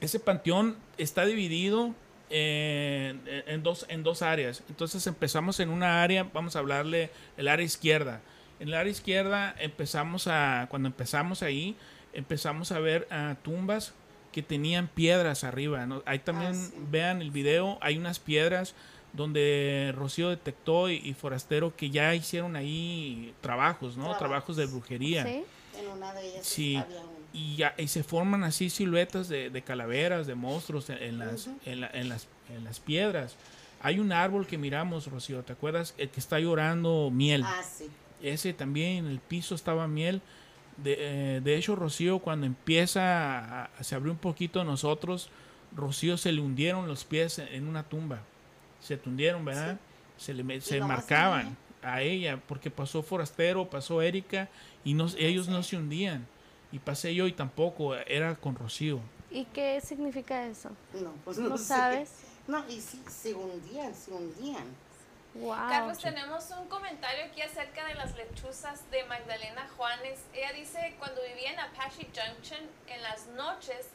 Ese 0.00 0.20
panteón 0.20 0.76
está 0.98 1.24
dividido 1.24 1.94
en, 2.32 3.22
en 3.46 3.62
dos, 3.62 3.86
en 3.88 4.02
dos 4.02 4.22
áreas. 4.22 4.62
Entonces 4.68 5.06
empezamos 5.06 5.60
en 5.60 5.68
una 5.68 6.02
área, 6.02 6.24
vamos 6.32 6.56
a 6.56 6.60
hablarle 6.60 7.10
el 7.36 7.46
área 7.48 7.64
izquierda. 7.64 8.20
En 8.58 8.68
el 8.68 8.74
área 8.74 8.90
izquierda 8.90 9.54
empezamos 9.58 10.26
a, 10.28 10.66
cuando 10.70 10.88
empezamos 10.88 11.42
ahí, 11.42 11.76
empezamos 12.12 12.72
a 12.72 12.78
ver 12.80 13.06
tumbas 13.42 13.92
que 14.32 14.42
tenían 14.42 14.88
piedras 14.88 15.44
arriba. 15.44 15.84
¿no? 15.86 16.02
Ahí 16.06 16.18
también 16.20 16.52
Ah, 16.52 16.54
sí. 16.54 16.74
vean 16.90 17.20
el 17.22 17.30
video, 17.30 17.78
hay 17.82 17.98
unas 17.98 18.18
piedras 18.18 18.74
donde 19.12 19.92
Rocío 19.94 20.30
detectó 20.30 20.88
y, 20.88 20.94
y 20.96 21.12
Forastero 21.12 21.76
que 21.76 21.90
ya 21.90 22.14
hicieron 22.14 22.56
ahí 22.56 23.34
trabajos, 23.42 23.96
¿no? 23.96 24.04
Trabajos. 24.04 24.18
Trabajos 24.18 24.56
de 24.56 24.66
brujería. 24.66 25.24
Sí. 25.26 25.44
En 25.78 25.88
una 25.88 26.14
de 26.14 26.26
ellas 26.28 26.46
Sí, 26.46 26.76
había 26.76 27.00
un... 27.00 27.21
y, 27.32 27.58
y 27.78 27.88
se 27.88 28.02
forman 28.02 28.44
así 28.44 28.68
siluetas 28.70 29.28
de, 29.28 29.50
de 29.50 29.62
calaveras, 29.62 30.26
de 30.26 30.34
monstruos 30.34 30.90
en, 30.90 30.98
en 31.02 31.18
las, 31.18 31.48
en, 31.64 31.80
la- 31.80 31.90
en 31.92 32.08
las, 32.08 32.28
en 32.54 32.64
las 32.64 32.80
piedras. 32.80 33.36
Hay 33.80 33.98
un 33.98 34.12
árbol 34.12 34.46
que 34.46 34.58
miramos, 34.58 35.06
Rocío, 35.08 35.42
¿te 35.42 35.52
acuerdas? 35.54 35.94
El 35.98 36.08
que 36.10 36.20
está 36.20 36.38
llorando 36.38 37.10
miel. 37.10 37.42
Ah, 37.44 37.62
sí. 37.62 37.88
Ese 38.22 38.52
también, 38.52 39.06
en 39.06 39.10
el 39.10 39.18
piso 39.18 39.54
estaba 39.54 39.88
miel. 39.88 40.20
De, 40.76 40.96
eh, 40.98 41.40
de 41.42 41.56
hecho, 41.56 41.74
Rocío, 41.74 42.18
cuando 42.20 42.46
empieza 42.46 43.38
a, 43.38 43.64
a- 43.64 43.82
se 43.84 43.94
abrió 43.94 44.12
un 44.12 44.18
poquito 44.18 44.60
a 44.60 44.64
nosotros, 44.64 45.30
Rocío 45.74 46.16
se 46.16 46.32
le 46.32 46.40
hundieron 46.40 46.86
los 46.86 47.04
pies 47.04 47.38
en, 47.38 47.66
una 47.66 47.82
tumba. 47.82 48.20
Se 48.80 49.00
hundieron, 49.06 49.44
¿verdad? 49.44 49.78
Se 50.18 50.34
le 50.34 50.60
se 50.60 50.80
marcaban 50.80 51.56
a 51.82 52.02
ella, 52.02 52.36
porque 52.46 52.70
pasó 52.70 53.02
Forastero, 53.02 53.68
pasó 53.68 54.00
Erika, 54.02 54.48
y 54.84 54.94
no, 54.94 55.08
ellos 55.18 55.48
no 55.48 55.62
se 55.62 55.76
hundían. 55.76 56.26
Y 56.72 56.78
pasé 56.78 57.14
yo 57.14 57.26
y 57.26 57.32
tampoco, 57.32 57.94
era 57.94 58.34
con 58.34 58.56
Rocío. 58.56 59.00
¿Y 59.30 59.44
qué 59.46 59.80
significa 59.80 60.46
eso? 60.46 60.70
No, 60.94 61.12
pues 61.24 61.38
no, 61.38 61.50
¿No 61.50 61.58
sé. 61.58 61.64
sabes? 61.64 62.10
No, 62.46 62.66
y 62.68 62.80
sí, 62.80 63.02
se 63.08 63.34
hundían, 63.34 63.94
se 63.94 64.10
hundían. 64.10 64.66
Wow. 65.34 65.54
Carlos, 65.54 65.98
tenemos 65.98 66.50
un 66.50 66.66
comentario 66.68 67.24
aquí 67.24 67.40
acerca 67.40 67.86
de 67.86 67.94
las 67.94 68.14
lechuzas 68.16 68.90
de 68.90 69.04
Magdalena 69.04 69.66
Juanes. 69.76 70.20
Ella 70.34 70.52
dice, 70.52 70.94
cuando 70.98 71.20
vivía 71.22 71.52
en 71.52 71.60
Apache 71.60 72.08
Junction, 72.14 72.60
en 72.88 73.02
las 73.02 73.26
noches 73.28 73.86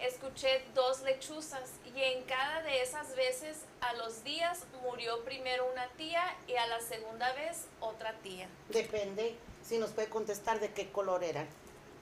escuché 0.00 0.62
dos 0.74 1.02
lechuzas 1.02 1.72
y 1.94 2.00
en 2.00 2.22
cada 2.24 2.62
de 2.62 2.82
esas 2.82 3.16
veces 3.16 3.64
a 3.80 3.92
los 3.94 4.22
días 4.22 4.64
murió 4.82 5.22
primero 5.24 5.68
una 5.70 5.88
tía 5.96 6.22
y 6.46 6.54
a 6.54 6.66
la 6.68 6.80
segunda 6.80 7.32
vez 7.34 7.66
otra 7.80 8.12
tía. 8.22 8.48
Depende 8.68 9.34
si 9.62 9.78
nos 9.78 9.90
puede 9.90 10.08
contestar 10.08 10.60
de 10.60 10.72
qué 10.72 10.90
color 10.90 11.24
eran. 11.24 11.46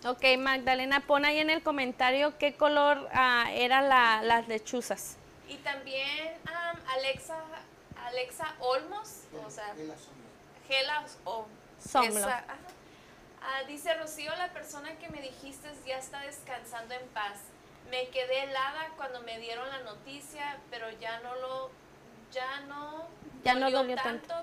Ok, 0.07 0.24
Magdalena, 0.38 1.00
pon 1.00 1.24
ahí 1.24 1.38
en 1.38 1.50
el 1.50 1.62
comentario 1.62 2.36
qué 2.38 2.54
color 2.54 3.09
ah, 3.12 3.46
eran 3.52 3.88
la- 3.88 4.22
las 4.22 4.46
lechuzas. 4.48 5.16
Y 5.48 5.57
también 5.59 6.34
am, 6.46 6.76
Alexa, 6.88 7.36
Alexa 8.04 8.54
Olmos, 8.61 9.22
o 9.44 9.50
sea. 9.50 9.74
Gela 10.68 11.04
o 11.24 11.46
Somlo. 11.78 12.26
Ah, 12.28 13.62
dice 13.68 13.94
Rocío, 13.94 14.34
la 14.36 14.48
persona 14.52 14.96
que 14.98 15.09
me 15.09 15.20
dijiste 15.20 15.68
ya 15.86 15.98
está 15.98 16.20
descansando 16.22 16.94
en 16.94 17.07
paz. 17.09 17.38
Me 17.90 18.09
quedé 18.09 18.42
helada 18.44 18.88
cuando 18.96 19.22
me 19.22 19.38
dieron 19.38 19.68
la 19.68 19.80
noticia, 19.82 20.57
pero 20.70 20.90
ya 20.98 21.20
no 21.20 21.34
lo, 21.36 21.70
ya 22.32 22.61
no, 22.62 23.07
Ya 23.44 23.54
no 23.54 23.70
dolió 23.70 23.94
tanto. 23.94 24.34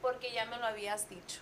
porque 0.00 0.30
ya 0.32 0.44
me 0.46 0.56
lo 0.58 0.66
habías 0.66 1.08
dicho. 1.08 1.40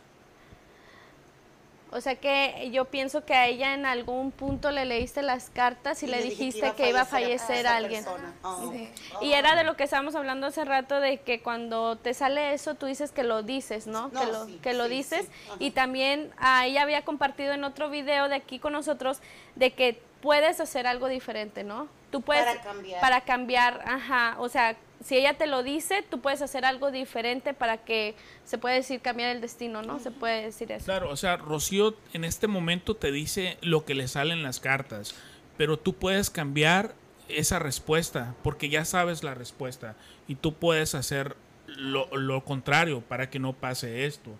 O 1.92 2.00
sea 2.00 2.14
que 2.14 2.70
yo 2.72 2.84
pienso 2.84 3.24
que 3.24 3.34
a 3.34 3.46
ella 3.46 3.74
en 3.74 3.84
algún 3.84 4.30
punto 4.30 4.70
le 4.70 4.84
leíste 4.84 5.22
las 5.22 5.50
cartas 5.50 6.02
y, 6.02 6.06
le, 6.06 6.22
dijiste 6.22 6.72
que 6.76 6.88
iba 6.88 7.00
a 7.00 7.04
fallecer 7.04 7.58
esa 7.58 7.76
alguien. 7.76 8.04
persona. 8.04 8.32
Oh. 8.42 8.70
Sí. 8.72 8.88
Y 9.22 9.32
era 9.32 9.56
de 9.56 9.64
lo 9.64 9.76
que 9.76 9.84
estábamos 9.84 10.14
hablando 10.14 10.46
hace 10.46 10.64
rato 10.64 11.00
de 11.00 11.18
que 11.18 11.40
cuando 11.40 11.96
te 11.96 12.14
sale 12.14 12.52
eso 12.52 12.74
tú 12.76 12.86
dices 12.86 13.10
que 13.10 13.24
lo 13.24 13.42
dices, 13.42 13.86
¿no? 13.88 14.08
No, 14.08 14.20
que 14.20 14.26
lo, 14.26 14.46
sí, 14.46 14.60
que 14.62 14.72
lo 14.72 14.84
sí, 14.84 14.90
dices. 14.90 15.26
Y 15.58 15.72
también 15.72 16.32
ah, 16.38 16.66
ella 16.66 16.82
había 16.82 17.04
compartido 17.04 17.52
en 17.54 17.64
otro 17.64 17.90
video 17.90 18.28
de 18.28 18.36
aquí 18.36 18.60
con 18.60 18.72
nosotros 18.72 19.20
de 19.56 19.72
que 19.72 20.00
puedes 20.20 20.60
hacer 20.60 20.86
algo 20.86 21.08
diferente, 21.08 21.64
¿no? 21.64 21.88
Tú 22.10 22.22
puedes 22.22 22.44
Para 22.44 22.60
cambiar. 22.62 23.00
para 23.00 23.20
cambiar, 23.22 23.82
ajá, 23.84 24.36
o 24.38 24.48
sea, 24.48 24.76
si 25.02 25.16
ella 25.16 25.34
te 25.34 25.46
lo 25.46 25.62
dice, 25.62 26.04
tú 26.08 26.20
puedes 26.20 26.42
hacer 26.42 26.64
algo 26.64 26.90
diferente 26.90 27.54
para 27.54 27.78
que 27.78 28.14
se 28.44 28.58
puede 28.58 28.76
decir 28.76 29.00
cambiar 29.00 29.30
el 29.34 29.40
destino, 29.40 29.82
¿no? 29.82 29.98
Se 29.98 30.10
puede 30.10 30.44
decir 30.44 30.70
eso. 30.72 30.84
Claro, 30.84 31.10
o 31.10 31.16
sea, 31.16 31.36
Rocío 31.36 31.96
en 32.12 32.24
este 32.24 32.46
momento 32.46 32.94
te 32.94 33.10
dice 33.10 33.56
lo 33.62 33.84
que 33.84 33.94
le 33.94 34.08
sale 34.08 34.34
en 34.34 34.42
las 34.42 34.60
cartas, 34.60 35.14
pero 35.56 35.78
tú 35.78 35.94
puedes 35.94 36.28
cambiar 36.28 36.94
esa 37.28 37.58
respuesta 37.58 38.34
porque 38.42 38.68
ya 38.68 38.84
sabes 38.84 39.22
la 39.22 39.34
respuesta 39.34 39.96
y 40.28 40.34
tú 40.34 40.54
puedes 40.54 40.94
hacer 40.94 41.36
lo, 41.66 42.08
lo 42.16 42.44
contrario 42.44 43.00
para 43.00 43.30
que 43.30 43.38
no 43.38 43.52
pase 43.52 44.04
esto. 44.04 44.30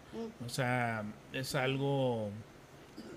O 0.45 0.49
sea, 0.49 1.05
es 1.33 1.55
algo, 1.55 2.31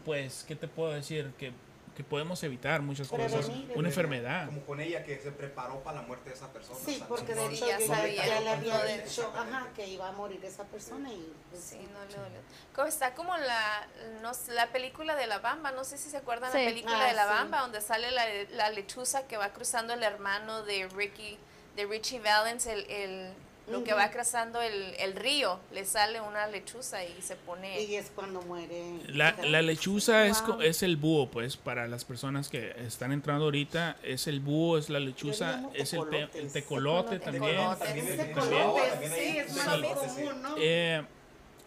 pues, 0.06 0.46
¿qué 0.48 0.56
te 0.56 0.68
puedo 0.68 0.92
decir? 0.92 1.32
Que, 1.38 1.52
que 1.96 2.04
podemos 2.04 2.42
evitar 2.44 2.82
muchas 2.82 3.08
cosas. 3.08 3.32
Prevenir. 3.46 3.72
Una 3.76 3.88
enfermedad. 3.90 4.46
Como 4.48 4.62
con 4.66 4.80
ella 4.82 5.04
que 5.04 5.20
se 5.20 5.32
preparó 5.32 5.84
para 5.84 6.02
la 6.02 6.08
muerte 6.08 6.30
de 6.30 6.36
esa 6.36 6.52
persona. 6.52 6.80
Sí, 6.84 6.96
o 6.96 6.98
sea, 6.98 7.08
porque 7.08 7.36
de 7.36 7.46
hecho 7.48 7.68
ya 7.68 7.80
sabía, 7.80 8.26
ya 8.26 8.40
le 8.42 8.50
había 8.50 8.84
dicho 8.84 9.32
ajá, 9.36 9.68
que 9.76 9.88
iba 9.88 10.08
a 10.08 10.12
morir 10.12 10.44
esa 10.44 10.64
persona 10.66 11.12
y 11.14 11.32
pues, 11.52 11.64
Sí, 11.64 11.78
no 11.94 12.04
le 12.06 12.16
dolió. 12.16 12.40
Como 12.74 12.88
está 12.88 13.14
como 13.14 13.38
la, 13.38 13.88
no 14.22 14.32
la 14.54 14.68
película 14.72 15.16
de 15.16 15.28
la 15.28 15.40
Bamba, 15.40 15.72
no 15.72 15.84
sé 15.84 15.98
si 15.98 16.10
se 16.10 16.18
acuerdan 16.18 16.52
Sí. 16.52 16.58
la 16.60 16.66
película 16.66 17.00
Ah, 17.04 17.08
de 17.08 17.14
la 17.14 17.24
sí. 17.24 17.30
Bamba, 17.30 17.60
donde 17.62 17.82
sale 17.82 18.12
la, 18.12 18.26
la 18.52 18.70
lechuza 18.72 19.28
que 19.28 19.38
va 19.38 19.50
cruzando 19.54 19.94
el 19.94 20.02
hermano 20.04 20.64
de 20.64 20.88
Ricky, 20.90 21.38
de 21.76 21.86
Richie 21.86 22.20
Valens, 22.20 22.66
el, 22.66 22.90
el- 22.90 23.34
lo 23.72 23.84
que 23.84 23.94
va 23.94 24.12
cruzando 24.12 24.62
el, 24.62 24.94
el 25.00 25.14
río, 25.16 25.58
le 25.72 25.86
sale 25.86 26.20
una 26.20 26.48
lechuza 26.48 27.04
y 27.06 27.22
se 27.22 27.36
pone... 27.38 27.82
y 27.82 27.96
es 27.96 28.12
cuando 28.14 28.42
muere. 28.42 29.00
La, 29.08 29.36
la 29.44 29.62
lechuza 29.62 30.26
es, 30.28 30.42
co- 30.42 30.54
Wow. 30.54 30.62
es 30.64 30.84
el 30.84 30.98
búho, 30.98 31.30
pues, 31.32 31.56
para 31.56 31.88
las 31.88 32.04
personas 32.04 32.50
que 32.50 32.76
están 32.86 33.12
entrando 33.14 33.46
ahorita, 33.46 33.96
es 34.04 34.28
el 34.28 34.42
búho, 34.42 34.78
es 34.78 34.90
la 34.90 35.00
lechuza, 35.00 35.64
es 35.74 35.94
el, 35.94 36.10
te- 36.10 36.40
el 36.40 36.52
tecolote 36.52 37.20
Tecolote. 37.20 37.20
también. 37.20 37.56
Tecolote. 37.56 37.86
También 37.86 38.08
Es 38.08 38.20
es 38.20 38.34
También. 38.36 38.74
también 38.92 39.12
sí, 39.14 39.38
es 39.38 39.56
más 39.56 39.78
común, 39.98 40.42
¿no? 40.42 40.56
Eh, 40.58 41.02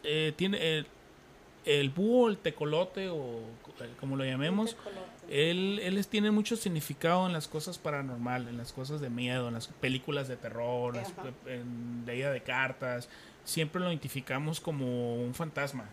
eh, 0.04 0.32
tiene 0.36 0.76
el, 0.78 0.86
el 1.64 1.90
búho, 1.90 2.28
el 2.28 2.36
tecolote 2.38 3.08
o 3.08 3.40
eh, 3.80 3.90
como 3.98 4.16
lo 4.16 4.24
llamemos, 4.24 4.76
él, 5.28 5.80
él 5.82 6.06
tiene 6.06 6.30
mucho 6.30 6.56
significado 6.56 7.26
en 7.26 7.32
las 7.32 7.48
cosas 7.48 7.78
paranormal, 7.78 8.48
en 8.48 8.56
las 8.56 8.72
cosas 8.72 9.00
de 9.00 9.10
miedo, 9.10 9.48
en 9.48 9.54
las 9.54 9.68
películas 9.68 10.28
de 10.28 10.36
terror, 10.36 10.96
en 10.96 11.02
las 11.02 11.12
en 11.46 12.04
leída 12.06 12.30
de 12.30 12.42
cartas. 12.42 13.08
Siempre 13.44 13.80
lo 13.80 13.88
identificamos 13.88 14.60
como 14.60 15.16
un 15.16 15.34
fantasma, 15.34 15.86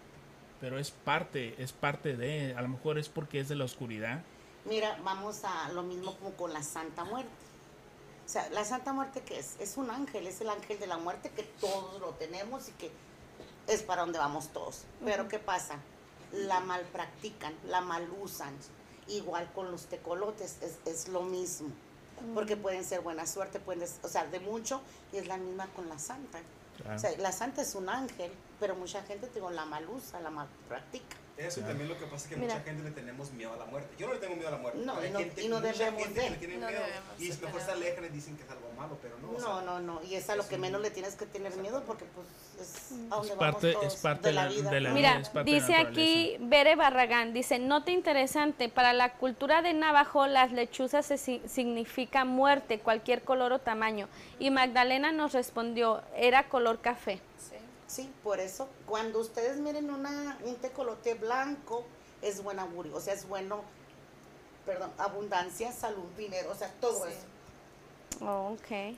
pero 0.60 0.80
es 0.80 0.92
parte, 0.92 1.56
es 1.62 1.72
parte 1.72 2.16
de, 2.16 2.56
a 2.56 2.62
lo 2.62 2.70
mejor 2.70 2.98
es 2.98 3.10
porque 3.10 3.40
es 3.40 3.50
de 3.50 3.56
la 3.56 3.66
oscuridad. 3.66 4.22
Mira, 4.66 4.98
vamos 5.04 5.44
a 5.44 5.70
lo 5.74 5.84
mismo 5.84 6.16
como 6.18 6.32
con 6.32 6.54
la 6.54 6.64
Santa 6.64 7.04
Muerte. 7.04 7.32
O 8.26 8.30
sea, 8.30 8.50
la 8.52 8.64
Santa 8.64 8.94
Muerte 8.94 9.22
que 9.22 9.38
es? 9.38 9.56
Es 9.60 9.78
un 9.78 9.90
ángel, 9.90 10.26
es 10.28 10.40
el 10.42 10.50
ángel 10.50 10.80
de 10.80 10.88
la 10.88 10.98
muerte 10.98 11.30
que 11.36 11.44
todos 11.44 12.00
lo 12.00 12.12
tenemos 12.12 12.70
y 12.70 12.72
que 12.74 12.92
es 13.68 13.84
para 13.84 14.02
donde 14.02 14.20
vamos 14.20 14.50
todos. 14.50 14.86
Pero 15.04 15.28
¿qué 15.28 15.40
pasa? 15.40 15.80
La 16.32 16.60
mal 16.62 16.82
practican, 16.92 17.54
la 17.68 17.82
mal 17.82 18.08
usan. 18.22 18.54
Igual 19.08 19.52
con 19.54 19.72
los 19.72 19.86
tecolotes, 19.86 20.58
es, 20.62 20.78
es 20.86 21.08
lo 21.08 21.22
mismo. 21.22 21.70
Porque 22.34 22.56
pueden 22.56 22.86
ser 22.86 23.02
buena 23.02 23.26
suerte, 23.26 23.60
pueden, 23.60 23.88
o 24.02 24.08
sea, 24.08 24.26
de 24.26 24.40
mucho, 24.40 24.82
y 25.12 25.18
es 25.18 25.28
la 25.28 25.38
misma 25.38 25.68
con 25.76 25.90
la 25.90 26.00
santa. 26.00 26.40
Claro. 26.78 26.96
O 26.96 27.00
sea, 27.00 27.18
la 27.18 27.32
santa 27.32 27.62
es 27.62 27.76
un 27.76 27.90
ángel, 27.90 28.32
pero 28.60 28.76
mucha 28.76 29.02
gente 29.04 29.30
digo, 29.34 29.50
la 29.52 29.66
mal 29.66 29.88
usa, 29.90 30.22
la 30.22 30.30
mal 30.30 30.48
practica. 30.70 31.18
Eso 31.36 31.62
y 31.62 31.64
también 31.64 31.90
lo 31.90 31.98
que 31.98 32.06
pasa 32.06 32.18
es 32.18 32.28
que 32.28 32.36
Mira. 32.38 32.54
mucha 32.54 32.64
gente 32.66 32.84
le 32.84 32.92
tenemos 32.92 33.32
miedo 33.32 33.54
a 33.54 33.58
la 33.58 33.66
muerte. 33.66 33.90
Yo 33.98 34.06
no 34.08 34.14
le 34.14 34.20
tengo 34.20 34.36
miedo 34.36 34.50
a 34.50 34.52
la 34.52 34.58
muerte. 34.60 34.80
No, 34.86 34.94
pero 34.94 35.08
y 35.08 35.12
no- 35.12 35.18
hay 35.18 35.26
gente- 35.26 35.42
y 35.44 35.48
no 35.48 35.60
mucha 35.60 35.72
debemos 35.74 36.04
gente 36.04 36.20
de. 36.20 36.26
que 36.26 36.32
le 36.32 36.38
tiene 36.38 36.58
No 36.58 36.68
miedo 36.68 36.82
debemos 36.84 37.22
y 37.42 37.46
mejor 37.46 37.62
se 37.62 37.72
alejan 37.72 38.06
y 38.06 38.10
dicen 38.10 38.38
que 38.38 38.44
es 38.44 38.50
algo 38.52 38.72
malo, 38.78 38.98
pero 39.02 39.18
no. 39.18 39.32
o 39.32 39.40
sea, 39.40 39.50
No, 39.50 39.62
no, 39.64 39.80
no. 39.80 40.04
Y 40.04 40.14
es 40.16 40.30
a 40.30 40.36
lo 40.36 40.44
es 40.44 40.48
que 40.50 40.56
un- 40.56 40.62
menos 40.62 40.82
le 40.82 40.92
tienes 40.92 41.16
que 41.16 41.26
tener 41.26 41.56
miedo 41.58 41.84
porque 41.88 42.06
pues 42.14 42.28
es 42.62 42.92
a 43.12 43.16
donde 43.16 43.32
Es 43.32 43.36
parte, 43.40 43.74
vamos 43.74 43.94
es 43.96 44.00
parte 44.00 44.28
de 44.28 44.34
la, 44.36 44.44
de 44.48 44.80
la 44.80 44.90
vida. 44.90 44.94
Mira, 44.94 45.20
es 45.20 45.30
parte 45.30 45.50
de 45.52 45.60
la 45.60 45.68
dice 45.68 45.76
aquí 45.80 46.36
Bere 46.40 46.76
Barragán, 46.76 47.34
dice, 47.34 47.58
nota 47.58 47.90
interesante, 47.90 48.70
para 48.70 48.94
la 48.94 49.14
cultura 49.14 49.64
de 49.64 49.74
Navajo 49.74 50.28
las 50.28 50.52
lechuzas 50.52 51.08
se 51.08 51.18
si- 51.18 51.42
significa 51.48 52.26
muerte, 52.26 52.78
cualquier 52.80 53.24
color 53.24 53.54
o 53.54 53.60
tamaño. 53.60 54.08
Y 54.38 54.52
Magdalena 54.52 55.12
nos 55.12 55.34
respondió, 55.34 56.04
era 56.16 56.48
color 56.48 56.80
café. 56.80 57.20
Sí. 57.94 58.10
Por 58.24 58.40
eso, 58.40 58.68
cuando 58.88 59.20
ustedes 59.20 59.58
miren 59.58 59.90
una, 59.92 60.38
un 60.44 60.56
tecolote 60.56 61.14
blanco, 61.14 61.86
es 62.22 62.42
buen 62.44 62.58
augurio, 62.60 62.96
o 62.96 63.00
sea, 63.00 63.14
es 63.14 63.28
bueno, 63.28 63.62
perdón, 64.66 64.92
abundancia, 64.98 65.72
salud, 65.72 66.06
dinero, 66.18 66.52
o 66.52 66.56
sea, 66.56 66.70
todo 66.80 67.06
Sí. 67.06 67.12
eso. 67.12 68.26
Oh, 68.26 68.54
ok. 68.58 68.96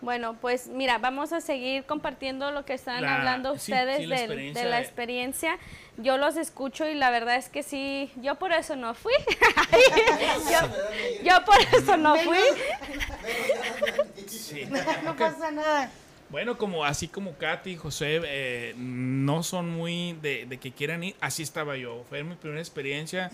Bueno, 0.00 0.36
pues 0.40 0.68
mira, 0.68 0.98
vamos 0.98 1.32
a 1.32 1.40
seguir 1.40 1.84
compartiendo 1.84 2.52
lo 2.52 2.64
que 2.64 2.72
están 2.74 3.02
La- 3.02 3.16
hablando 3.16 3.52
ustedes 3.52 3.96
sí, 3.98 4.06
la 4.06 4.14
del- 4.16 4.24
experiencia 4.24 4.62
de 4.64 4.70
la 4.70 4.80
experiencia. 4.80 5.58
Yo 5.96 6.16
los 6.18 6.36
escucho 6.36 6.86
y 6.88 6.94
la 6.94 7.10
verdad 7.10 7.34
es 7.34 7.48
que 7.48 7.64
sí, 7.64 8.12
yo 8.16 8.36
por 8.36 8.52
eso 8.52 8.76
no 8.76 8.94
fui. 8.94 9.12
yo, 10.52 11.24
yo 11.24 11.44
por 11.44 11.60
eso 11.74 11.96
no 11.96 12.16
fui. 12.16 12.38
Sí. 14.28 14.66
No 15.04 15.16
pasa 15.16 15.50
nada. 15.50 15.90
Bueno, 16.30 16.58
como 16.58 16.84
así 16.84 17.08
como 17.08 17.34
Katy 17.38 17.70
y 17.70 17.76
José 17.76 18.20
eh, 18.24 18.74
no 18.76 19.42
son 19.42 19.70
muy 19.70 20.12
de, 20.20 20.44
de 20.46 20.58
que 20.58 20.72
quieran 20.72 21.02
ir, 21.04 21.16
así 21.20 21.42
estaba 21.42 21.76
yo. 21.76 22.04
Fue 22.08 22.22
mi 22.22 22.34
primera 22.34 22.60
experiencia 22.60 23.30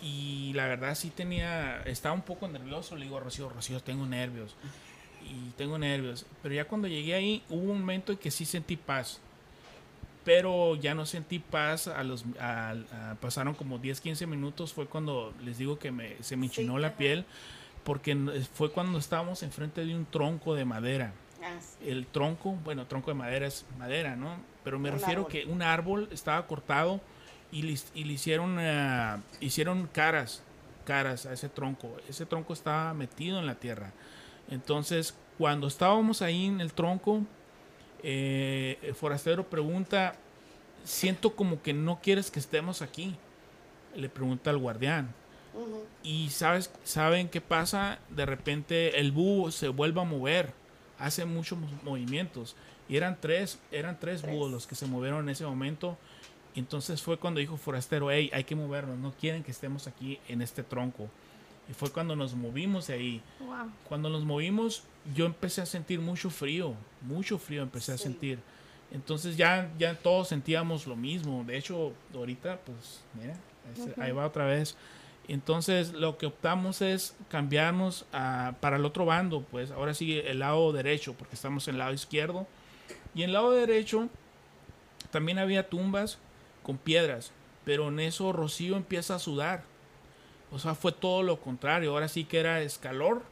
y 0.00 0.52
la 0.54 0.66
verdad 0.68 0.94
sí 0.94 1.10
tenía, 1.10 1.82
estaba 1.82 2.14
un 2.14 2.22
poco 2.22 2.46
nervioso. 2.46 2.94
Le 2.94 3.06
digo 3.06 3.16
a 3.16 3.20
Rocío, 3.20 3.48
Rocío, 3.48 3.80
tengo 3.80 4.06
nervios. 4.06 4.54
Y 5.28 5.50
tengo 5.56 5.78
nervios. 5.78 6.26
Pero 6.42 6.54
ya 6.54 6.64
cuando 6.66 6.86
llegué 6.86 7.14
ahí 7.14 7.42
hubo 7.48 7.72
un 7.72 7.80
momento 7.80 8.12
en 8.12 8.18
que 8.18 8.30
sí 8.30 8.44
sentí 8.44 8.76
paz. 8.76 9.20
Pero 10.24 10.76
ya 10.76 10.94
no 10.94 11.06
sentí 11.06 11.40
paz. 11.40 11.88
A 11.88 12.04
los, 12.04 12.24
a- 12.38 12.70
a- 12.92 13.14
pasaron 13.20 13.54
como 13.54 13.78
10, 13.78 14.00
15 14.00 14.26
minutos. 14.28 14.72
Fue 14.72 14.86
cuando 14.86 15.34
les 15.42 15.58
digo 15.58 15.78
que 15.78 15.90
me, 15.90 16.22
se 16.22 16.36
me 16.36 16.46
Sí, 16.48 16.60
enchinó 16.62 16.78
la 16.78 16.88
ajá. 16.88 16.96
piel. 16.98 17.24
Porque 17.82 18.14
fue 18.54 18.70
cuando 18.70 18.98
estábamos 18.98 19.42
enfrente 19.42 19.84
de 19.84 19.94
un 19.96 20.06
tronco 20.06 20.54
de 20.54 20.64
madera 20.64 21.12
Ah, 21.42 21.58
sí. 21.60 21.88
el 21.88 22.06
tronco, 22.06 22.52
bueno, 22.64 22.86
tronco 22.86 23.10
de 23.10 23.14
madera 23.14 23.46
es 23.46 23.64
madera, 23.78 24.16
¿no? 24.16 24.36
Pero 24.64 24.78
me 24.78 24.90
Un 24.90 24.98
refiero 24.98 25.20
árbol. 25.22 25.32
que 25.32 25.44
un 25.46 25.62
árbol 25.62 26.08
estaba 26.10 26.46
cortado 26.46 27.00
y 27.52 27.62
le, 27.62 27.78
y 27.94 28.04
le 28.04 28.12
hicieron, 28.14 28.56
eh, 28.60 29.16
hicieron 29.40 29.86
caras, 29.88 30.42
caras 30.84 31.26
a 31.26 31.32
ese 31.32 31.48
tronco. 31.48 31.96
Ese 32.08 32.26
tronco 32.26 32.52
estaba 32.52 32.92
metido 32.94 33.38
en 33.38 33.46
la 33.46 33.54
tierra. 33.54 33.92
Entonces, 34.50 35.14
cuando 35.38 35.66
estábamos 35.68 36.22
ahí 36.22 36.46
en 36.46 36.60
el 36.60 36.72
tronco, 36.72 37.22
eh, 38.02 38.78
el 38.82 38.94
forastero 38.94 39.48
pregunta, 39.48 40.14
siento 40.84 41.34
como 41.36 41.62
que 41.62 41.72
no 41.72 42.00
quieres 42.00 42.30
que 42.30 42.38
estemos 42.40 42.82
aquí. 42.82 43.16
Le 43.94 44.08
pregunta 44.08 44.50
al 44.50 44.58
guardián. 44.58 45.14
Y 46.04 46.28
sabes, 46.30 46.70
¿saben 46.84 47.28
qué 47.28 47.40
pasa? 47.40 47.98
De 48.10 48.24
repente 48.26 49.00
el 49.00 49.10
búho 49.12 49.50
se 49.50 49.68
vuelve 49.68 50.00
a 50.00 50.04
mover, 50.04 50.52
hace 50.98 51.24
muchos 51.24 51.58
mo- 51.58 51.68
movimientos. 51.82 52.56
Y 52.88 52.96
eran 52.96 53.18
tres, 53.20 53.58
eran 53.70 53.98
tres, 54.00 54.22
Tres. 54.22 54.34
búhos 54.34 54.50
los 54.50 54.66
que 54.66 54.74
se 54.74 54.86
movieron 54.86 55.20
en 55.24 55.28
ese 55.30 55.44
momento. 55.46 55.96
Entonces 56.54 57.02
fue 57.02 57.18
cuando 57.18 57.40
dijo 57.40 57.56
Forastero, 57.56 58.10
hey, 58.10 58.30
hay 58.32 58.44
que 58.44 58.56
movernos, 58.56 58.98
no 58.98 59.12
quieren 59.12 59.42
que 59.44 59.50
estemos 59.50 59.86
aquí 59.86 60.18
en 60.28 60.42
este 60.42 60.62
tronco. 60.62 61.08
Y 61.70 61.74
fue 61.74 61.90
cuando 61.90 62.16
nos 62.16 62.34
movimos 62.34 62.86
de 62.86 62.94
ahí. 62.94 63.22
Wow. 63.40 63.70
Cuando 63.88 64.08
nos 64.08 64.24
movimos, 64.24 64.82
yo 65.14 65.26
empecé 65.26 65.60
a 65.60 65.66
sentir 65.66 66.00
mucho 66.00 66.30
frío, 66.30 66.74
mucho 67.02 67.38
frío 67.38 67.62
empecé 67.62 67.92
a 67.92 67.98
sentir. 67.98 68.38
Entonces 68.90 69.36
ya, 69.36 69.70
ya 69.78 69.94
todos 69.94 70.28
sentíamos 70.28 70.86
lo 70.86 70.96
mismo. 70.96 71.44
De 71.44 71.58
hecho, 71.58 71.92
ahorita, 72.14 72.58
pues, 72.64 73.02
mira, 73.20 73.36
ahí 74.02 74.12
va 74.12 74.26
otra 74.26 74.46
vez. 74.46 74.76
Entonces, 75.28 75.92
lo 75.92 76.16
que 76.16 76.26
optamos 76.26 76.80
es 76.80 77.14
cambiarnos 77.30 78.06
a- 78.12 78.54
para 78.60 78.76
el 78.76 78.84
otro 78.86 79.04
bando, 79.04 79.42
pues 79.50 79.70
ahora 79.70 79.92
sí 79.94 80.18
el 80.18 80.38
lado 80.38 80.72
derecho, 80.72 81.12
porque 81.14 81.34
estamos 81.34 81.68
en 81.68 81.74
el 81.74 81.78
lado 81.80 81.92
izquierdo. 81.92 82.46
Y 83.14 83.22
en 83.22 83.28
el 83.30 83.34
lado 83.34 83.50
derecho 83.52 84.08
también 85.10 85.38
había 85.38 85.68
tumbas 85.68 86.18
con 86.62 86.78
piedras, 86.78 87.30
pero 87.64 87.88
en 87.88 88.00
eso 88.00 88.32
Rocío 88.32 88.76
empieza 88.76 89.16
a 89.16 89.18
sudar. 89.18 89.62
O 90.50 90.58
sea, 90.58 90.74
fue 90.74 90.92
todo 90.92 91.22
lo 91.22 91.38
contrario. 91.40 91.90
Ahora 91.90 92.08
sí 92.08 92.24
que 92.24 92.40
era 92.40 92.62
escalor 92.62 93.22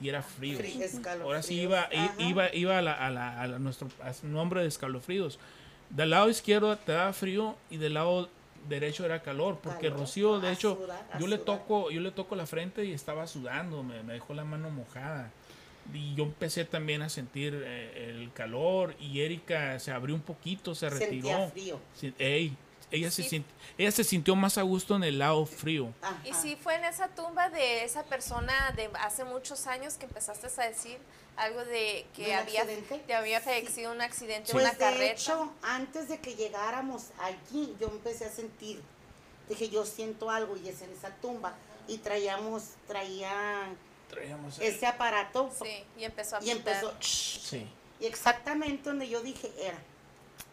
y 0.00 0.08
era 0.08 0.22
frío. 0.22 0.58
Escalofríos. 0.58 1.20
Ahora 1.22 1.42
sí 1.42 1.60
iba, 1.60 1.82
Ajá. 1.82 2.14
iba, 2.18 2.54
iba 2.54 2.78
a, 2.78 2.82
la, 2.82 2.92
a, 2.94 3.10
la- 3.10 3.40
a 3.42 3.46
la- 3.46 3.58
nuestro 3.58 3.88
a 4.02 4.12
nombre 4.26 4.62
de 4.62 4.68
escalofríos. 4.68 5.38
Del 5.90 6.08
lado 6.10 6.30
izquierdo 6.30 6.74
te 6.78 6.92
daba 6.92 7.12
frío 7.12 7.56
y 7.68 7.76
del 7.76 7.92
lado 7.94 8.30
derecho 8.68 9.04
era 9.04 9.22
calor. 9.22 9.58
Porque 9.62 9.88
Calor. 9.88 10.00
Rocío, 10.00 10.40
de 10.40 10.52
hecho, 10.52 10.76
sudar, 10.76 11.06
yo 11.18 11.26
le 11.26 11.36
sudar. 11.38 11.58
toco, 11.58 11.90
yo 11.90 12.00
le 12.00 12.10
toco 12.10 12.36
la 12.36 12.46
frente 12.46 12.84
y 12.84 12.92
estaba 12.92 13.26
sudando, 13.26 13.82
me, 13.82 14.02
me 14.02 14.14
dejó 14.14 14.34
la 14.34 14.44
mano 14.44 14.70
mojada. 14.70 15.30
Y 15.92 16.14
yo 16.14 16.24
empecé 16.24 16.64
también 16.64 17.02
a 17.02 17.08
sentir 17.08 17.60
eh, 17.64 18.10
el 18.10 18.32
calor 18.32 18.94
y 19.00 19.20
Erika 19.20 19.78
se 19.80 19.90
abrió 19.90 20.14
un 20.14 20.20
poquito, 20.20 20.74
se 20.74 20.88
retiró. 20.88 21.28
Sentía 21.28 21.50
frío. 21.50 21.80
Sí, 21.94 22.14
ey, 22.18 22.56
ella, 22.92 23.10
se 23.10 23.22
Sí. 23.22 23.38
sint- 23.38 23.44
ella 23.78 23.90
se 23.90 24.04
sintió 24.04 24.36
más 24.36 24.58
a 24.58 24.62
gusto 24.62 24.94
en 24.96 25.04
el 25.04 25.18
lado 25.18 25.44
frío. 25.46 25.92
Ajá. 26.02 26.20
Y 26.24 26.32
si 26.34 26.56
fue 26.56 26.76
en 26.76 26.84
esa 26.84 27.08
tumba 27.08 27.48
de 27.48 27.84
esa 27.84 28.04
persona 28.04 28.72
de 28.76 28.90
hace 29.00 29.24
muchos 29.24 29.66
años 29.66 29.94
que 29.94 30.04
empezaste 30.06 30.46
a 30.60 30.68
decir 30.68 30.98
algo 31.36 31.64
de 31.64 32.06
que 32.14 32.24
¿Del 32.26 32.32
había, 32.34 32.60
accidente? 32.62 32.98
te 33.06 33.14
había 33.14 33.38
Sí. 33.40 33.44
fallecido 33.46 33.92
un 33.92 34.00
accidente, 34.02 34.52
Pues 34.52 34.62
una 34.64 34.72
de 34.72 34.78
carreta. 34.78 35.12
hecho, 35.12 35.52
antes 35.62 36.08
de 36.08 36.18
que 36.20 36.34
llegáramos 36.34 37.04
allí, 37.20 37.74
yo 37.80 37.88
empecé 37.88 38.26
a 38.26 38.30
sentir, 38.30 38.82
dije, 39.48 39.70
yo 39.70 39.84
siento 39.86 40.30
algo 40.30 40.56
y 40.56 40.68
es 40.68 40.82
en 40.82 40.90
esa 40.92 41.10
tumba. 41.16 41.54
Y 41.88 41.98
traíamos, 41.98 42.62
traía 42.86 43.70
Traíamos 44.08 44.58
ese 44.60 44.86
aparato 44.86 45.50
sí, 45.62 45.84
y 45.98 46.04
empezó 46.04 46.36
a 46.36 46.44
y 46.44 46.50
empezó, 46.50 46.92
Sí. 47.00 47.66
y 47.98 48.04
exactamente 48.06 48.90
donde 48.90 49.08
yo 49.08 49.22
dije 49.22 49.50
era. 49.58 49.78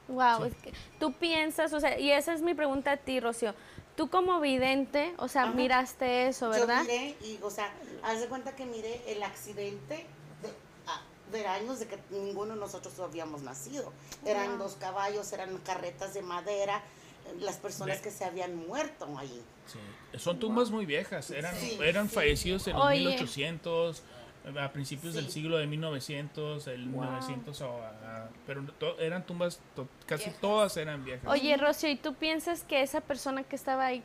Wow, 0.08 0.44
Sí. 0.44 0.48
es 0.50 0.56
que 0.56 0.74
tú 1.00 1.14
piensas, 1.14 1.72
o 1.74 1.80
sea, 1.80 2.00
y 2.00 2.12
esa 2.12 2.34
es 2.34 2.42
mi 2.42 2.54
pregunta 2.54 2.92
a 2.94 2.98
ti, 2.98 3.20
Rocío. 3.20 3.54
Tú 3.96 4.10
como 4.10 4.40
vidente, 4.40 5.14
o 5.18 5.28
sea, 5.28 5.44
Ajá. 5.44 5.52
miraste 5.54 6.28
eso, 6.28 6.50
¿verdad? 6.50 6.80
Yo 6.84 6.92
miré 6.92 7.16
y, 7.22 7.40
o 7.44 7.50
sea, 7.52 7.72
haz 8.04 8.20
de 8.22 8.28
cuenta 8.28 8.56
que 8.56 8.66
miré 8.66 9.02
el 9.08 9.22
accidente 9.24 9.96
de, 10.42 10.50
ah, 10.88 11.02
de 11.32 11.46
años 11.46 11.80
de 11.80 11.88
que 11.88 12.00
ninguno 12.10 12.54
de 12.54 12.60
nosotros 12.60 12.98
habíamos 13.00 13.42
nacido. 13.44 13.92
Eran 14.26 14.50
Wow. 14.52 14.58
los 14.60 14.76
caballos, 14.76 15.32
eran 15.34 15.58
carretas 15.60 16.14
de 16.14 16.22
madera, 16.22 16.82
las 17.42 17.58
personas 17.58 18.00
que 18.02 18.10
se 18.10 18.26
habían 18.26 18.56
muerto 18.56 19.06
allí. 19.18 19.42
Sí. 19.68 20.18
Son 20.18 20.40
tumbas 20.40 20.72
muy 20.72 20.86
viejas, 20.88 21.30
eran, 21.30 21.56
Sí, 21.56 21.78
eran 21.84 22.10
sí. 22.10 22.16
fallecidos 22.16 22.66
en 22.68 22.76
los 22.78 22.86
Oye. 22.86 23.00
1800, 23.02 24.02
a 24.60 24.72
principios 24.72 25.14
del 25.14 25.30
siglo 25.30 25.58
de 25.58 25.68
1900, 25.68 26.68
el 26.68 26.88
Wow. 26.90 27.02
1900, 27.04 27.62
o 27.62 27.84
a- 27.84 28.30
pero 28.48 28.64
to- 28.80 28.98
eran 29.00 29.26
tumbas, 29.26 29.60
to- 29.76 29.88
casi 30.06 30.26
Viejas. 30.26 30.42
todas 30.42 30.78
eran 30.78 31.04
viejas. 31.06 31.30
Oye, 31.30 31.56
Rocío, 31.58 31.90
¿y 31.90 31.96
tú 31.98 32.14
piensas 32.16 32.64
que 32.64 32.82
esa 32.82 33.02
persona 33.02 33.44
que 33.44 33.56
estaba 33.56 33.86
ahí 33.88 34.04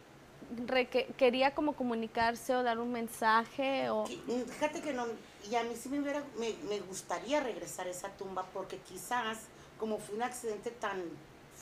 re- 0.67 0.87
que- 0.89 1.07
quería 1.17 1.55
como 1.55 1.73
comunicarse 1.75 2.55
o 2.55 2.63
dar 2.63 2.79
un 2.79 2.93
mensaje 2.93 3.89
o 3.91 4.05
Fíjate 4.07 4.83
que 4.83 4.93
no, 4.93 5.07
y 5.51 5.55
a 5.55 5.63
mí 5.63 5.71
sí 5.75 5.89
me, 5.89 6.01
hubiera, 6.01 6.23
me, 6.39 6.53
me 6.69 6.81
gustaría 6.81 7.41
regresar 7.41 7.87
a 7.87 7.91
esa 7.91 8.09
tumba 8.11 8.45
porque 8.53 8.77
quizás 8.79 9.39
como 9.79 9.99
fue 9.99 10.17
un 10.17 10.23
accidente 10.23 10.71
tan 10.71 11.01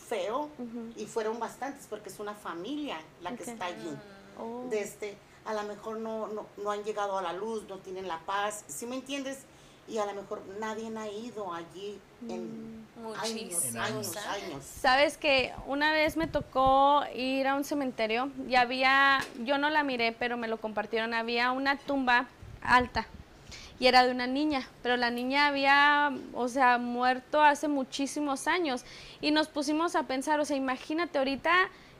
feo 0.08 0.50
y 0.96 1.06
fueron 1.06 1.38
bastantes 1.38 1.86
porque 1.88 2.08
es 2.08 2.18
una 2.18 2.34
familia 2.34 2.98
la 3.22 3.36
que 3.36 3.44
está 3.44 3.66
allí. 3.66 3.96
Oh. 4.38 4.66
de 4.70 4.80
este, 4.80 5.16
a 5.44 5.54
lo 5.54 5.62
mejor 5.64 5.98
no, 5.98 6.28
no, 6.28 6.46
no 6.56 6.70
han 6.70 6.84
llegado 6.84 7.18
a 7.18 7.22
la 7.22 7.32
luz, 7.32 7.64
no 7.68 7.78
tienen 7.78 8.08
la 8.08 8.18
paz, 8.20 8.64
¿sí 8.68 8.86
me 8.86 8.96
entiendes? 8.96 9.44
Y 9.88 9.98
a 9.98 10.06
lo 10.06 10.14
mejor 10.14 10.42
nadie 10.60 10.90
ha 10.96 11.08
ido 11.08 11.52
allí 11.52 11.98
en 12.28 12.82
Mm, 12.94 13.06
años, 13.06 13.18
Muchísimos 13.18 13.64
años, 13.76 14.16
años. 14.16 14.26
años. 14.44 14.64
Sabes 14.64 15.16
que 15.16 15.52
una 15.66 15.92
vez 15.92 16.16
me 16.16 16.26
tocó 16.26 17.02
ir 17.14 17.46
a 17.48 17.54
un 17.54 17.64
cementerio 17.64 18.30
y 18.48 18.54
había, 18.54 19.18
yo 19.40 19.58
no 19.58 19.70
la 19.70 19.82
miré, 19.82 20.12
pero 20.12 20.36
me 20.36 20.46
lo 20.46 20.60
compartieron, 20.60 21.14
había 21.14 21.52
una 21.52 21.78
tumba 21.78 22.28
alta 22.62 23.06
y 23.80 23.86
era 23.86 24.04
de 24.04 24.12
una 24.12 24.26
niña, 24.26 24.68
pero 24.82 24.96
la 24.96 25.10
niña 25.10 25.48
había, 25.48 26.12
o 26.34 26.48
sea, 26.48 26.78
muerto 26.78 27.40
hace 27.42 27.66
muchísimos 27.66 28.46
años 28.46 28.84
y 29.20 29.30
nos 29.30 29.48
pusimos 29.48 29.96
a 29.96 30.04
pensar, 30.04 30.38
o 30.38 30.44
sea, 30.44 30.56
imagínate 30.56 31.18
ahorita 31.18 31.52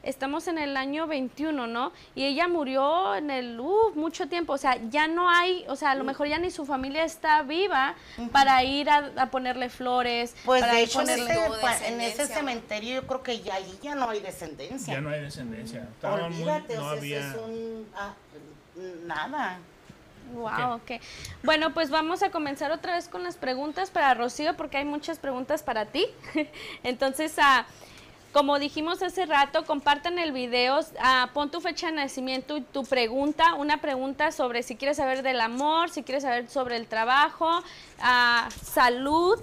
estamos 0.03 0.49
en 0.49 0.59
el 0.59 0.77
año 0.77 1.07
21, 1.07 1.67
¿no? 1.67 1.93
Y 2.15 2.25
ella 2.25 2.49
murió 2.49 3.15
en 3.15 3.31
el, 3.31 3.61
uh, 3.61 3.93
mucho 3.95 4.29
tiempo, 4.29 4.53
o 4.55 4.59
sea, 4.59 4.77
ya 4.91 5.07
no 5.09 5.29
hay, 5.31 5.65
o 5.69 5.77
sea, 5.77 5.93
a 5.93 5.95
lo 5.95 6.05
mejor 6.05 6.29
ya 6.29 6.39
ni 6.39 6.51
su 6.51 6.67
familia 6.67 7.05
está 7.05 7.43
viva 7.43 7.95
para 8.33 8.63
ir 8.65 8.91
a, 8.91 9.13
a 9.17 9.31
ponerle 9.31 9.69
flores, 9.69 10.35
Pues 10.45 10.61
para 10.63 10.75
de 10.75 10.83
hecho, 10.83 11.01
en 11.01 11.07
ponerle... 11.07 11.33
ese, 11.33 11.47
tuvo 11.47 11.61
pa- 11.61 11.87
en 11.87 12.01
ese 12.01 12.27
cementerio 12.27 12.95
yo 13.03 13.07
creo 13.07 13.23
que 13.23 13.41
ya 13.41 13.55
allí 13.55 13.79
ya 13.83 13.95
no 13.95 14.09
hay 14.11 14.21
descendencia. 14.21 14.95
Ya 14.95 15.01
no 15.01 15.11
hay 15.11 15.21
descendencia. 15.21 15.83
Estaba 15.83 16.29
muy- 16.29 16.43
Olvídate, 16.43 16.75
no 16.77 16.81
o 16.81 16.85
sea, 16.85 16.93
eso 16.95 16.99
había. 16.99 17.19
es 17.31 17.37
un... 17.37 17.87
ah, 17.97 18.15
nada. 19.07 19.59
Wow, 20.35 20.77
ok. 20.77 20.93
Bueno, 21.43 21.75
pues 21.75 21.91
vamos 21.91 22.23
a 22.23 22.31
comenzar 22.31 22.73
otra 22.73 22.95
vez 22.95 23.09
con 23.09 23.23
las 23.23 23.37
preguntas 23.37 23.91
para 23.91 24.15
Rocío, 24.15 24.57
porque 24.57 24.79
hay 24.79 24.85
muchas 24.85 25.19
preguntas 25.19 25.63
para 25.63 25.87
ti. 25.87 26.07
Entonces, 26.83 27.35
ah, 27.39 27.67
como 28.33 28.59
dijimos 28.59 29.03
hace 29.03 29.27
rato, 29.27 29.65
compartan 29.67 30.19
el 30.19 30.33
video, 30.33 30.81
ah, 31.01 31.31
pon 31.35 31.51
tu 31.51 31.61
fecha 31.61 31.89
de 31.89 31.93
nacimiento 31.93 32.57
y 32.57 32.63
tu 32.63 32.83
pregunta, 32.85 33.55
una 33.55 33.81
pregunta 33.81 34.33
sobre 34.33 34.63
si 34.63 34.77
quieres 34.77 34.97
saber 34.97 35.23
del 35.23 35.41
amor, 35.41 35.91
si 35.91 36.03
quieres 36.03 36.23
saber 36.23 36.49
sobre 36.49 36.77
el 36.77 36.87
trabajo, 36.87 37.63
ah, 38.01 38.49
salud, 38.63 39.39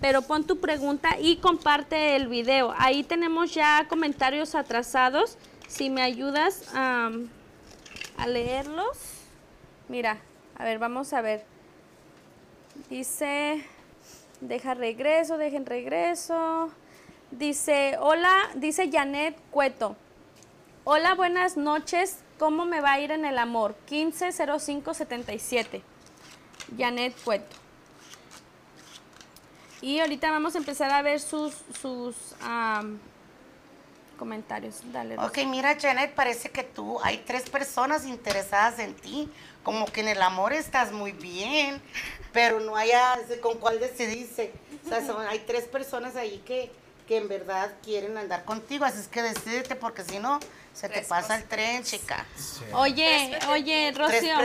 pero 0.00 0.22
pon 0.22 0.44
tu 0.44 0.58
pregunta 0.58 1.18
y 1.20 1.36
comparte 1.36 2.16
el 2.16 2.28
video. 2.28 2.74
Ahí 2.78 3.02
tenemos 3.04 3.52
ya 3.52 3.86
comentarios 3.88 4.54
atrasados. 4.54 5.36
Si 5.68 5.90
me 5.90 6.02
ayudas 6.02 6.64
a 6.74 7.10
leerlos. 8.26 8.96
Mira, 9.88 10.18
a 10.56 10.64
ver, 10.64 10.78
vamos 10.78 11.12
a 11.12 11.20
ver. 11.20 11.44
Dice, 12.88 13.62
deja 14.40 14.72
regreso, 14.72 15.36
dejen 15.36 15.66
regreso. 15.66 16.70
Dice, 17.30 17.96
hola, 18.00 18.50
dice 18.56 18.90
Janet 18.90 19.36
Cueto. 19.50 19.96
Hola, 20.84 21.14
buenas 21.14 21.56
noches. 21.56 22.18
¿Cómo 22.38 22.64
me 22.64 22.80
va 22.80 22.92
a 22.92 23.00
ir 23.00 23.12
en 23.12 23.24
el 23.24 23.38
amor? 23.38 23.76
150577. 23.88 25.82
Janet 26.76 27.14
Cueto. 27.22 27.56
Y 29.80 30.00
ahorita 30.00 30.30
vamos 30.30 30.56
a 30.56 30.58
empezar 30.58 30.90
a 30.90 31.02
ver 31.02 31.20
sus, 31.20 31.54
sus 31.80 32.16
comentarios. 34.18 34.80
Dale. 34.92 35.16
Rosa. 35.16 35.28
Ok, 35.28 35.38
mira, 35.46 35.76
Janet, 35.80 36.14
parece 36.14 36.50
que 36.50 36.64
tú, 36.64 36.98
hay 37.02 37.18
tres 37.18 37.48
personas 37.48 38.04
interesadas 38.04 38.78
en 38.78 38.94
ti, 38.94 39.30
como 39.62 39.86
que 39.86 40.00
en 40.00 40.08
el 40.08 40.20
amor 40.20 40.52
estás 40.52 40.92
muy 40.92 41.12
bien, 41.12 41.80
pero 42.32 42.60
no 42.60 42.76
haya 42.76 43.18
con 43.40 43.58
cuál 43.58 43.80
decidirse. 43.80 44.52
O 44.84 44.88
sea, 44.88 45.28
hay 45.28 45.38
tres 45.40 45.64
personas 45.64 46.16
ahí 46.16 46.42
que, 46.44 46.70
que 47.10 47.16
en 47.16 47.26
verdad 47.26 47.72
quieren 47.82 48.16
andar 48.16 48.44
contigo, 48.44 48.84
así 48.84 49.00
es 49.00 49.08
que 49.08 49.20
decídete 49.20 49.74
porque 49.74 50.04
si 50.04 50.20
no, 50.20 50.38
se 50.72 50.88
te 50.88 51.02
pasa 51.02 51.34
el 51.34 51.42
tren, 51.42 51.82
chica. 51.82 52.24
Oye, 52.72 53.36
oye, 53.48 53.90
Rocío. 53.90 54.36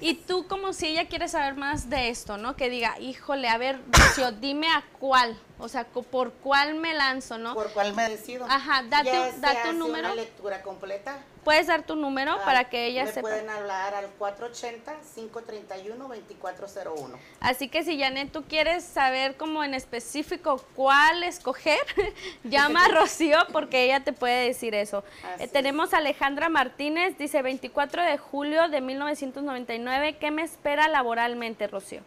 Y 0.00 0.16
tú 0.16 0.48
como 0.48 0.72
si 0.72 0.88
ella 0.88 1.06
quiere 1.06 1.28
saber 1.28 1.54
más 1.54 1.88
de 1.88 2.08
esto, 2.08 2.36
¿no? 2.36 2.56
Que 2.56 2.68
diga, 2.68 2.98
híjole, 2.98 3.48
a 3.48 3.58
ver, 3.58 3.80
Rocío, 3.92 4.32
dime 4.32 4.66
a 4.70 4.82
cuál, 4.98 5.38
o 5.64 5.68
sea, 5.68 5.84
por 5.84 6.32
cuál 6.32 6.74
me 6.74 6.92
lanzo, 6.92 7.38
¿no? 7.38 7.54
¿Por 7.54 7.70
cuál 7.72 7.94
me 7.94 8.08
decido? 8.08 8.44
Ajá, 8.48 8.82
date- 8.88 9.10
Ya 9.40 9.72
número. 9.72 10.08
Una 10.08 10.14
lectura 10.14 10.62
completa. 10.62 11.16
Puedes 11.42 11.66
dar 11.66 11.82
tu 11.84 11.94
número 11.96 12.32
Ah, 12.32 12.42
para 12.44 12.64
que 12.70 12.86
ella 12.86 13.04
me 13.04 13.10
sepa. 13.12 13.20
pueden 13.22 13.48
hablar 13.50 13.94
al 13.94 14.08
480-531-2401. 14.18 17.18
Así 17.40 17.68
que 17.68 17.84
si 17.84 17.98
Janet, 17.98 18.32
tú 18.32 18.44
quieres 18.44 18.84
saber 18.84 19.36
como 19.36 19.62
en 19.64 19.74
específico 19.74 20.62
cuál 20.74 21.22
escoger, 21.22 21.78
llama 22.44 22.84
a 22.84 22.88
Rocío 22.88 23.38
porque 23.52 23.84
ella 23.84 24.00
te 24.00 24.12
puede 24.12 24.46
decir 24.46 24.74
eso. 24.74 25.04
Eh, 25.38 25.48
tenemos 25.48 25.94
a 25.94 25.98
Alejandra 25.98 26.48
Martínez, 26.48 27.16
dice 27.18 27.42
24 27.42 28.02
de 28.02 28.18
julio 28.18 28.68
de 28.68 28.80
1999, 28.80 30.16
¿qué 30.18 30.30
me 30.30 30.42
espera 30.42 30.88
laboralmente, 30.88 31.66
Rocío? 31.66 32.00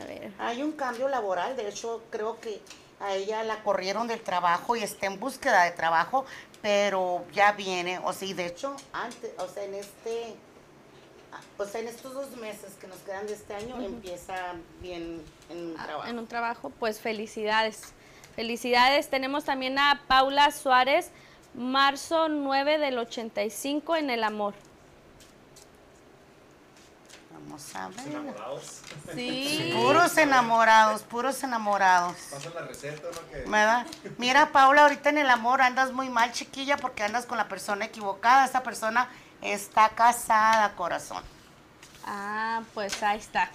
A 0.00 0.04
ver. 0.04 0.32
Hay 0.38 0.62
un 0.62 0.72
cambio 0.72 1.08
laboral, 1.08 1.56
de 1.56 1.68
hecho 1.68 2.02
creo 2.10 2.38
que 2.40 2.60
a 3.00 3.14
ella 3.14 3.42
la 3.44 3.62
corrieron 3.62 4.06
del 4.08 4.20
trabajo 4.20 4.76
y 4.76 4.82
está 4.82 5.06
en 5.06 5.18
búsqueda 5.20 5.64
de 5.64 5.70
trabajo, 5.72 6.24
pero 6.62 7.24
ya 7.32 7.52
viene, 7.52 7.98
o 8.04 8.12
sea, 8.12 8.28
y 8.28 8.32
de 8.32 8.46
hecho 8.46 8.74
antes, 8.92 9.30
o 9.38 9.46
sea, 9.48 9.64
en 9.64 9.74
este, 9.74 10.34
o 11.58 11.64
sea, 11.64 11.80
en 11.80 11.88
estos 11.88 12.14
dos 12.14 12.30
meses 12.36 12.74
que 12.80 12.86
nos 12.88 12.98
quedan 12.98 13.26
de 13.26 13.34
este 13.34 13.54
año 13.54 13.80
empieza 13.80 14.34
bien 14.80 15.22
en 15.50 15.74
Ah, 15.78 15.84
trabajo. 15.86 16.08
en 16.08 16.18
un 16.18 16.26
trabajo, 16.26 16.70
pues 16.78 17.00
felicidades. 17.00 17.92
Felicidades. 18.34 19.08
Tenemos 19.08 19.44
también 19.44 19.78
a 19.80 20.00
Paula 20.06 20.50
Suárez, 20.52 21.10
marzo 21.54 22.28
9 22.28 22.78
del 22.78 22.98
85 22.98 23.96
en 23.96 24.10
el 24.10 24.22
amor. 24.22 24.54
Vamos 27.48 27.74
a 27.74 27.88
ver. 27.88 28.06
Enamorados. 28.08 28.80
Sí. 29.14 29.72
Puros 29.74 30.16
enamorados, 30.18 31.02
puros 31.02 31.42
enamorados. 31.42 32.14
Pasan 32.30 32.54
la 32.54 32.60
receta, 32.62 33.08
¿no? 33.10 33.30
Que 33.30 33.48
¿Verdad? 33.48 33.86
Mira, 34.18 34.52
Paula, 34.52 34.82
ahorita 34.82 35.08
en 35.08 35.18
el 35.18 35.30
amor 35.30 35.62
andas 35.62 35.92
muy 35.92 36.10
mal, 36.10 36.30
chiquilla, 36.32 36.76
porque 36.76 37.02
andas 37.04 37.24
con 37.26 37.38
la 37.38 37.48
persona 37.48 37.86
equivocada. 37.86 38.44
Esa 38.44 38.62
persona 38.62 39.08
está 39.40 39.88
casada, 39.90 40.74
corazón. 40.74 41.22
Ah, 42.04 42.60
pues 42.74 43.02
ahí 43.02 43.18
está. 43.18 43.50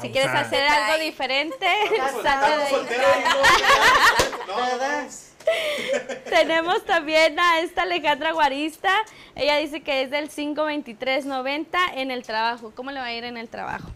Si 0.00 0.10
quieres 0.12 0.32
hacer 0.34 0.68
algo 0.68 0.98
diferente, 1.02 1.58
de 1.58 2.00
ahí. 2.00 2.70
solteros 2.70 3.06
y 3.18 3.24
no- 3.24 4.54
no, 4.54 4.60
no, 4.60 4.66
¿Verdad? 4.66 5.06
Tenemos 6.28 6.84
también 6.84 7.38
a 7.38 7.60
esta 7.60 7.82
Alejandra 7.82 8.32
Guarista. 8.32 8.92
Ella 9.34 9.56
dice 9.56 9.80
que 9.80 10.02
es 10.02 10.10
del 10.10 10.28
52390 10.28 11.78
en 11.94 12.10
el 12.10 12.22
trabajo. 12.22 12.72
¿Cómo 12.74 12.90
le 12.90 13.00
va 13.00 13.06
a 13.06 13.12
ir 13.12 13.24
en 13.24 13.36
el 13.36 13.48
trabajo? 13.48 13.88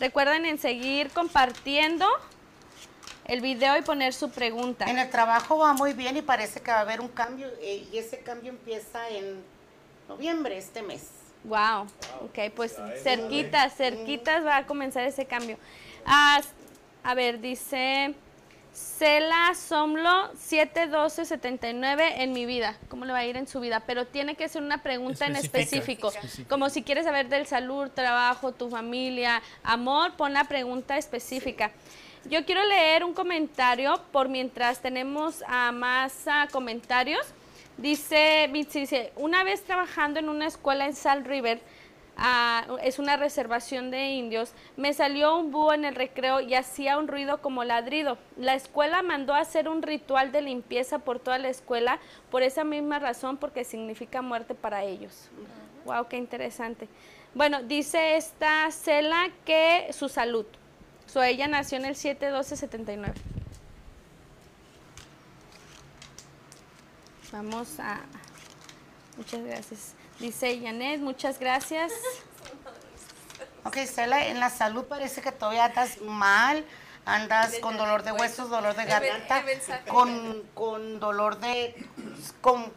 Recuerden 0.00 0.46
en 0.46 0.58
seguir 0.58 1.10
compartiendo 1.10 2.06
el 3.26 3.40
video 3.40 3.76
y 3.78 3.82
poner 3.82 4.12
su 4.12 4.30
pregunta. 4.30 4.86
En 4.86 4.98
el 4.98 5.08
trabajo 5.10 5.58
va 5.58 5.72
muy 5.72 5.92
bien 5.92 6.16
y 6.16 6.22
parece 6.22 6.60
que 6.60 6.70
va 6.70 6.78
a 6.78 6.80
haber 6.80 7.00
un 7.00 7.08
cambio 7.08 7.48
eh, 7.60 7.86
y 7.92 7.98
ese 7.98 8.18
cambio 8.18 8.50
empieza 8.50 9.08
en 9.08 9.42
noviembre, 10.08 10.58
este 10.58 10.82
mes. 10.82 11.10
Wow, 11.44 11.86
ok, 12.22 12.52
pues 12.54 12.72
eso 12.72 12.82
cerquitas, 13.02 13.74
cerquitas 13.76 14.44
va 14.44 14.58
a 14.58 14.66
comenzar 14.66 15.04
ese 15.04 15.26
cambio. 15.26 15.58
Ah, 16.06 16.40
a 17.02 17.14
ver, 17.14 17.40
dice 17.40 18.14
Cela 18.74 19.54
Somlo 19.54 20.32
71279 20.34 22.22
en 22.24 22.32
mi 22.32 22.44
vida. 22.44 22.76
¿Cómo 22.88 23.04
le 23.04 23.12
va 23.12 23.18
a 23.18 23.24
ir 23.24 23.36
en 23.36 23.46
su 23.46 23.60
vida? 23.60 23.80
Pero 23.86 24.04
tiene 24.06 24.34
que 24.34 24.48
ser 24.48 24.62
una 24.62 24.82
pregunta 24.82 25.26
en 25.26 25.36
Específica. 25.36 26.08
específico. 26.08 26.48
Como 26.48 26.68
si 26.70 26.82
quieres 26.82 27.04
saber 27.04 27.28
del 27.28 27.46
salud, 27.46 27.88
trabajo, 27.90 28.50
tu 28.50 28.68
familia, 28.68 29.40
amor, 29.62 30.16
pon 30.16 30.32
la 30.32 30.44
pregunta 30.44 30.98
específica. 30.98 31.70
Yo 32.28 32.44
quiero 32.44 32.64
leer 32.64 33.04
un 33.04 33.14
comentario 33.14 34.00
por 34.10 34.28
mientras 34.28 34.80
tenemos 34.80 35.44
ah, 35.46 35.70
más 35.70 36.24
comentarios. 36.50 37.24
Dice, 37.76 38.50
dice, 38.52 39.12
una 39.14 39.44
vez 39.44 39.62
trabajando 39.62 40.18
en 40.18 40.28
una 40.28 40.46
escuela 40.46 40.86
en 40.86 40.94
Salt 40.94 41.26
River, 41.26 41.60
ah, 42.16 42.66
es 42.82 42.98
una 42.98 43.16
reservación 43.16 43.90
de 43.90 44.10
indios, 44.10 44.52
me 44.76 44.92
salió 44.92 45.36
un 45.36 45.50
búho 45.50 45.72
en 45.72 45.84
el 45.84 45.94
recreo 45.94 46.40
y 46.40 46.54
hacía 46.54 46.98
un 46.98 47.08
ruido 47.08 47.40
como 47.40 47.64
ladrido. 47.64 48.18
La 48.36 48.54
escuela 48.54 49.02
mandó 49.02 49.34
a 49.34 49.40
hacer 49.40 49.68
un 49.68 49.82
ritual 49.82 50.32
de 50.32 50.42
limpieza 50.42 50.98
por 50.98 51.18
toda 51.18 51.38
la 51.38 51.48
escuela 51.48 51.98
por 52.30 52.42
esa 52.42 52.64
misma 52.64 52.98
razón, 52.98 53.36
porque 53.36 53.64
significa 53.64 54.22
muerte 54.22 54.54
para 54.54 54.84
ellos. 54.84 55.28
Wow, 55.84 56.08
qué 56.08 56.16
interesante. 56.16 56.88
Bueno, 57.34 57.62
dice 57.62 58.16
esta 58.16 58.70
Cela 58.70 59.28
que 59.44 59.88
su 59.92 60.08
salud. 60.08 60.46
So, 61.06 61.22
ella 61.22 61.48
nació 61.48 61.78
en 61.78 61.84
el 61.84 61.94
7-12-79. 61.94 63.12
Vamos 67.32 67.80
a... 67.80 68.00
Muchas 69.16 69.44
gracias. 69.44 69.94
Dice 70.24 70.58
Janet, 70.58 71.00
muchas 71.02 71.38
gracias. 71.38 71.92
Ok, 73.64 73.76
Cela, 73.84 74.28
en 74.28 74.40
la 74.40 74.48
salud 74.48 74.86
parece 74.86 75.20
que 75.20 75.30
todavía 75.32 75.66
andas 75.66 76.00
mal, 76.00 76.64
andas 77.04 77.56
con 77.60 77.76
dolor 77.76 78.04
de 78.04 78.12
huesos, 78.12 78.48
dolor 78.48 78.74
de 78.74 78.86
garganta, 78.86 79.44
con, 79.86 80.42
con 80.54 80.98
dolor 80.98 81.38
de, 81.40 81.74
con, 82.40 82.72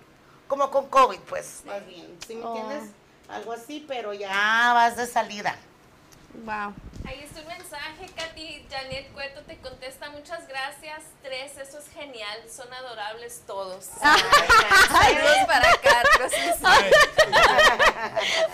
como 0.50 0.70
con 0.72 0.90
COVID, 0.90 1.20
pues, 1.22 1.62
más 1.66 1.86
bien, 1.88 2.18
¿sí 2.28 2.36
me 2.36 2.44
Oh. 2.44 2.58
entiendes? 2.58 2.92
Algo 3.30 3.54
así, 3.54 3.86
pero 3.88 4.12
ya 4.12 4.74
vas 4.74 4.98
de 4.98 5.08
salida. 5.08 5.56
Wow. 6.46 6.74
Ahí 7.06 7.22
está 7.24 7.42
un 7.42 7.48
mensaje, 7.48 8.06
Katy. 8.16 8.66
Janet 8.70 9.12
Cueto 9.14 9.42
te 9.42 9.58
contesta, 9.58 10.10
muchas 10.12 10.48
gracias. 10.48 11.04
Tres, 11.24 11.58
eso 11.58 11.80
es 11.80 11.90
genial. 11.94 12.38
Son 12.54 12.72
adorables 12.74 13.42
todos. 13.48 13.88
Ah. 14.02 14.16
Saludos 14.92 15.38
para 15.48 15.72
Carlos. 15.82 16.32
Ay, 16.64 16.92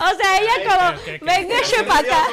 O 0.00 0.16
sea, 0.16 0.38
ella 0.38 0.52
Ay, 0.58 0.64
como, 0.66 0.98
qué- 1.04 1.04
qué- 1.04 1.18
qué- 1.18 1.24
venga, 1.24 1.56
qué- 1.62 1.82
para 1.84 2.00
acá. 2.00 2.26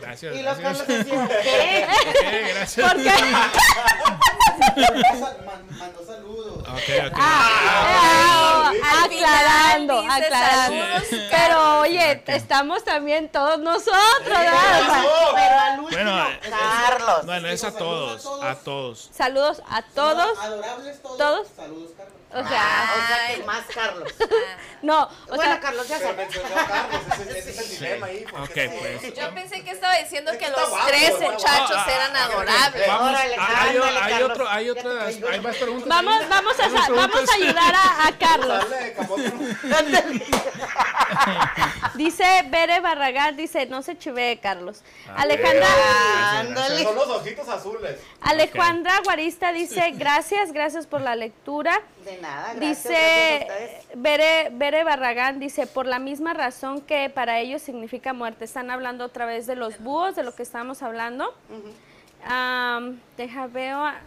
Gracias. 0.00 0.34
Y 0.36 0.42
los 0.42 0.58
gracias. 0.58 0.86
Carlos 0.86 0.86
decían, 1.06 1.28
¿qué? 1.28 1.86
Ok, 2.08 2.54
gracias. 2.54 2.92
¿Por 2.92 3.02
qué? 3.02 3.10
Man- 4.60 5.78
Mandó 5.78 6.04
saludos. 6.06 6.58
Ok, 6.68 7.06
ok. 7.06 7.12
Ah, 7.16 8.70
Al 8.70 9.08
final 9.10 9.24
aclarando, 9.34 10.02
dice 10.02 10.12
aclarando. 10.26 10.82
saludos, 10.82 11.28
Pero 11.30 11.80
oye, 11.80 12.22
estamos 12.26 12.84
también 12.84 13.28
todos 13.30 13.58
nosotros, 13.60 13.94
¿verdad? 14.24 15.04
Pero 15.34 15.58
al 15.58 15.80
último, 15.80 16.02
Bueno, 16.02 16.24
Carlos. 16.50 17.26
Bueno, 17.26 17.48
es 17.48 17.64
a 17.64 17.70
Saludos 17.70 17.74
a 17.74 17.78
todos, 17.78 18.22
todos. 18.22 18.44
a 18.44 18.54
todos. 18.56 19.10
Saludos 19.14 19.62
a 19.68 19.82
todos. 19.82 20.38
Adorables 20.38 21.02
todos. 21.02 21.18
¿Todos? 21.18 21.48
Saludos, 21.56 21.90
Carlos. 21.96 22.19
O 22.32 22.38
Ah, 22.38 22.48
sea, 22.48 22.94
o 22.94 23.06
sea 23.08 23.34
que 23.36 23.42
más 23.44 23.64
Carlos. 23.74 24.08
no, 24.82 25.02
o 25.02 25.08
bueno, 25.34 25.42
sea, 25.52 25.60
Carlos 25.60 25.88
ya 25.88 25.98
sabe. 25.98 26.22
a 26.24 26.28
Carlos, 26.28 27.02
ese, 27.20 27.30
ese 27.38 27.50
es 27.50 27.58
el 27.58 27.68
dilema 27.70 28.06
ahí. 28.06 28.24
pues. 28.30 29.14
Yo 29.14 29.34
pensé 29.34 29.64
que 29.64 29.70
estaba 29.72 29.94
diciendo 29.96 30.30
Es 30.30 30.38
que 30.38 30.48
los 30.48 30.70
guapo, 30.70 30.86
tres 30.86 31.10
muchachos 31.20 31.70
guapo. 31.70 31.90
eran 31.90 32.14
Ah, 32.16 32.20
ah, 32.20 32.24
adorables. 32.26 32.86
Vamos, 32.86 33.10
Órale, 33.10 33.34
hay, 33.36 33.76
ándale, 33.76 33.98
hay 33.98 34.12
Carlos. 34.12 34.30
otro, 34.30 34.48
hay 34.48 34.70
otras, 34.70 35.16
hay 35.30 35.40
más 35.40 35.56
preguntas. 35.56 35.88
vamos, 35.88 36.20
ahí? 36.20 36.26
vamos 36.28 36.60
a, 36.60 36.68
vamos 36.92 37.30
a 37.30 37.34
ayudar 37.34 37.74
a, 37.74 38.06
a 38.06 38.12
Carlos. 38.18 38.64
Dice 41.94 42.24
Bere 42.48 42.80
Barragán, 42.80 43.36
dice, 43.36 43.66
no 43.66 43.82
se 43.82 43.98
chivee, 43.98 44.38
Carlos. 44.38 44.82
Ah, 45.08 45.22
Alejandra, 45.22 45.66
Ándale. 46.38 46.84
Son 46.84 46.94
los 46.94 47.08
ojitos 47.08 47.48
azules. 47.48 47.96
Alejandra 48.22 49.00
Guarista 49.04 49.52
dice, 49.52 49.90
gracias, 49.96 50.52
gracias 50.52 50.86
por 50.86 51.00
la 51.00 51.16
lectura. 51.16 51.80
De 52.04 52.18
nada, 52.20 52.54
gracias. 52.54 52.82
Dice 52.84 53.44
gracias 53.46 53.84
a. 53.86 53.96
Bere, 53.96 54.50
Bere 54.52 54.84
Barragán, 54.84 55.38
dice, 55.40 55.66
por 55.66 55.86
la 55.86 55.98
misma 55.98 56.32
razón 56.34 56.80
que 56.80 57.10
para 57.10 57.40
ellos 57.40 57.60
significa 57.62 58.12
muerte. 58.12 58.44
Están 58.44 58.70
hablando 58.70 59.04
otra 59.04 59.26
vez 59.26 59.46
de 59.46 59.56
los 59.56 59.78
búhos, 59.80 60.16
de 60.16 60.22
lo 60.22 60.34
que 60.34 60.42
estábamos 60.42 60.82
hablando. 60.82 61.34
Am, 62.24 62.98
deja, 63.16 63.46
veo 63.46 63.84
a- 63.84 64.00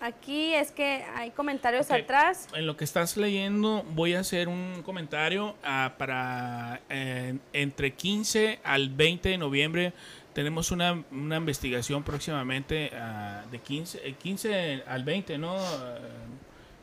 aquí, 0.00 0.54
es 0.54 0.70
que 0.72 1.04
hay 1.14 1.30
comentarios 1.30 1.86
Ok. 1.90 1.96
atrás. 2.02 2.48
En 2.54 2.66
lo 2.66 2.76
que 2.76 2.84
estás 2.84 3.16
leyendo, 3.16 3.84
voy 3.90 4.14
a 4.14 4.20
hacer 4.20 4.48
un 4.48 4.82
comentario 4.84 5.56
ah, 5.64 5.94
para 5.98 6.80
eh, 6.88 7.36
entre 7.52 7.92
15 7.94 8.60
al 8.62 8.90
20 8.90 9.28
de 9.30 9.38
noviembre. 9.38 9.92
Tenemos 10.34 10.70
una, 10.70 11.02
una 11.10 11.36
investigación 11.36 12.02
próximamente 12.02 12.90
ah, 12.94 13.42
de 13.50 13.58
15, 13.58 14.06
eh, 14.06 14.14
15 14.14 14.84
al 14.86 15.02
20, 15.02 15.38
¿no? 15.38 15.56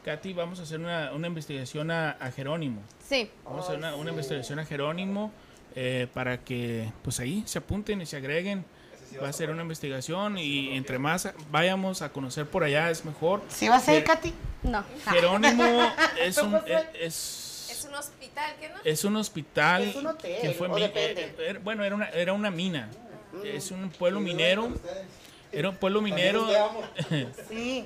Katy, 0.04 0.34
vamos 0.34 0.60
a 0.60 0.64
hacer 0.64 0.80
una, 0.80 1.12
una 1.14 1.28
investigación 1.28 1.90
a, 1.92 2.12
a 2.12 2.32
Jerónimo. 2.32 2.82
Sí, 3.08 3.30
Vamos 3.46 3.62
a 3.66 3.68
hacer 3.70 3.78
una, 3.78 3.96
una 3.96 4.10
investigación 4.12 4.60
a 4.60 4.66
Jerónimo 4.66 5.32
eh, 5.76 6.08
para 6.14 6.40
que 6.44 6.92
pues 7.04 7.20
ahí 7.20 7.44
se 7.46 7.60
apunten 7.60 8.02
y 8.02 8.06
se 8.06 8.18
agreguen. 8.18 8.66
Va 9.22 9.30
a 9.30 9.34
ser 9.34 9.52
una 9.52 9.62
investigación 9.62 10.40
y 10.40 10.76
entre 10.76 10.98
más 10.98 11.30
vayamos 11.52 12.02
a 12.02 12.10
conocer 12.12 12.48
por 12.48 12.64
allá 12.64 12.90
es 12.90 13.06
mejor. 13.06 13.42
¿Sí 13.48 13.70
vas 13.70 13.88
a 13.88 13.94
ir, 13.94 14.04
Katy? 14.04 14.34
no. 14.64 14.84
Jerónimo 15.12 15.92
es 16.20 16.36
un, 16.40 16.46
¿Cómo 16.52 16.62
fue? 16.64 16.90
es, 17.00 17.68
Es 17.72 17.86
un 17.88 17.94
hospital, 17.94 18.56
¿qué 18.60 18.70
no? 18.70 18.76
es 18.84 19.04
un 19.06 19.16
hospital 19.16 19.84
Es 19.84 19.96
un 19.96 20.08
hotel, 20.08 20.42
que 20.42 20.52
fue 20.52 20.68
o 20.68 20.76
depende. 20.76 21.22
eh, 21.26 21.36
era- 21.50 21.60
bueno 21.60 21.84
era 21.84 21.96
una 21.96 22.10
era 22.10 22.34
una 22.34 22.50
mina 22.50 22.90
es 23.44 23.70
un 23.72 23.90
pueblo 23.92 24.20
minero 24.20 24.72
era 25.52 25.70
un 25.70 25.76
pueblo 25.76 26.02
minero. 26.02 26.48
Sí. 27.50 27.86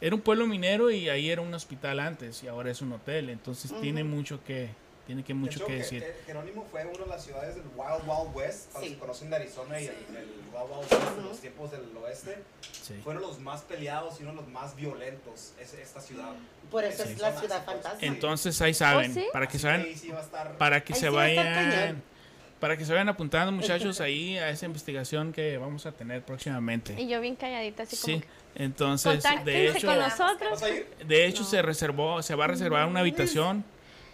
Era 0.00 0.14
un 0.14 0.20
pueblo 0.20 0.46
minero 0.46 0.90
y 0.90 1.08
ahí 1.08 1.30
era 1.30 1.40
un 1.42 1.52
hospital 1.54 2.00
antes 2.00 2.42
y 2.42 2.48
ahora 2.48 2.70
es 2.70 2.80
un 2.82 2.92
hotel 2.92 3.30
entonces 3.30 3.72
tiene 3.80 4.04
mucho 4.04 4.42
que 4.44 4.68
tiene 5.06 5.22
que 5.22 5.32
De 5.32 5.38
mucho 5.38 5.58
hecho, 5.60 5.66
que 5.66 5.72
que- 5.72 5.78
decir 5.78 6.02
que 6.02 6.14
Jerónimo 6.26 6.66
fue 6.70 6.84
una 6.84 6.98
de 7.04 7.06
las 7.06 7.24
ciudades 7.24 7.54
del 7.54 7.64
Wild 7.74 8.02
Wild 8.06 8.36
West, 8.36 8.70
cuando 8.72 8.88
Sí. 8.88 8.94
se 8.94 9.00
conocen 9.00 9.30
de 9.30 9.36
Arizona 9.36 9.80
y 9.80 9.86
el, 9.86 9.90
el 9.94 10.28
Wild 10.52 10.70
Wild 10.70 10.92
West 10.92 11.18
en 11.18 11.24
los 11.24 11.40
tiempos 11.40 11.70
del 11.70 11.96
oeste. 11.96 12.36
Sí. 12.60 12.94
Fueron 13.02 13.22
los 13.22 13.40
más 13.40 13.62
peleados 13.62 14.20
y 14.20 14.24
uno 14.24 14.32
de 14.32 14.36
los 14.42 14.48
más 14.48 14.76
violentos, 14.76 15.54
es, 15.58 15.72
esta 15.72 16.02
ciudad. 16.02 16.32
Por 16.70 16.84
eso 16.84 17.04
Sí. 17.04 17.12
es 17.12 17.20
la 17.20 17.32
ciudad 17.40 17.64
fantástica. 17.64 18.04
entonces 18.06 18.60
ahí 18.60 18.74
saben 18.74 19.10
¿Oh, 19.10 19.14
sí? 19.14 19.24
para 19.32 19.46
que 19.48 19.58
saben 19.58 19.96
sí 19.96 20.10
estar. 20.10 20.58
para 20.58 20.84
que 20.84 20.92
se 20.92 21.00
sí 21.06 21.08
vayan 21.08 22.02
para 22.60 22.76
que 22.76 22.84
se 22.84 22.92
vayan 22.92 23.08
apuntando 23.08 23.50
muchachos 23.52 24.00
ahí 24.02 24.36
a 24.36 24.50
esa 24.50 24.66
investigación 24.66 25.32
que 25.32 25.56
vamos 25.56 25.86
a 25.86 25.92
tener 25.92 26.22
próximamente 26.22 27.00
Y 27.00 27.08
yo 27.08 27.20
bien 27.22 27.34
calladita, 27.36 27.84
así 27.84 27.96
como 27.96 28.14
sí 28.18 28.20
que, 28.20 28.28
entonces 28.58 29.22
de 29.44 29.68
hecho 29.68 29.88
de 31.06 31.26
hecho 31.26 31.44
se 31.44 31.62
reservó 31.62 32.22
se 32.22 32.34
va 32.34 32.44
a 32.44 32.48
reservar 32.48 32.86
una 32.86 33.00
habitación 33.00 33.64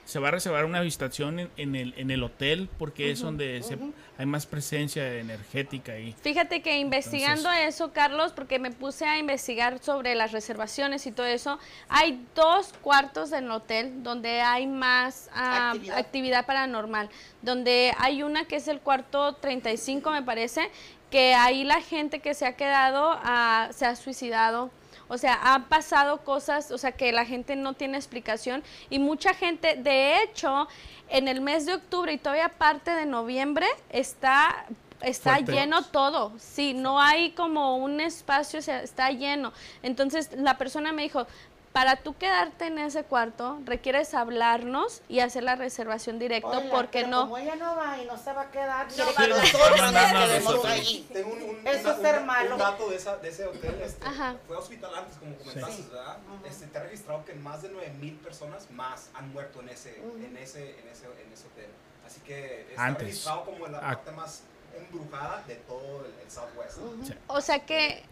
se 0.05 0.19
va 0.19 0.29
a 0.29 0.33
reservar 0.33 0.67
una 0.67 0.81
habitación 0.81 1.41
en, 1.41 1.51
en 1.57 1.75
el 1.75 1.95
en 1.97 2.11
el 2.11 2.23
hotel 2.23 2.69
porque 2.79 3.11
es 3.11 3.21
donde 3.21 3.63
se- 3.63 3.79
hay 4.19 4.27
más 4.27 4.45
presencia 4.47 5.13
energética 5.15 5.93
ahí. 5.93 6.15
Fíjate 6.23 6.61
que 6.63 6.79
investigando 6.79 7.51
eso, 7.51 7.91
Carlos, 7.93 8.33
porque 8.33 8.59
me 8.61 8.71
puse 8.71 9.07
a 9.07 9.19
investigar 9.19 9.79
sobre 9.83 10.15
las 10.15 10.31
reservaciones 10.31 11.07
y 11.07 11.11
todo 11.11 11.27
eso, 11.27 11.59
hay 11.89 12.23
dos 12.37 12.75
cuartos 12.83 13.33
en 13.33 13.45
el 13.45 13.51
hotel 13.51 14.03
donde 14.05 14.41
hay 14.43 14.67
más 14.69 15.31
ah, 15.35 15.71
Actividad. 15.71 15.99
actividad. 15.99 16.47
paranormal, 16.47 17.09
donde 17.43 17.93
hay 17.99 18.23
una 18.23 18.45
que 18.45 18.57
es 18.57 18.69
el 18.69 18.81
cuarto 18.81 19.35
35, 19.37 20.11
me 20.11 20.23
parece, 20.23 20.71
que 21.11 21.35
ahí 21.35 21.65
la 21.65 21.81
gente 21.81 22.21
que 22.21 22.35
se 22.35 22.47
ha 22.47 22.57
quedado 22.57 23.19
ah, 23.23 23.69
se 23.73 23.87
ha 23.87 23.97
suicidado. 23.97 24.71
O 25.07 25.19
sea, 25.19 25.39
han 25.55 25.65
pasado 25.65 26.25
cosas, 26.25 26.71
o 26.71 26.79
sea, 26.79 26.93
que 26.93 27.13
la 27.13 27.27
gente 27.27 27.57
no 27.57 27.75
tiene 27.75 27.99
explicación 27.99 28.63
y 28.89 28.99
mucha 28.99 29.35
gente, 29.35 29.77
de 29.77 30.23
hecho, 30.23 30.67
en 31.11 31.29
el 31.29 31.43
mes 31.43 31.67
de 31.67 31.75
octubre 31.75 32.13
y 32.13 32.19
todavía 32.19 32.49
parte 32.49 32.91
de 32.91 33.05
noviembre 33.05 33.67
está 33.91 34.67
está 35.03 35.35
Fuerte. 35.35 35.53
lleno 35.53 35.83
todo. 35.83 36.33
Sí, 36.39 36.75
no 36.75 37.01
hay 37.01 37.33
como 37.33 37.77
un 37.77 38.01
espacio, 38.01 38.59
o 38.59 38.63
sea, 38.63 38.83
está 38.83 39.11
lleno. 39.11 39.53
Entonces, 39.83 40.31
la 40.35 40.57
persona 40.57 40.93
me 40.93 41.03
dijo, 41.03 41.27
para 41.75 41.97
tú 41.97 42.17
quedarte 42.17 42.67
en 42.69 42.79
ese 42.79 43.03
cuarto, 43.03 43.59
requieres 43.65 44.15
hablarnos 44.15 45.03
y 45.09 45.19
hacer 45.19 45.43
la 45.43 45.57
reservación 45.57 46.21
directo 46.21 46.47
Oiga, 46.49 46.71
porque 46.71 46.99
pero 47.01 47.09
no 47.09 47.23
Como 47.23 47.39
ella 47.39 47.57
no 47.57 47.75
va 47.75 47.99
y 48.01 48.07
no 48.07 48.17
se 48.17 48.33
va 48.33 48.43
a 48.43 48.51
quedar, 48.53 48.87
No 48.97 49.05
no, 49.05 49.27
nosotros 49.27 49.77
no, 49.81 49.91
nos 49.91 50.13
quedemos 50.13 50.45
nosotros. 50.45 50.67
ahí. 50.73 51.09
Tengo 51.13 51.33
un, 51.33 51.43
un, 51.43 51.67
Eso 51.67 51.81
una- 51.89 51.91
es 51.97 52.01
ser 52.01 52.21
malo. 52.25 52.53
un 52.53 52.59
dato 52.61 52.89
de, 52.89 52.95
esa, 52.95 53.17
de 53.17 53.29
ese 53.29 53.47
hotel. 53.49 53.75
Este, 53.83 54.07
Ajá. 54.07 54.37
Fue 54.47 54.57
hospital 54.57 54.95
antes, 54.95 55.17
como 55.17 55.35
comentaste, 55.37 55.83
¿verdad? 55.93 56.17
Este, 56.49 56.67
te 56.69 56.79
ha 56.79 56.83
registrado 56.85 57.25
que 57.25 57.35
más 57.35 57.63
de 57.63 57.71
9000 57.71 58.17
personas 58.19 58.71
más 58.71 59.11
han 59.15 59.33
muerto 59.33 59.61
en 59.61 59.71
ese, 59.71 59.97
en 59.99 60.37
ese, 60.37 60.79
en 60.79 60.89
ese, 60.89 61.07
en 61.07 61.33
ese 61.33 61.47
hotel. 61.49 61.71
Así 62.07 62.21
que 62.21 62.69
está 62.71 62.85
Antes. 62.85 63.09
registrado 63.09 63.45
como 63.47 63.67
la 63.67 63.79
Ah. 63.79 63.95
parte 63.97 64.13
más 64.13 64.43
embrujada 64.77 65.43
de 65.49 65.57
todo 65.57 66.05
el, 66.07 66.13
el 66.23 66.31
Southwest. 66.31 66.79
O 67.27 67.41
sea 67.41 67.67
que, 67.67 68.05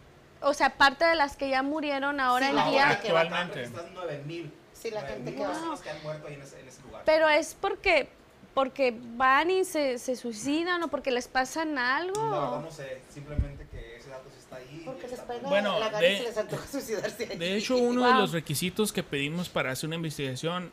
o 0.43 0.53
sea, 0.53 0.71
parte 0.77 1.05
de 1.05 1.15
las 1.15 1.35
que 1.35 1.49
ya 1.49 1.63
murieron 1.63 2.19
ahora 2.19 2.49
Sí, 2.51 2.57
en 2.57 2.71
día, 2.71 2.89
Actualmente. 2.89 3.63
Están 3.63 3.93
9000. 3.93 4.51
Sí, 4.73 4.91
la 4.91 5.01
gente 5.01 5.31
9000 5.31 5.35
que 5.35 5.67
va. 5.69 5.81
que 5.81 5.89
han 5.89 6.03
muerto 6.03 6.27
ahí 6.27 6.33
en 6.35 6.41
ese, 6.41 6.59
en 6.59 6.67
ese 6.67 6.81
lugar. 6.83 7.03
pero 7.05 7.29
es 7.29 7.55
porque 7.59 8.09
porque 8.53 8.95
van 9.15 9.49
y 9.49 9.65
se, 9.65 9.97
se 9.97 10.15
suicidan 10.15 10.83
o 10.83 10.87
porque 10.87 11.09
les 11.09 11.27
pasan 11.27 11.77
algo. 11.79 12.61
no 12.63 12.69
sé, 12.71 13.01
simplemente 13.11 13.65
que 13.71 13.97
ese 13.97 14.09
dato 14.09 14.29
sí 14.29 14.37
está 14.39 14.57
ahí. 14.57 14.83
Porque 14.85 15.07
les 15.07 15.13
está- 15.19 15.33
Bueno, 15.49 15.79
la 15.79 15.87
gana 15.87 15.99
de- 15.99 16.13
y 16.13 16.17
se 16.17 16.23
les 16.23 16.37
antoja 16.37 16.67
suicidarse 16.67 17.27
ahí. 17.31 17.37
De 17.37 17.55
hecho, 17.57 17.77
uno 17.77 18.05
de 18.05 18.13
los 18.13 18.31
requisitos 18.31 18.93
que 18.93 19.01
pedimos 19.01 19.49
para 19.49 19.71
hacer 19.71 19.87
una 19.87 19.95
investigación 19.95 20.71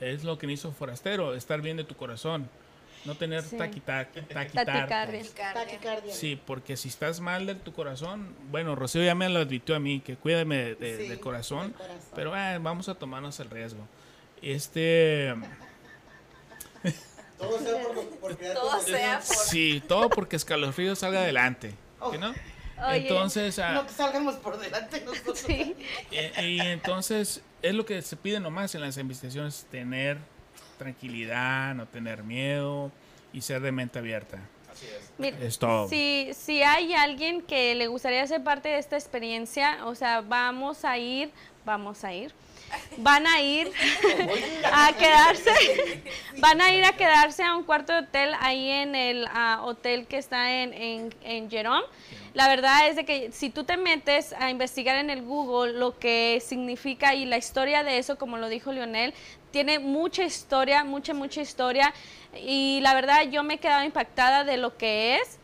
es 0.00 0.22
lo 0.22 0.36
que 0.36 0.50
hizo 0.52 0.72
Forastero, 0.72 1.34
estar 1.34 1.62
bien 1.62 1.78
de 1.78 1.84
tu 1.84 1.96
corazón, 1.96 2.50
no 3.04 3.14
tener 3.16 3.42
Sí. 3.42 3.56
taquita- 3.56 4.06
Taquicardia. 4.06 4.64
taquicardia. 4.64 5.22
Taquicardia. 5.54 6.14
Sí, 6.14 6.40
porque 6.46 6.76
si 6.76 6.88
estás 6.88 7.20
mal 7.20 7.46
de 7.46 7.54
tu 7.54 7.72
corazón, 7.72 8.34
bueno, 8.50 8.74
Rocío 8.74 9.02
ya 9.04 9.14
me 9.14 9.28
lo 9.28 9.40
advirtió 9.40 9.74
a 9.76 9.78
mí, 9.80 10.00
que 10.00 10.16
cuídame 10.16 10.56
de, 10.56 10.74
de- 10.76 10.96
Sí, 10.96 11.08
del 11.08 11.20
corazón, 11.20 11.68
del 11.68 11.72
corazón. 11.76 11.98
pero 12.14 12.36
eh, 12.36 12.58
vamos 12.60 12.88
a 12.88 12.94
tomarnos 12.94 13.38
el 13.40 13.50
riesgo. 13.50 13.86
Este, 14.42 15.34
Todo 17.38 17.58
sea 17.58 17.82
por, 17.82 18.18
por 18.20 18.36
Todo 18.36 18.80
sea 18.80 19.16
por... 19.18 19.36
sí, 19.36 19.82
todo 19.86 20.08
porque 20.08 20.36
escalofrío 20.36 20.94
salga 20.96 21.20
adelante, 21.20 21.70
¿sí 22.10 22.18
no? 22.18 22.32
Oye. 22.86 22.96
Entonces, 22.98 23.58
ah, 23.58 23.72
No 23.72 23.86
que 23.86 23.92
salgamos 23.92 24.34
por 24.36 24.58
delante 24.58 25.00
nosotros. 25.04 25.38
Sí. 25.40 25.76
Y, 26.10 26.40
y 26.42 26.60
entonces 26.60 27.42
es 27.62 27.74
lo 27.74 27.84
que 27.86 28.02
se 28.02 28.16
pide 28.16 28.40
nomás 28.40 28.74
en 28.74 28.80
las 28.82 28.96
investigaciones, 28.98 29.66
tener 29.70 30.18
tranquilidad, 30.84 31.74
no 31.74 31.86
tener 31.86 32.22
miedo 32.22 32.92
y 33.32 33.40
ser 33.40 33.62
de 33.62 33.72
mente 33.72 33.98
abierta. 33.98 34.38
Así 34.70 34.86
es. 34.86 35.12
Mira, 35.16 35.38
Es 35.40 35.58
todo. 35.58 35.88
Si, 35.88 36.30
si 36.34 36.62
hay 36.62 36.92
alguien 36.92 37.40
que 37.40 37.74
le 37.74 37.86
gustaría 37.86 38.26
ser 38.26 38.44
parte 38.44 38.68
de 38.68 38.78
esta 38.78 38.96
experiencia, 38.96 39.86
o 39.86 39.94
sea, 39.94 40.20
vamos 40.20 40.84
a 40.84 40.98
ir, 40.98 41.30
vamos 41.64 42.04
a 42.04 42.12
ir, 42.12 42.34
van 42.98 43.26
a 43.26 43.40
ir 43.40 43.72
a 44.72 44.92
quedarse, 44.92 46.02
van 46.38 46.60
a 46.60 46.70
ir 46.70 46.84
a 46.84 46.92
quedarse 46.92 47.42
a 47.42 47.56
un 47.56 47.64
cuarto 47.64 47.94
de 47.94 48.00
hotel 48.00 48.32
ahí 48.40 48.68
en 48.68 48.94
el 48.94 49.26
ah, 49.30 49.62
hotel 49.64 50.06
que 50.06 50.18
está 50.18 50.52
en, 50.62 50.74
en, 50.74 51.14
en 51.22 51.50
Jerome. 51.50 51.84
La 52.34 52.48
verdad 52.48 52.88
es 52.88 52.96
de 52.96 53.04
que 53.04 53.32
si 53.32 53.48
tú 53.48 53.64
te 53.64 53.76
metes 53.78 54.34
a 54.34 54.50
investigar 54.50 54.96
en 54.96 55.08
el 55.08 55.22
Google 55.22 55.72
lo 55.78 55.98
que 55.98 56.42
significa 56.44 57.14
y 57.14 57.24
la 57.24 57.38
historia 57.38 57.84
de 57.84 57.96
eso, 57.96 58.18
como 58.18 58.36
lo 58.36 58.48
dijo 58.48 58.72
Lionel, 58.72 59.14
tiene 59.54 59.78
mucha 59.78 60.24
historia, 60.24 60.82
mucha, 60.82 61.14
mucha 61.14 61.40
historia. 61.40 61.94
Y 62.36 62.80
la 62.82 62.92
verdad 62.92 63.22
yo 63.30 63.44
me 63.44 63.54
he 63.54 63.58
quedado 63.58 63.84
impactada 63.84 64.42
de 64.42 64.56
lo 64.56 64.76
que 64.76 65.14
es. 65.14 65.38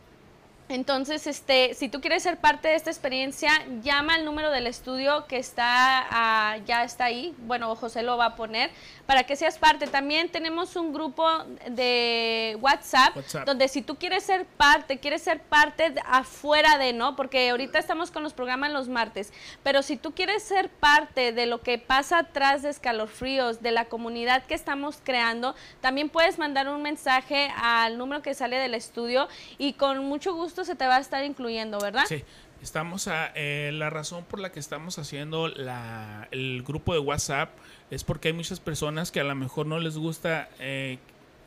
Entonces, 0.71 1.27
este, 1.27 1.75
si 1.75 1.89
tú 1.89 2.01
quieres 2.01 2.23
ser 2.23 2.37
parte 2.37 2.68
de 2.68 2.77
esta 2.77 2.91
experiencia, 2.91 3.51
llama 3.83 4.14
al 4.14 4.25
número 4.25 4.53
del 4.53 4.68
estudio 4.68 5.27
que 5.27 5.37
está, 5.37 6.07
ah, 6.11 6.59
ya 6.64 6.85
está 6.85 7.07
ahí. 7.07 7.35
Bueno, 7.39 7.75
José 7.75 8.05
lo 8.05 8.16
va 8.16 8.27
a 8.27 8.37
poner 8.37 8.71
para 9.05 9.25
que 9.25 9.35
seas 9.35 9.59
parte. 9.59 9.89
También 9.89 10.29
tenemos 10.31 10.77
un 10.77 10.93
grupo 10.93 11.29
de 11.68 12.57
WhatsApp, 12.61 13.16
WhatsApp. 13.16 13.47
donde 13.47 13.66
si 13.66 13.83
tú 13.83 13.97
quieres 13.97 14.23
ser 14.23 14.47
parte, 14.47 14.99
quieres 15.01 15.23
ser 15.23 15.41
parte 15.43 15.91
de- 15.91 16.01
afuera 16.07 16.79
de, 16.79 16.93
¿no? 16.93 17.16
Porque 17.16 17.51
ahorita 17.51 17.81
estamos 17.81 18.12
con 18.12 18.23
los 18.23 18.33
programas 18.33 18.71
los 18.71 18.89
martes, 18.89 19.33
pero 19.64 19.83
si 19.83 19.97
tú 19.97 20.12
quieres 20.12 20.45
ser 20.45 20.68
parte 20.68 21.33
de 21.33 21.47
lo 21.47 21.61
que 21.62 21.79
pasa 21.79 22.18
atrás 22.18 22.62
de 22.62 22.71
escalofríos, 22.71 23.61
de 23.61 23.73
la 23.73 23.87
comunidad 23.87 24.45
que 24.45 24.55
estamos 24.55 24.99
creando, 25.03 25.57
también 25.81 26.09
puedes 26.11 26.39
mandar 26.39 26.68
un 26.68 26.81
mensaje 26.81 27.51
al 27.61 27.99
número 27.99 28.23
que 28.23 28.35
sale 28.35 28.57
del 28.57 28.75
estudio 28.75 29.27
y 29.59 29.73
con 29.73 30.05
mucho 30.05 30.33
gusto 30.33 30.59
se 30.64 30.74
te 30.74 30.86
va 30.86 30.96
a 30.96 31.00
estar 31.00 31.24
incluyendo, 31.24 31.78
¿verdad? 31.80 32.04
Sí, 32.08 32.24
estamos 32.62 33.08
a, 33.08 33.32
eh, 33.34 33.70
la 33.72 33.90
razón 33.90 34.24
por 34.24 34.40
la 34.40 34.52
que 34.52 34.61
estamos 34.61 34.98
haciendo 34.98 35.48
la, 35.48 36.28
el 36.30 36.62
grupo 36.62 36.92
de 36.92 37.00
WhatsApp 37.00 37.50
es 37.90 38.04
porque 38.04 38.28
hay 38.28 38.34
muchas 38.34 38.61
personas 38.61 39.11
que 39.11 39.20
a 39.20 39.24
lo 39.24 39.34
mejor 39.34 39.66
no 39.66 39.78
les 39.78 39.96
gusta 39.96 40.48
eh, 40.58 40.98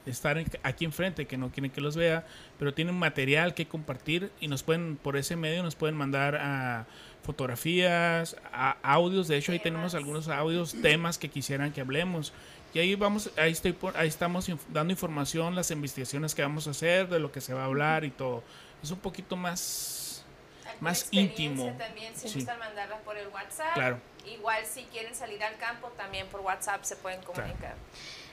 estar 0.06 0.44
aquí 0.64 0.86
enfrente, 0.86 1.26
que 1.26 1.38
no 1.38 1.50
quieren 1.50 1.72
que 1.72 1.82
los 1.82 1.96
vea, 1.96 2.26
pero 2.60 2.74
tienen 2.74 2.96
material 2.96 3.54
que 3.54 3.68
compartir 3.68 4.32
y 4.40 4.48
nos 4.48 4.64
pueden, 4.64 4.98
por 4.98 5.18
ese 5.18 5.36
medio, 5.36 5.64
nos 5.64 5.76
pueden 5.76 5.96
mandar 5.96 6.36
a 6.36 6.86
fotografías, 7.24 8.36
a 8.52 8.78
audios. 8.84 9.28
De 9.28 9.38
hecho, 9.38 9.52
ahí 9.52 9.60
tenemos 9.60 9.96
algunos 9.96 10.28
audios, 10.28 10.76
temas 10.82 11.18
que 11.18 11.30
quisieran 11.30 11.72
que 11.72 11.82
hablemos. 11.82 12.34
Y 12.74 12.80
ahí 12.80 12.96
vamos, 12.96 13.30
ahí 13.38 13.52
estoy, 13.52 13.76
ahí 13.96 14.08
estamos 14.08 14.50
dando 14.70 14.92
información, 14.92 15.56
las 15.56 15.70
investigaciones 15.72 16.34
que 16.34 16.42
vamos 16.42 16.68
a 16.68 16.72
hacer, 16.72 17.08
de 17.08 17.20
lo 17.20 17.32
que 17.32 17.40
se 17.40 17.54
va 17.54 17.62
a 17.62 17.66
hablar 17.66 18.04
y 18.04 18.10
todo. 18.10 18.44
Es 18.84 18.92
un 18.92 19.00
poquito 19.00 19.36
más 19.36 20.24
¿Alguna 20.66 20.82
más 20.92 21.08
íntimo. 21.12 21.74
También 21.78 22.16
si 22.16 22.28
Sí. 22.28 22.36
gustan 22.40 22.60
mandarla 22.60 22.98
por 23.00 23.18
el 23.18 23.28
WhatsApp. 23.30 23.74
Claro. 23.74 24.00
Igual 24.26 24.66
si 24.66 24.84
quieren 24.86 25.16
salir 25.16 25.44
al 25.44 25.58
campo, 25.58 25.90
también 25.98 26.28
por 26.28 26.42
WhatsApp 26.42 26.84
se 26.84 26.96
pueden 26.96 27.22
comunicar. 27.24 27.76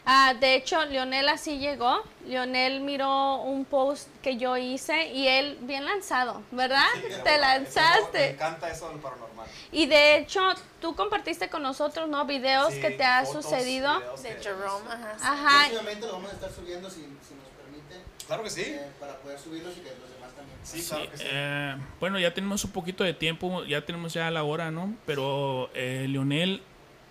Ah, 0.07 0.33
de 0.39 0.55
hecho, 0.55 0.83
Leonel 0.87 1.29
así 1.29 1.59
llegó. 1.59 2.03
Leonel 2.27 2.81
miró 2.81 3.37
un 3.43 3.65
post 3.67 4.09
que 4.23 4.37
yo 4.39 4.57
hice 4.57 5.09
y 5.09 5.29
él 5.29 5.59
bien 5.61 5.85
lanzado, 5.85 6.43
¿verdad? 6.53 6.87
Sí, 6.95 7.01
Te 7.03 7.09
eso- 7.17 7.25
Me 7.25 7.39
lanzaste. 7.39 8.31
encanta 8.31 8.71
eso 8.71 8.89
del 8.89 8.99
paranormal. 9.01 9.47
Y 9.73 9.87
de 9.87 10.17
hecho, 10.17 10.41
tú 10.81 10.97
compartiste 10.97 11.51
con 11.51 11.63
nosotros, 11.63 12.09
¿no? 12.09 12.25
Videos 12.25 12.73
Sí, 12.73 12.81
que 12.81 12.91
te 12.93 13.05
ha 13.05 13.25
fotos, 13.27 13.45
sucedido. 13.45 14.01
De 14.23 14.35
Jerome, 14.41 14.89
ajá. 14.91 15.15
sí. 15.19 15.25
Ajá. 15.27 15.59
Próximamente 15.69 16.07
lo 16.07 16.13
vamos 16.15 16.31
a 16.31 16.35
estar 16.35 16.51
subiendo 16.53 16.89
si, 16.89 17.01
si 17.01 17.35
nos 17.35 17.49
permite, 17.63 18.01
Claro 18.27 18.43
que 18.43 18.51
sí. 18.51 18.63
eh, 18.63 18.87
para 18.99 19.17
poder 19.19 19.39
subirlos 19.39 19.77
y 19.77 19.81
que 19.81 19.91
los 19.91 20.11
también. 20.41 20.59
Sí, 20.63 20.81
Sí, 20.83 20.89
claro 20.91 21.11
que 21.11 21.17
sí. 21.19 21.25
eh, 21.27 21.77
bueno, 22.01 22.19
ya 22.19 22.35
tenemos 22.35 22.65
un 22.65 22.73
poquito 22.73 23.05
de 23.05 23.15
tiempo, 23.15 23.65
ya 23.65 23.85
tenemos 23.85 24.13
ya 24.13 24.31
la 24.31 24.43
hora, 24.45 24.71
¿no? 24.71 24.95
Pero 25.07 25.71
eh, 25.75 26.07
Leonel 26.09 26.63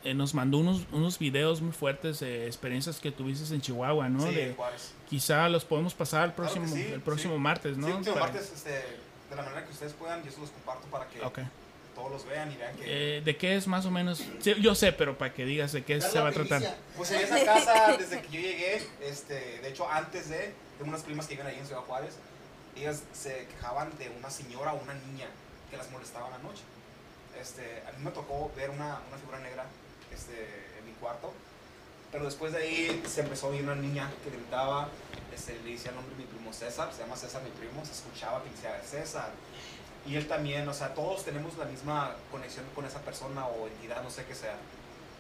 eh, 0.04 0.14
nos 0.14 0.34
mandó 0.34 0.58
unos, 0.60 0.86
unos 0.92 1.20
videos 1.20 1.62
muy 1.62 1.72
fuertes 1.74 2.20
de 2.22 2.46
experiencias 2.48 3.00
que 3.00 3.12
tuviste 3.12 3.54
en 3.54 3.62
Chihuahua, 3.62 4.08
¿no? 4.10 4.22
Sí, 4.28 4.34
de, 4.36 4.54
Juárez. 4.54 4.94
quizá 5.10 5.50
los 5.50 5.66
podemos 5.66 5.94
pasar 5.94 6.26
el 6.30 6.34
Claro 6.34 6.52
próximo, 6.54 6.76
sí, 6.76 6.82
el 6.94 7.02
próximo 7.02 7.34
sí. 7.36 7.40
martes, 7.40 7.78
¿no? 7.78 7.86
Sí, 7.88 7.92
el 7.92 7.96
próximo 7.98 8.16
Para- 8.20 8.32
martes, 8.34 8.52
este, 8.54 8.70
de 8.72 9.36
la 9.36 9.42
manera 9.44 9.66
que 9.66 9.72
ustedes 9.72 9.94
puedan, 9.94 10.24
yo 10.24 10.32
se 10.32 10.40
los 10.40 10.50
comparto 10.52 10.88
para 10.88 11.08
que 11.08 11.22
Ok. 11.22 11.40
todos 11.96 12.12
los 12.12 12.26
vean 12.26 12.52
y 12.52 12.56
vean 12.56 12.76
que... 12.78 13.18
Eh, 13.18 13.22
¿De 13.22 13.36
qué 13.36 13.56
es 13.58 13.68
más 13.68 13.86
o 13.86 13.92
menos? 13.92 14.24
Sí, 14.40 14.56
yo 14.62 14.74
sé, 14.74 14.94
pero 14.94 15.18
para 15.18 15.34
que 15.34 15.44
digas 15.46 15.74
de 15.74 15.84
qué 15.84 16.00
se 16.00 16.20
va 16.20 16.30
a 16.30 16.32
tratar. 16.32 16.64
Pues 16.96 17.12
en 17.12 17.20
esa 17.22 17.44
casa, 17.46 17.98
desde 17.98 18.22
que 18.22 18.28
yo 18.30 18.40
llegué, 18.42 18.82
este, 19.02 19.60
de 19.60 19.70
hecho 19.70 19.88
antes 19.92 20.30
de, 20.30 20.54
tengo 20.78 20.90
unas 20.92 21.04
primas 21.04 21.28
que 21.28 21.34
viven 21.36 21.48
ahí 21.48 21.60
en 21.60 21.66
Ciudad 21.66 21.82
Juárez, 21.82 22.18
ellas 22.82 23.04
se 23.14 23.48
quejaban 23.48 23.96
de 23.98 24.10
una 24.10 24.30
señora 24.30 24.74
o 24.74 24.82
una 24.82 24.94
niña 24.94 25.28
que 25.70 25.78
las 25.78 25.90
molestaba 25.92 26.30
la 26.30 26.38
noche. 26.40 26.64
Este, 27.40 27.84
a 27.88 27.92
mí 27.98 28.04
me 28.04 28.12
tocó 28.12 28.52
ver 28.56 28.70
una, 28.70 29.00
una 29.08 29.18
figura 29.18 29.40
negra 29.40 29.66
este, 30.14 30.68
en 30.78 30.86
mi 30.86 30.94
cuarto, 30.94 31.32
pero 32.12 32.26
después 32.26 32.52
de 32.54 32.60
ahí 32.60 33.04
se 33.08 33.22
empezó 33.22 33.48
a 33.48 33.50
oír 33.52 33.64
una 33.64 33.76
niña 33.76 34.12
que 34.24 34.32
gritaba, 34.32 34.90
este, 35.34 35.60
le 35.62 35.72
decía 35.72 35.92
el 35.92 35.98
nombre 35.98 36.16
de 36.16 36.24
mi 36.24 36.28
primo 36.28 36.52
César, 36.52 36.92
se 36.94 37.02
llama 37.02 37.16
César 37.16 37.42
mi 37.44 37.52
primo, 37.52 37.86
se 37.86 37.94
escuchaba 37.94 38.44
que 38.44 38.50
decía 38.50 38.82
César. 38.84 39.30
Y 40.06 40.16
él 40.16 40.28
también, 40.28 40.68
o 40.68 40.74
sea, 40.74 40.94
todos 40.94 41.24
tenemos 41.24 41.58
la 41.58 41.66
misma 41.66 42.16
conexión 42.32 42.66
con 42.74 42.86
esa 42.86 43.00
persona 43.02 43.46
o 43.46 43.68
entidad, 43.68 44.02
no 44.02 44.10
sé 44.10 44.26
qué 44.26 44.34
sea 44.34 44.56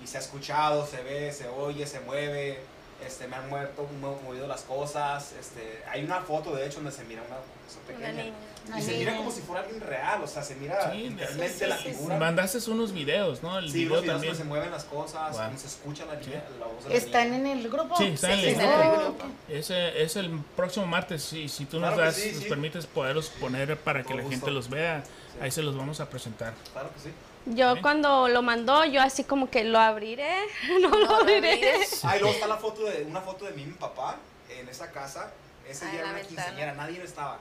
y 0.03 0.07
se 0.07 0.17
ha 0.17 0.21
escuchado, 0.21 0.85
se 0.85 1.01
ve, 1.03 1.31
se 1.31 1.47
oye, 1.47 1.85
se 1.85 1.99
mueve, 2.01 2.59
este, 3.05 3.27
me 3.27 3.35
han 3.35 3.49
muerto, 3.49 3.87
mo- 4.01 4.19
movido 4.23 4.47
las 4.47 4.61
cosas, 4.61 5.33
este, 5.39 5.81
hay 5.89 6.03
una 6.03 6.21
foto 6.21 6.55
de 6.55 6.65
hecho 6.65 6.77
donde 6.77 6.91
se 6.91 7.03
mira 7.05 7.21
una 7.21 7.37
cosa 7.37 7.79
Una 7.87 7.97
pequeña 7.97 8.23
niña. 8.23 8.35
y 8.77 8.81
se 8.81 8.97
mira 8.97 9.15
como 9.17 9.31
si 9.31 9.41
fuera 9.41 9.61
alguien 9.61 9.81
real, 9.81 10.21
o 10.23 10.27
sea, 10.27 10.43
se 10.43 10.55
mira 10.55 10.91
Sí, 10.91 10.97
literalmente 11.09 11.53
sí, 11.53 11.59
sí, 11.59 11.65
la 11.67 11.77
sí, 11.77 11.83
sí. 11.83 11.89
figura. 11.89 12.17
Mandaste 12.17 12.69
unos 12.71 12.91
videos, 12.93 13.41
¿no? 13.43 13.57
El 13.59 13.71
Sí, 13.71 13.79
video 13.79 13.95
los 13.95 14.01
videos 14.03 14.15
también. 14.15 14.31
donde 14.33 14.43
se 14.43 14.47
mueven 14.49 14.71
las 14.71 14.83
cosas, 14.85 15.31
Wow. 15.31 15.41
donde 15.43 15.57
se 15.59 15.67
escucha 15.67 16.05
la, 16.05 16.19
Sí. 16.19 16.29
niña, 16.29 16.43
la 16.59 16.65
voz 16.67 16.83
de 16.83 16.89
la 16.89 16.95
¿Están 16.95 17.31
niña. 17.31 17.51
en 17.53 17.57
el 17.59 17.69
grupo? 17.69 17.95
Sí, 17.97 18.05
está 18.05 18.33
en 18.33 18.39
Sí, 18.39 18.45
el 18.45 18.49
está 18.51 18.63
en 18.85 18.91
el 18.91 18.99
grupo. 19.05 19.25
Ese 19.47 20.01
es 20.03 20.15
el 20.15 20.39
próximo 20.55 20.85
martes, 20.85 21.23
sí, 21.23 21.47
si 21.49 21.65
tú 21.65 21.79
nos 21.79 21.89
Claro 21.93 21.97
que 22.01 22.05
das, 22.07 22.15
sí, 22.15 22.31
nos 22.33 22.43
sí. 22.43 22.49
permites 22.49 22.85
poderlos 22.85 23.29
poner 23.29 23.77
para 23.77 24.03
que 24.03 24.13
la 24.13 24.21
gusto. 24.23 24.31
gente 24.37 24.51
los 24.51 24.69
vea, 24.69 25.03
Sí. 25.05 25.37
ahí 25.41 25.51
se 25.51 25.61
los 25.61 25.75
vamos 25.77 25.99
a 25.99 26.09
presentar. 26.09 26.53
Claro 26.73 26.89
que 26.93 26.99
sí. 26.99 27.09
Yo 27.45 27.81
cuando 27.81 28.27
lo 28.27 28.41
mandó, 28.41 28.85
yo 28.85 29.01
así 29.01 29.23
como 29.23 29.49
que 29.49 29.63
lo 29.63 29.79
abriré, 29.79 30.45
no 30.81 30.89
lo 30.89 30.89
No 30.89 30.99
lo 30.99 31.15
abriré. 31.15 31.79
Ah, 32.03 32.15
y 32.17 32.19
luego 32.19 32.33
está 32.35 32.47
la 32.47 32.57
foto 32.57 32.83
de, 32.83 33.03
una 33.03 33.21
foto 33.21 33.45
de 33.45 33.51
mí 33.51 33.63
y 33.63 33.65
mi 33.67 33.73
papá 33.73 34.17
en 34.49 34.67
esa 34.69 34.91
casa. 34.91 35.31
Ese 35.67 35.85
Ah, 35.85 35.91
día 35.91 35.99
era 36.01 36.09
una 36.09 36.17
ventana. 36.19 36.35
quinceañera, 36.43 36.73
nadie 36.73 37.03
estaba. 37.03 37.37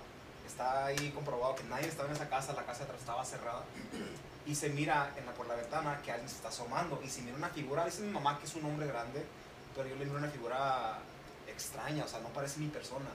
Está 0.47 0.87
ahí 0.87 1.11
comprobado 1.11 1.55
que 1.57 1.65
nadie 1.65 1.89
estaba 1.89 2.09
en 2.09 2.15
esa 2.17 2.29
casa, 2.29 2.53
la 2.55 2.65
casa 2.65 2.79
de 2.81 2.85
atrás 2.85 3.01
estaba 3.01 3.25
cerrada. 3.25 3.63
Y 4.47 4.55
se 4.55 4.71
mira 4.71 5.11
en 5.17 5.27
la, 5.27 5.33
por 5.33 5.47
la 5.47 5.55
ventana 5.55 6.01
que 6.03 6.11
alguien 6.11 6.29
se 6.29 6.37
está 6.37 6.49
asomando. 6.49 7.01
Y 7.05 7.09
se 7.09 7.21
mira 7.23 7.37
una 7.37 7.49
figura, 7.51 7.85
dice 7.85 8.01
mi 8.03 8.13
mamá 8.13 8.39
que 8.39 8.47
es 8.47 8.55
un 8.55 8.65
hombre 8.65 8.87
grande, 8.87 9.25
pero 9.77 9.89
yo 9.89 9.97
le 9.97 10.07
miro 10.07 10.17
una 10.19 10.29
figura 10.31 10.99
extraña, 11.47 12.05
o 12.05 12.09
sea, 12.09 12.21
no 12.21 12.29
parece 12.29 12.61
mi 12.61 12.69
persona. 12.69 13.11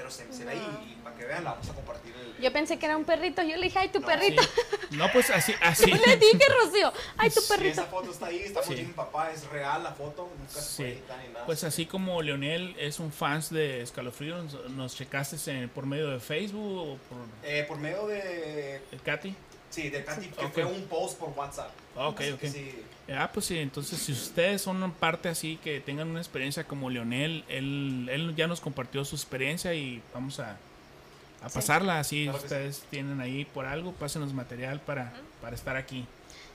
Pero 0.00 0.10
se, 0.10 0.32
se 0.32 0.46
ve 0.46 0.52
ahí 0.52 0.88
y 0.98 1.02
para 1.02 1.14
que 1.14 1.26
vean 1.26 1.44
la 1.44 1.50
vamos 1.52 1.68
a 1.68 1.74
compartir 1.74 2.14
el... 2.16 2.42
Yo 2.42 2.50
pensé 2.54 2.78
que 2.78 2.86
era 2.86 2.96
un 2.96 3.04
perrito, 3.04 3.42
yo 3.42 3.54
le 3.58 3.64
dije, 3.64 3.78
ay, 3.80 3.88
tu 3.90 4.00
No, 4.00 4.06
perrito. 4.06 4.42
Sí. 4.42 4.96
No, 4.96 5.12
pues 5.12 5.28
así, 5.28 5.54
así. 5.60 5.84
Le 5.90 6.16
dije, 6.16 6.38
Rocío, 6.64 6.90
ay, 7.18 7.28
tu 7.28 7.40
Sí, 7.42 7.48
perrito. 7.52 7.72
esa 7.82 7.84
foto 7.84 8.10
está 8.10 8.26
ahí, 8.26 8.38
estamos 8.38 8.66
Sí. 8.68 8.76
mi 8.76 8.92
papá, 8.94 9.30
es 9.30 9.46
real 9.48 9.82
la 9.82 9.92
foto, 9.92 10.30
nunca 10.38 10.50
se 10.50 10.60
Sí. 10.62 10.76
puede 10.78 10.92
editar 10.92 11.18
ni 11.26 11.32
nada. 11.34 11.44
Pues 11.44 11.64
así 11.64 11.84
como 11.84 12.22
Leonel 12.22 12.74
es 12.78 12.98
un 12.98 13.12
fan 13.12 13.42
de 13.50 13.82
Escalofrío, 13.82 14.42
nos, 14.42 14.70
nos 14.70 14.96
checaste 14.96 15.36
en- 15.50 15.68
por 15.68 15.84
medio 15.84 16.08
de 16.08 16.18
Facebook 16.18 16.78
o 16.78 16.96
por 17.10 17.18
Eh, 17.44 17.64
por 17.68 17.76
medio 17.76 18.06
de 18.06 18.80
Katy. 19.04 19.34
Sí, 19.70 19.88
de 19.88 20.04
Katy, 20.04 20.26
que 20.26 20.48
fue 20.48 20.64
un 20.64 20.82
post 20.86 21.18
por 21.18 21.30
WhatsApp. 21.30 21.70
Ah, 21.96 22.08
ok, 22.08 22.20
Así 22.20 22.32
ok. 22.32 22.40
sí, 22.44 22.82
Ah, 23.12 23.30
pues 23.32 23.46
sí, 23.46 23.58
entonces 23.58 23.98
si 24.00 24.12
ustedes 24.12 24.62
son 24.62 24.92
parte 24.92 25.28
así, 25.28 25.58
que 25.62 25.80
tengan 25.80 26.08
una 26.08 26.20
experiencia 26.20 26.64
como 26.64 26.90
Leonel, 26.90 27.44
él, 27.48 28.08
él 28.10 28.34
ya 28.36 28.46
nos 28.46 28.60
compartió 28.60 29.04
su 29.04 29.16
experiencia 29.16 29.74
y 29.74 30.00
vamos 30.14 30.38
a, 30.38 30.56
a 31.42 31.48
pasarla 31.48 31.98
así. 31.98 32.24
Claro 32.24 32.38
sí. 32.38 32.44
ustedes 32.44 32.84
tienen 32.90 33.20
ahí 33.20 33.44
por 33.44 33.66
algo, 33.66 33.92
pásenos 33.92 34.32
material 34.32 34.80
para, 34.80 35.12
para 35.40 35.56
estar 35.56 35.76
aquí. 35.76 36.06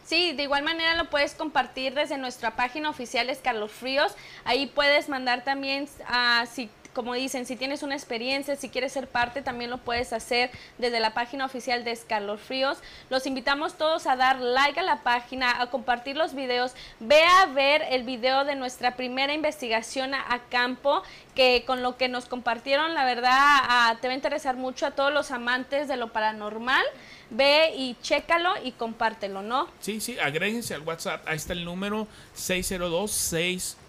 Sí, 0.05 0.33
de 0.33 0.43
igual 0.43 0.63
manera 0.63 0.95
lo 0.95 1.09
puedes 1.09 1.33
compartir 1.33 1.93
desde 1.95 2.17
nuestra 2.17 2.55
página 2.55 2.89
oficial 2.89 3.29
Escalofríos. 3.29 4.13
Ahí 4.43 4.67
puedes 4.67 5.09
mandar 5.09 5.43
también, 5.43 5.89
ah, 6.07 6.45
si, 6.53 6.69
como 6.95 7.13
dicen, 7.13 7.45
si 7.45 7.57
tienes 7.57 7.83
una 7.83 7.93
experiencia, 7.93 8.55
si 8.55 8.69
quieres 8.69 8.93
ser 8.93 9.07
parte, 9.07 9.41
también 9.41 9.69
lo 9.69 9.77
puedes 9.77 10.13
hacer 10.13 10.49
desde 10.77 11.01
la 11.01 11.13
página 11.13 11.45
oficial 11.45 11.83
de 11.83 11.91
Escalofríos. 11.91 12.77
Los 13.09 13.27
invitamos 13.27 13.77
todos 13.77 14.07
a 14.07 14.15
dar 14.15 14.39
like 14.39 14.79
a 14.79 14.83
la 14.83 15.03
página, 15.03 15.61
a 15.61 15.69
compartir 15.69 16.15
los 16.15 16.33
videos. 16.33 16.71
Ve 17.01 17.21
a 17.21 17.47
ver 17.47 17.83
el 17.89 18.03
video 18.03 18.45
de 18.45 18.55
nuestra 18.55 18.95
primera 18.95 19.33
investigación 19.33 20.13
a, 20.13 20.41
campo, 20.49 21.03
que 21.35 21.63
con 21.67 21.83
lo 21.83 21.97
que 21.97 22.07
nos 22.07 22.25
compartieron, 22.25 22.93
la 22.93 23.03
verdad, 23.03 23.97
te 23.99 24.07
va 24.07 24.13
a 24.13 24.15
interesar 24.15 24.55
mucho 24.55 24.85
a 24.85 24.91
todos 24.91 25.11
los 25.11 25.31
amantes 25.31 25.89
de 25.89 25.97
lo 25.97 26.13
paranormal. 26.13 26.85
Ve 27.29 27.73
y 27.75 27.97
chécalo 28.01 28.53
y 28.63 28.71
compártelo, 28.71 29.41
¿no? 29.41 29.67
Sí, 29.81 29.99
sí, 29.99 30.17
agréguense 30.17 30.73
al 30.73 30.81
WhatsApp. 30.81 31.27
Ahí 31.27 31.35
está 31.35 31.53
el 31.53 31.65
número 31.65 32.07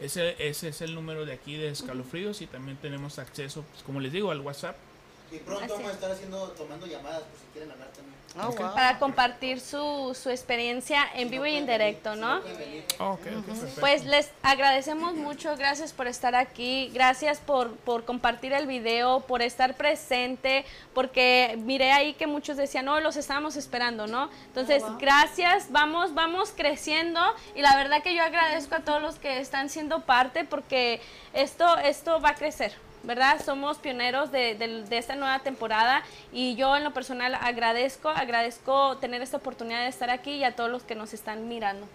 Ese, 0.00 0.36
ese 0.46 0.68
es 0.68 0.80
el 0.82 0.94
número 0.94 1.24
de 1.24 1.32
aquí 1.32 1.56
de 1.56 1.70
Escalofríos 1.70 2.42
y 2.42 2.46
también 2.46 2.76
tenemos 2.76 3.18
acceso, 3.18 3.64
pues, 3.70 3.82
como 3.82 4.00
les 4.00 4.12
digo, 4.12 4.30
al 4.30 4.40
WhatsApp. 4.40 4.76
Y 5.32 5.38
pronto 5.38 5.64
Así 5.64 5.72
vamos 5.72 5.86
a 5.86 5.90
es. 5.90 5.94
estar 5.94 6.10
haciendo, 6.10 6.48
tomando 6.50 6.86
llamadas 6.86 7.22
por 7.22 7.38
si 7.38 7.46
quieren 7.52 7.70
hablar 7.72 7.88
también. 7.92 8.15
Oh, 8.38 8.52
wow. 8.52 8.74
para 8.74 8.98
compartir 8.98 9.60
su, 9.60 10.16
su 10.20 10.30
experiencia 10.30 11.02
en 11.14 11.30
vivo 11.30 11.46
y 11.46 11.56
en 11.56 11.66
directo, 11.66 12.16
¿no? 12.16 12.40
Ah. 12.98 13.16
Pues 13.80 14.04
les 14.04 14.30
agradecemos 14.42 15.14
mucho, 15.14 15.56
gracias 15.56 15.92
por 15.92 16.06
estar 16.06 16.34
aquí, 16.34 16.90
gracias 16.92 17.38
por, 17.38 17.74
por 17.76 18.04
compartir 18.04 18.52
el 18.52 18.66
video, 18.66 19.20
por 19.20 19.42
estar 19.42 19.74
presente, 19.74 20.64
porque 20.94 21.58
miré 21.62 21.92
ahí 21.92 22.14
que 22.14 22.26
muchos 22.26 22.56
decían, 22.56 22.84
no, 22.84 23.00
los 23.00 23.16
estábamos 23.16 23.56
esperando, 23.56 24.06
¿no? 24.06 24.28
Entonces, 24.48 24.82
gracias, 24.98 25.70
vamos, 25.70 26.14
vamos 26.14 26.52
creciendo 26.54 27.20
y 27.54 27.62
la 27.62 27.74
verdad 27.76 28.02
que 28.02 28.14
yo 28.14 28.22
agradezco 28.22 28.74
a 28.74 28.80
todos 28.80 29.00
los 29.00 29.16
que 29.16 29.40
están 29.40 29.70
siendo 29.70 30.00
parte 30.00 30.44
porque 30.44 31.00
esto, 31.32 31.78
esto 31.78 32.20
va 32.20 32.30
a 32.30 32.34
crecer. 32.34 32.72
¿Verdad? 33.06 33.42
Somos 33.44 33.78
pioneros 33.78 34.30
de, 34.32 34.54
de- 34.56 34.82
de 34.82 34.98
esta 34.98 35.14
nueva 35.16 35.38
temporada 35.38 36.02
y 36.32 36.54
yo 36.56 36.76
en 36.76 36.84
lo 36.84 36.92
personal 36.92 37.34
agradezco, 37.36 38.10
agradezco 38.10 38.98
tener 38.98 39.22
esta 39.22 39.38
oportunidad 39.38 39.80
de 39.80 39.88
estar 39.88 40.10
aquí 40.10 40.32
y 40.32 40.44
a 40.44 40.54
todos 40.54 40.70
los 40.70 40.82
que 40.82 40.94
nos 40.94 41.14
están 41.14 41.48
mirando. 41.48 41.86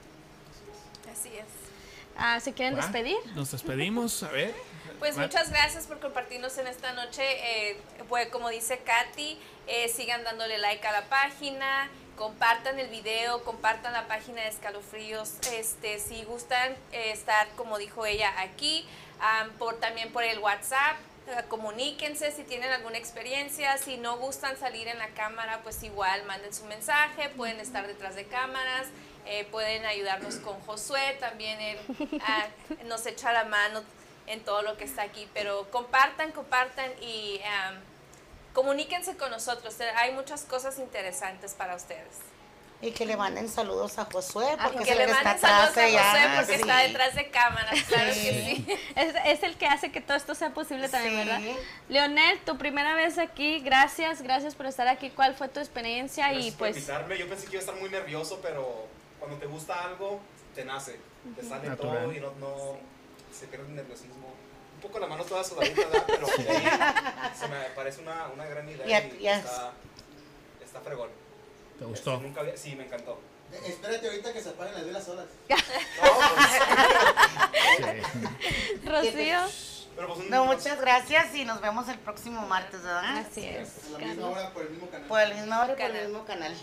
Así 1.12 1.30
es. 1.36 1.46
Ah, 2.18 2.40
¿Se 2.40 2.54
quieren 2.54 2.76
despedir? 2.76 3.18
Nos 3.36 3.52
despedimos, 3.52 4.24
a 4.24 4.30
ver. 4.30 4.54
Pues 5.00 5.18
muchas 5.18 5.50
gracias 5.50 5.88
por 5.88 6.00
compartirnos 6.00 6.58
en 6.60 6.68
esta 6.68 6.94
noche. 6.94 7.24
Eh, 7.24 7.78
pues 8.08 8.28
como 8.30 8.50
dice 8.50 8.80
Katy, 8.80 9.38
eh, 9.68 9.90
sigan 9.90 10.24
dándole 10.24 10.60
like 10.60 10.86
a 10.88 10.92
la 10.92 11.06
página, 11.06 11.90
compartan 12.16 12.78
el 12.78 12.88
video, 12.90 13.44
compartan 13.44 13.94
la 13.94 14.08
página 14.08 14.44
de 14.44 14.50
Escalofríos. 14.50 15.34
Este, 15.54 16.00
si 16.00 16.24
gustan 16.24 16.74
eh, 16.92 17.12
estar, 17.12 17.48
como 17.58 17.80
dijo 17.80 18.06
ella, 18.06 18.32
aquí, 18.42 18.86
am, 19.22 19.52
por, 19.54 19.80
también 19.80 20.12
por 20.12 20.24
el 20.24 20.40
WhatsApp. 20.40 20.98
Comuníquense 21.48 22.32
si 22.32 22.44
tienen 22.44 22.72
alguna 22.72 22.98
experiencia, 22.98 23.78
si 23.78 23.98
no 23.98 24.18
gustan 24.18 24.58
salir 24.58 24.88
en 24.88 24.98
la 24.98 25.08
cámara, 25.10 25.62
pues 25.64 25.82
igual 25.84 26.26
manden 26.26 26.54
su 26.54 26.66
mensaje, 26.66 27.30
pueden 27.30 27.60
estar 27.60 27.88
detrás 27.88 28.16
de 28.16 28.26
cámaras, 28.26 28.88
eh, 29.26 29.48
pueden 29.52 29.86
ayudarnos 29.86 30.36
con 30.38 30.60
Josué, 30.62 31.16
también 31.20 31.62
él 31.62 31.78
ah, 32.26 32.48
nos 32.86 33.06
echa 33.06 33.32
la 33.32 33.46
mano 33.46 33.84
en 34.28 34.44
todo 34.44 34.62
lo 34.64 34.76
que 34.78 34.84
está 34.84 35.04
aquí, 35.04 35.30
pero 35.34 35.70
compartan, 35.72 36.32
compartan 36.32 36.92
y 37.02 37.40
am, 37.44 37.76
comuníquense 38.54 39.16
con 39.16 39.30
nosotros. 39.30 39.78
Hay 39.98 40.12
muchas 40.14 40.44
cosas 40.44 40.80
interesantes 40.80 41.54
para 41.54 41.76
ustedes. 41.76 42.31
Y 42.84 42.92
que 42.92 43.06
le 43.06 43.16
manden 43.16 43.48
saludos 43.48 44.00
a 44.00 44.06
Josué, 44.06 44.48
Ah, 44.58 44.70
porque 44.74 44.86
que 44.90 44.96
le 44.96 45.06
manden 45.08 45.38
saludos 45.40 45.78
a. 45.78 45.82
Josué 45.84 46.30
porque 46.36 46.56
sí. 46.56 46.62
está 46.62 46.78
detrás 46.80 47.16
de 47.16 47.30
cámaras, 47.30 47.84
claro 47.84 48.08
que 48.08 48.14
sí. 48.66 48.68
Es, 48.96 49.16
es 49.26 49.44
el 49.44 49.56
que 49.58 49.68
hace 49.68 49.92
que 49.92 50.02
todo 50.02 50.18
esto 50.18 50.34
sea 50.34 50.50
posible 50.52 50.90
también, 50.90 51.14
Sí. 51.14 51.18
¿verdad? 51.20 51.42
Leonel, 51.90 52.40
tu 52.40 52.58
primera 52.58 52.96
vez 52.96 53.18
aquí, 53.20 53.60
gracias, 53.60 54.22
gracias 54.24 54.56
por 54.56 54.66
estar 54.66 54.88
aquí. 54.88 55.12
¿Cuál 55.12 55.36
fue 55.36 55.48
tu 55.48 55.60
experiencia? 55.60 56.28
Gracias 56.30 56.46
y 56.48 56.52
por 56.52 56.60
pues, 56.60 56.78
invitarme. 56.78 57.18
Yo 57.20 57.30
pensé 57.30 57.46
que 57.46 57.52
iba 57.52 57.60
a 57.60 57.66
estar 57.66 57.76
muy 57.76 57.90
nervioso, 57.90 58.40
pero 58.42 58.88
cuando 59.20 59.38
te 59.38 59.46
gusta 59.46 59.84
algo, 59.84 60.20
te 60.56 60.66
nace. 60.66 61.00
Te 61.36 61.44
sale 61.48 61.70
Natural. 61.70 61.98
todo 62.00 62.14
y 62.14 62.20
no, 62.20 62.32
no 62.40 62.78
se 63.32 63.46
pierde 63.46 63.68
el 63.68 63.76
nerviosismo. 63.76 64.34
Un 64.76 64.82
poco 64.82 64.98
la 64.98 65.06
mano 65.06 65.24
toda 65.24 65.44
sudadita, 65.44 65.82
¿verdad? 65.82 66.04
pero 66.08 66.26
ahí 66.28 67.32
se 67.40 67.48
me 67.48 67.58
parece 67.76 68.02
una, 68.02 68.26
una 68.34 68.46
gran 68.48 68.68
idea 68.68 68.88
y 68.88 69.20
ya- 69.22 69.38
está, 69.38 69.72
está 70.64 70.80
fregón. 70.82 71.10
¿Te 71.82 71.88
gustó? 71.88 72.20
nunca 72.20 72.42
había- 72.42 72.56
sí, 72.56 72.76
me 72.76 72.86
encantó. 72.86 73.20
Eh, 73.52 73.60
Espérate 73.70 74.08
ahorita 74.08 74.32
que 74.34 74.40
se 74.42 74.50
apaguen 74.50 74.76
las 74.76 74.86
velas 74.86 75.04
solas. 75.04 75.26
No, 75.50 75.56
pues, 76.36 76.52
Sí. 78.82 78.86
Rocío, 78.88 79.40
pero 79.96 80.14
pues 80.14 80.30
No, 80.30 80.46
muchas 80.46 80.80
gracias 80.80 81.34
y 81.34 81.44
nos 81.44 81.60
vemos 81.60 81.90
el 81.90 81.98
próximo 81.98 82.42
martes, 82.48 82.84
¿verdad? 82.84 83.18
así 83.18 83.46
es. 83.46 83.70
A 83.96 84.00
la 84.00 84.06
misma 84.08 84.28
hora 84.30 84.50
por 84.54 84.62
el 84.64 84.70
mismo 84.70 84.90
canal. 84.92 85.08
Por 85.08 85.20
el 85.22 85.34
mismo 85.34 85.56
hora 85.56 85.62
por 85.64 85.70
el 85.72 85.78
Canal. 85.92 86.04
mismo 86.08 86.26
canal. 86.26 86.54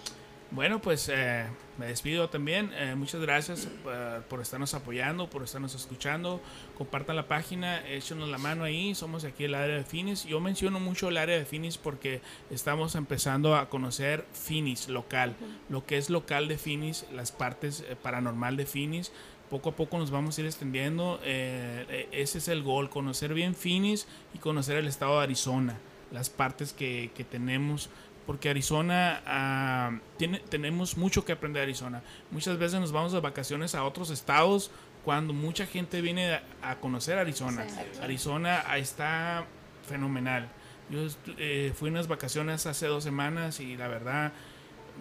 Bueno, 0.51 0.81
pues 0.81 1.11
eh, 1.13 1.45
me 1.77 1.89
despido 1.89 2.31
también. 2.31 2.71
Eh, 2.75 2.95
muchas 2.95 3.21
gracias 3.21 3.69
eh, 3.87 4.21
por 4.31 4.41
estarnos 4.41 4.73
apoyando, 4.73 5.29
por 5.29 5.43
estarnos 5.43 5.75
escuchando. 5.75 6.41
Compartan 6.77 7.17
la 7.17 7.29
página, 7.29 7.87
échenos 7.87 8.31
la 8.31 8.39
mano 8.39 8.65
ahí. 8.65 8.95
Somos 8.95 9.25
aquí 9.25 9.45
el 9.45 9.55
área 9.55 9.77
de 9.77 9.85
Finis. 9.85 10.25
Yo 10.25 10.41
menciono 10.41 10.81
mucho 10.81 11.11
el 11.11 11.19
área 11.19 11.37
de 11.37 11.45
Finis 11.45 11.77
porque 11.77 12.23
estamos 12.51 12.95
empezando 12.95 13.57
a 13.57 13.69
conocer 13.69 14.25
Finis 14.33 14.89
local, 14.89 15.37
lo 15.69 15.85
que 15.85 15.99
es 15.99 16.09
local 16.09 16.49
de 16.49 16.57
Finis, 16.57 17.05
las 17.13 17.31
partes 17.31 17.85
eh, 17.87 17.95
paranormal 18.03 18.57
de 18.57 18.65
Finis. 18.65 19.13
Poco 19.51 19.71
a 19.71 19.77
poco 19.77 19.99
nos 19.99 20.11
vamos 20.11 20.39
a 20.39 20.41
ir 20.41 20.47
extendiendo. 20.47 21.21
eh, 21.25 21.85
eh, 21.91 22.09
ese 22.13 22.39
es 22.39 22.49
el 22.49 22.63
gol, 22.63 22.89
conocer 22.89 23.35
bien 23.35 23.55
Finis 23.55 24.09
y 24.35 24.39
conocer 24.39 24.79
el 24.79 24.87
estado 24.87 25.19
de 25.19 25.25
Arizona, 25.25 25.79
las 26.11 26.31
partes 26.31 26.73
que, 26.73 27.11
que 27.15 27.25
tenemos 27.25 27.91
porque 28.29 28.51
Arizona 28.51 29.23
ah, 29.25 29.91
tiene, 30.19 30.41
tenemos 30.41 30.99
mucho 30.99 31.25
que 31.25 31.33
aprender 31.33 31.61
de 31.61 31.69
Arizona. 31.69 32.03
Muchas 32.31 32.59
veces 32.59 32.79
nos 32.79 32.93
vamos 32.93 33.13
de 33.13 33.21
vacaciones 33.21 33.75
a 33.75 33.85
otros 33.85 34.11
estados 34.11 34.71
cuando 35.03 35.33
mucha 35.33 35.65
gente 35.65 36.03
viene 36.03 36.39
a, 36.61 36.77
conocer 36.77 37.17
Arizona. 37.17 37.67
Arizona 38.03 38.65
está 38.77 39.47
fenomenal. 39.89 40.47
Yo 40.91 41.07
eh, 41.39 41.73
fui 41.75 41.89
unas 41.89 42.07
vacaciones 42.07 42.67
hace 42.67 42.87
dos 42.87 43.03
semanas 43.03 43.61
y 43.61 43.79
la 43.79 43.89
verdad, 43.89 44.33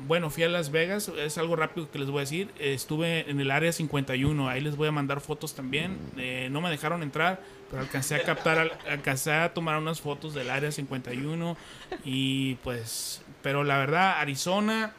bueno, 0.06 0.30
fui 0.30 0.44
a 0.44 0.50
Las 0.50 0.70
Vegas, 0.72 1.10
es 1.18 1.38
algo 1.38 1.56
rápido 1.56 1.90
que 1.90 1.98
les 2.00 2.10
voy 2.10 2.20
a 2.20 2.22
decir. 2.22 2.52
Estuve 2.60 3.30
en 3.30 3.40
el 3.40 3.50
área 3.52 3.72
51, 3.72 4.48
ahí 4.50 4.62
les 4.62 4.76
voy 4.76 4.88
a 4.88 4.92
mandar 4.92 5.22
fotos 5.22 5.56
también. 5.56 5.98
Eh, 6.18 6.50
no 6.52 6.62
me 6.62 6.70
dejaron 6.70 7.02
entrar, 7.04 7.42
pero 7.70 7.82
alcancé 7.82 8.16
a 8.16 8.24
captar, 8.24 8.60
al- 8.60 8.72
alcancé 8.90 9.32
a 9.32 9.54
tomar 9.54 9.78
unas 9.78 10.00
fotos 10.02 10.34
del 10.34 10.50
área 10.50 10.72
51 10.72 11.58
y 12.06 12.56
pues, 12.64 13.22
pero 13.42 13.64
la 13.64 13.78
verdad, 13.78 14.20
Arizona, 14.20 14.94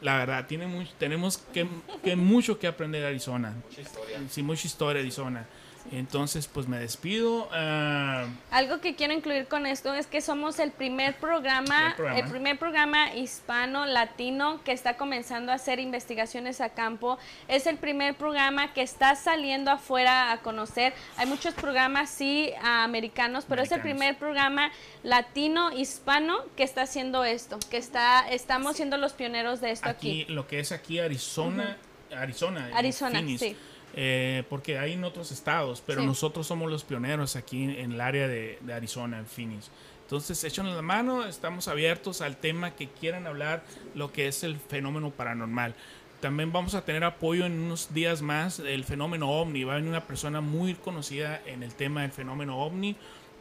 la 0.00 0.16
verdad, 0.18 0.46
tiene 0.46 0.66
mucho, 0.66 0.90
tenemos 0.98 1.38
que, 1.52 1.66
que 2.02 2.16
mucho 2.16 2.58
que 2.58 2.66
aprender 2.66 3.02
de 3.02 3.08
Arizona. 3.08 3.54
Mucha 3.68 3.82
historia. 3.82 4.18
Sí, 4.30 4.42
mucha 4.42 4.66
historia 4.66 5.00
Arizona. 5.00 5.46
Entonces, 5.90 6.46
pues 6.46 6.68
me 6.68 6.78
despido. 6.78 7.48
ah, 7.52 8.26
Algo 8.50 8.80
que 8.80 8.94
quiero 8.94 9.12
incluir 9.12 9.48
con 9.48 9.66
esto 9.66 9.92
es 9.94 10.06
que 10.06 10.20
somos 10.20 10.58
el 10.58 10.70
primer 10.70 11.14
programa, 11.16 11.94
el 12.14 12.28
primer 12.28 12.58
programa 12.58 13.14
hispano 13.14 13.84
latino 13.86 14.62
que 14.64 14.72
está 14.72 14.96
comenzando 14.96 15.52
a 15.52 15.56
hacer 15.56 15.80
investigaciones 15.80 16.60
a 16.60 16.70
campo. 16.70 17.18
Es 17.48 17.66
el 17.66 17.76
primer 17.76 18.14
programa 18.14 18.72
que 18.72 18.82
está 18.82 19.16
saliendo 19.16 19.70
afuera 19.70 20.32
a 20.32 20.38
conocer. 20.38 20.94
Hay 21.16 21.26
muchos 21.26 21.54
programas 21.54 22.10
sí 22.10 22.52
americanos, 22.62 23.44
pero 23.48 23.62
es 23.62 23.72
el 23.72 23.80
primer 23.80 24.16
programa 24.16 24.70
latino 25.02 25.72
hispano 25.72 26.38
que 26.56 26.62
está 26.62 26.82
haciendo 26.82 27.24
esto, 27.24 27.58
que 27.70 27.76
está 27.76 28.28
estamos 28.30 28.76
siendo 28.76 28.96
los 28.96 29.12
pioneros 29.12 29.60
de 29.60 29.72
esto 29.72 29.88
aquí. 29.88 30.22
aquí, 30.22 30.32
lo 30.32 30.46
que 30.46 30.60
es 30.60 30.72
aquí 30.72 30.98
Arizona, 30.98 31.76
Arizona, 32.14 32.70
Arizona, 32.74 33.18
Phoenix, 33.18 33.40
sí. 33.40 33.56
Eh, 33.94 34.44
porque 34.48 34.78
hay 34.78 34.92
en 34.92 35.04
otros 35.04 35.30
estados, 35.32 35.82
pero 35.86 36.00
Sí. 36.00 36.06
nosotros 36.06 36.46
somos 36.46 36.70
los 36.70 36.84
pioneros 36.84 37.36
aquí 37.36 37.64
en 37.64 37.92
el 37.92 38.00
área 38.00 38.28
de, 38.28 38.58
de 38.60 38.72
Arizona, 38.72 39.18
en 39.18 39.26
Phoenix. 39.26 39.70
Entonces, 40.04 40.42
échanos 40.44 40.74
la 40.76 40.82
mano, 40.82 41.24
estamos 41.24 41.68
abiertos 41.68 42.20
al 42.20 42.36
tema 42.36 42.72
que 42.74 42.88
quieran 42.88 43.26
hablar, 43.26 43.64
lo 43.94 44.12
que 44.12 44.28
es 44.28 44.42
el 44.44 44.56
fenómeno 44.56 45.10
paranormal. 45.10 45.74
También 46.20 46.52
vamos 46.52 46.74
a 46.74 46.84
tener 46.84 47.02
apoyo 47.02 47.46
en 47.46 47.58
unos 47.58 47.92
días 47.94 48.22
más 48.22 48.58
del 48.62 48.84
fenómeno 48.84 49.30
ovni. 49.30 49.64
Va 49.64 49.72
a 49.72 49.76
venir 49.76 49.90
una 49.90 50.06
persona 50.06 50.40
muy 50.40 50.74
conocida 50.74 51.40
en 51.46 51.62
el 51.62 51.74
tema 51.74 52.02
del 52.02 52.12
fenómeno 52.12 52.58
ovni. 52.58 52.94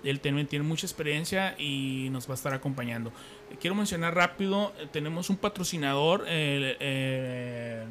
Él 0.04 0.20
también 0.20 0.48
tiene 0.48 0.66
mucha 0.66 0.88
experiencia 0.88 1.54
y 1.60 2.08
nos 2.12 2.28
va 2.28 2.32
a 2.32 2.36
estar 2.36 2.54
acompañando. 2.54 3.12
Quiero 3.60 3.76
mencionar 3.76 4.16
rápido, 4.16 4.74
eh, 4.80 4.88
tenemos 4.92 5.30
un 5.30 5.38
patrocinador, 5.38 6.22
el, 6.28 6.76
eh, 6.80 7.84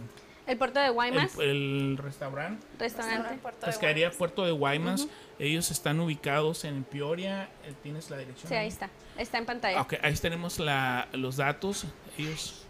El 0.50 0.58
puerto 0.58 0.80
de 0.80 0.88
Guaymas, 0.88 1.38
el, 1.38 1.48
el 1.48 1.96
restaurante 1.96 2.66
restaurante. 2.76 3.38
Puerto 3.40 3.60
de 3.60 3.66
Pescadería 3.66 4.06
Guaymas. 4.06 4.18
Puerto 4.18 4.44
de 4.44 4.50
Guaymas. 4.50 5.08
Ellos 5.38 5.70
están 5.70 6.00
ubicados 6.00 6.64
en 6.64 6.82
Peoria. 6.82 7.48
Eh, 7.64 7.72
¿Tienes 7.84 8.10
la 8.10 8.18
dirección? 8.18 8.48
Sí, 8.48 8.56
ahí 8.56 8.66
está. 8.66 8.90
Está 9.16 9.38
en 9.38 9.46
pantalla. 9.46 9.80
Ok, 9.80 9.94
ahí 10.02 10.12
tenemos 10.16 10.58
la, 10.58 11.06
los 11.12 11.36
datos. 11.36 11.84
Ellos. 12.18 12.66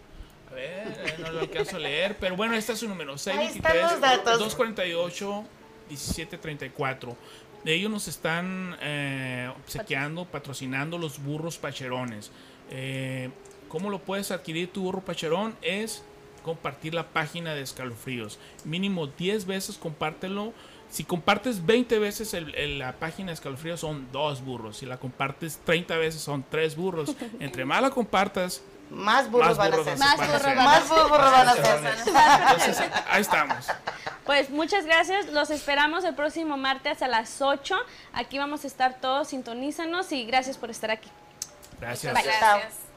A 0.50 0.54
ver, 0.54 1.20
no 1.20 1.32
lo 1.32 1.40
alcanzo 1.40 1.76
a 1.76 1.78
leer. 1.78 2.18
Pero 2.20 2.36
bueno, 2.36 2.54
este 2.54 2.72
es 2.72 2.80
su 2.80 2.86
número: 2.86 3.14
están 3.14 3.36
623 3.36 3.92
los 3.92 4.00
datos. 4.02 4.38
248 4.38 5.44
1734. 5.88 7.16
Ellos 7.64 7.90
nos 7.90 8.08
están 8.08 8.76
eh, 8.82 9.50
obsequiando, 9.56 10.26
patrocinando 10.26 10.98
los 10.98 11.18
burros 11.18 11.56
pacherones. 11.56 12.30
Eh, 12.68 13.30
¿Cómo 13.68 13.88
lo 13.88 14.00
puedes 14.00 14.30
adquirir 14.32 14.70
tu 14.70 14.82
burro 14.82 15.00
pacherón? 15.00 15.56
Es 15.62 16.04
compartir 16.40 16.94
la 16.94 17.06
página 17.08 17.54
de 17.54 17.62
escalofríos. 17.62 18.38
Mínimo 18.64 19.06
10 19.06 19.46
veces 19.46 19.76
compártelo. 19.76 20.52
Si 20.90 21.04
compartes 21.04 21.64
20 21.66 21.98
veces 22.00 22.34
el- 22.34 22.54
el- 22.56 22.78
la 22.80 22.92
página 22.94 23.28
de 23.28 23.34
escalofríos 23.34 23.80
son 23.80 24.08
dos 24.10 24.42
burros. 24.42 24.78
Si 24.78 24.86
la 24.86 24.96
compartes 24.98 25.58
30 25.64 25.96
veces 25.96 26.20
son 26.20 26.44
tres 26.50 26.74
burros. 26.76 27.14
Entre 27.40 27.64
más 27.64 27.80
la 27.82 27.90
compartas, 27.90 28.62
Más 28.90 29.30
burros 29.30 29.50
Más 29.50 29.56
van 29.56 29.70
burros 29.70 29.86
a 29.86 29.90
ser. 29.90 29.98
Más 30.00 30.16
van 30.18 30.20
a 30.20 30.32
burros 30.32 30.42
ser. 30.42 30.56
van 30.56 30.66
a 30.66 30.70
Más 30.80 30.88
burros 30.88 31.10
van 31.32 31.48
a 31.48 31.54
ser. 31.54 31.94
Entonces, 32.42 32.90
ahí 33.08 33.20
estamos. 33.20 33.66
Pues 34.26 34.50
muchas 34.50 34.84
gracias, 34.84 35.28
los 35.28 35.50
esperamos 35.50 36.02
el 36.02 36.16
próximo 36.16 36.56
martes 36.56 37.00
a 37.02 37.06
las 37.06 37.40
8. 37.40 37.76
Aquí 38.12 38.38
vamos 38.38 38.64
a 38.64 38.66
estar 38.66 39.00
todos, 39.00 39.28
sintonízanos 39.28 40.10
y 40.10 40.24
gracias 40.24 40.56
por 40.58 40.70
estar 40.70 40.90
aquí. 40.90 41.08
Gracias. 41.80 42.12
Bye. 42.14 42.22
Gracias. 42.24 42.89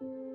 you 0.00 0.27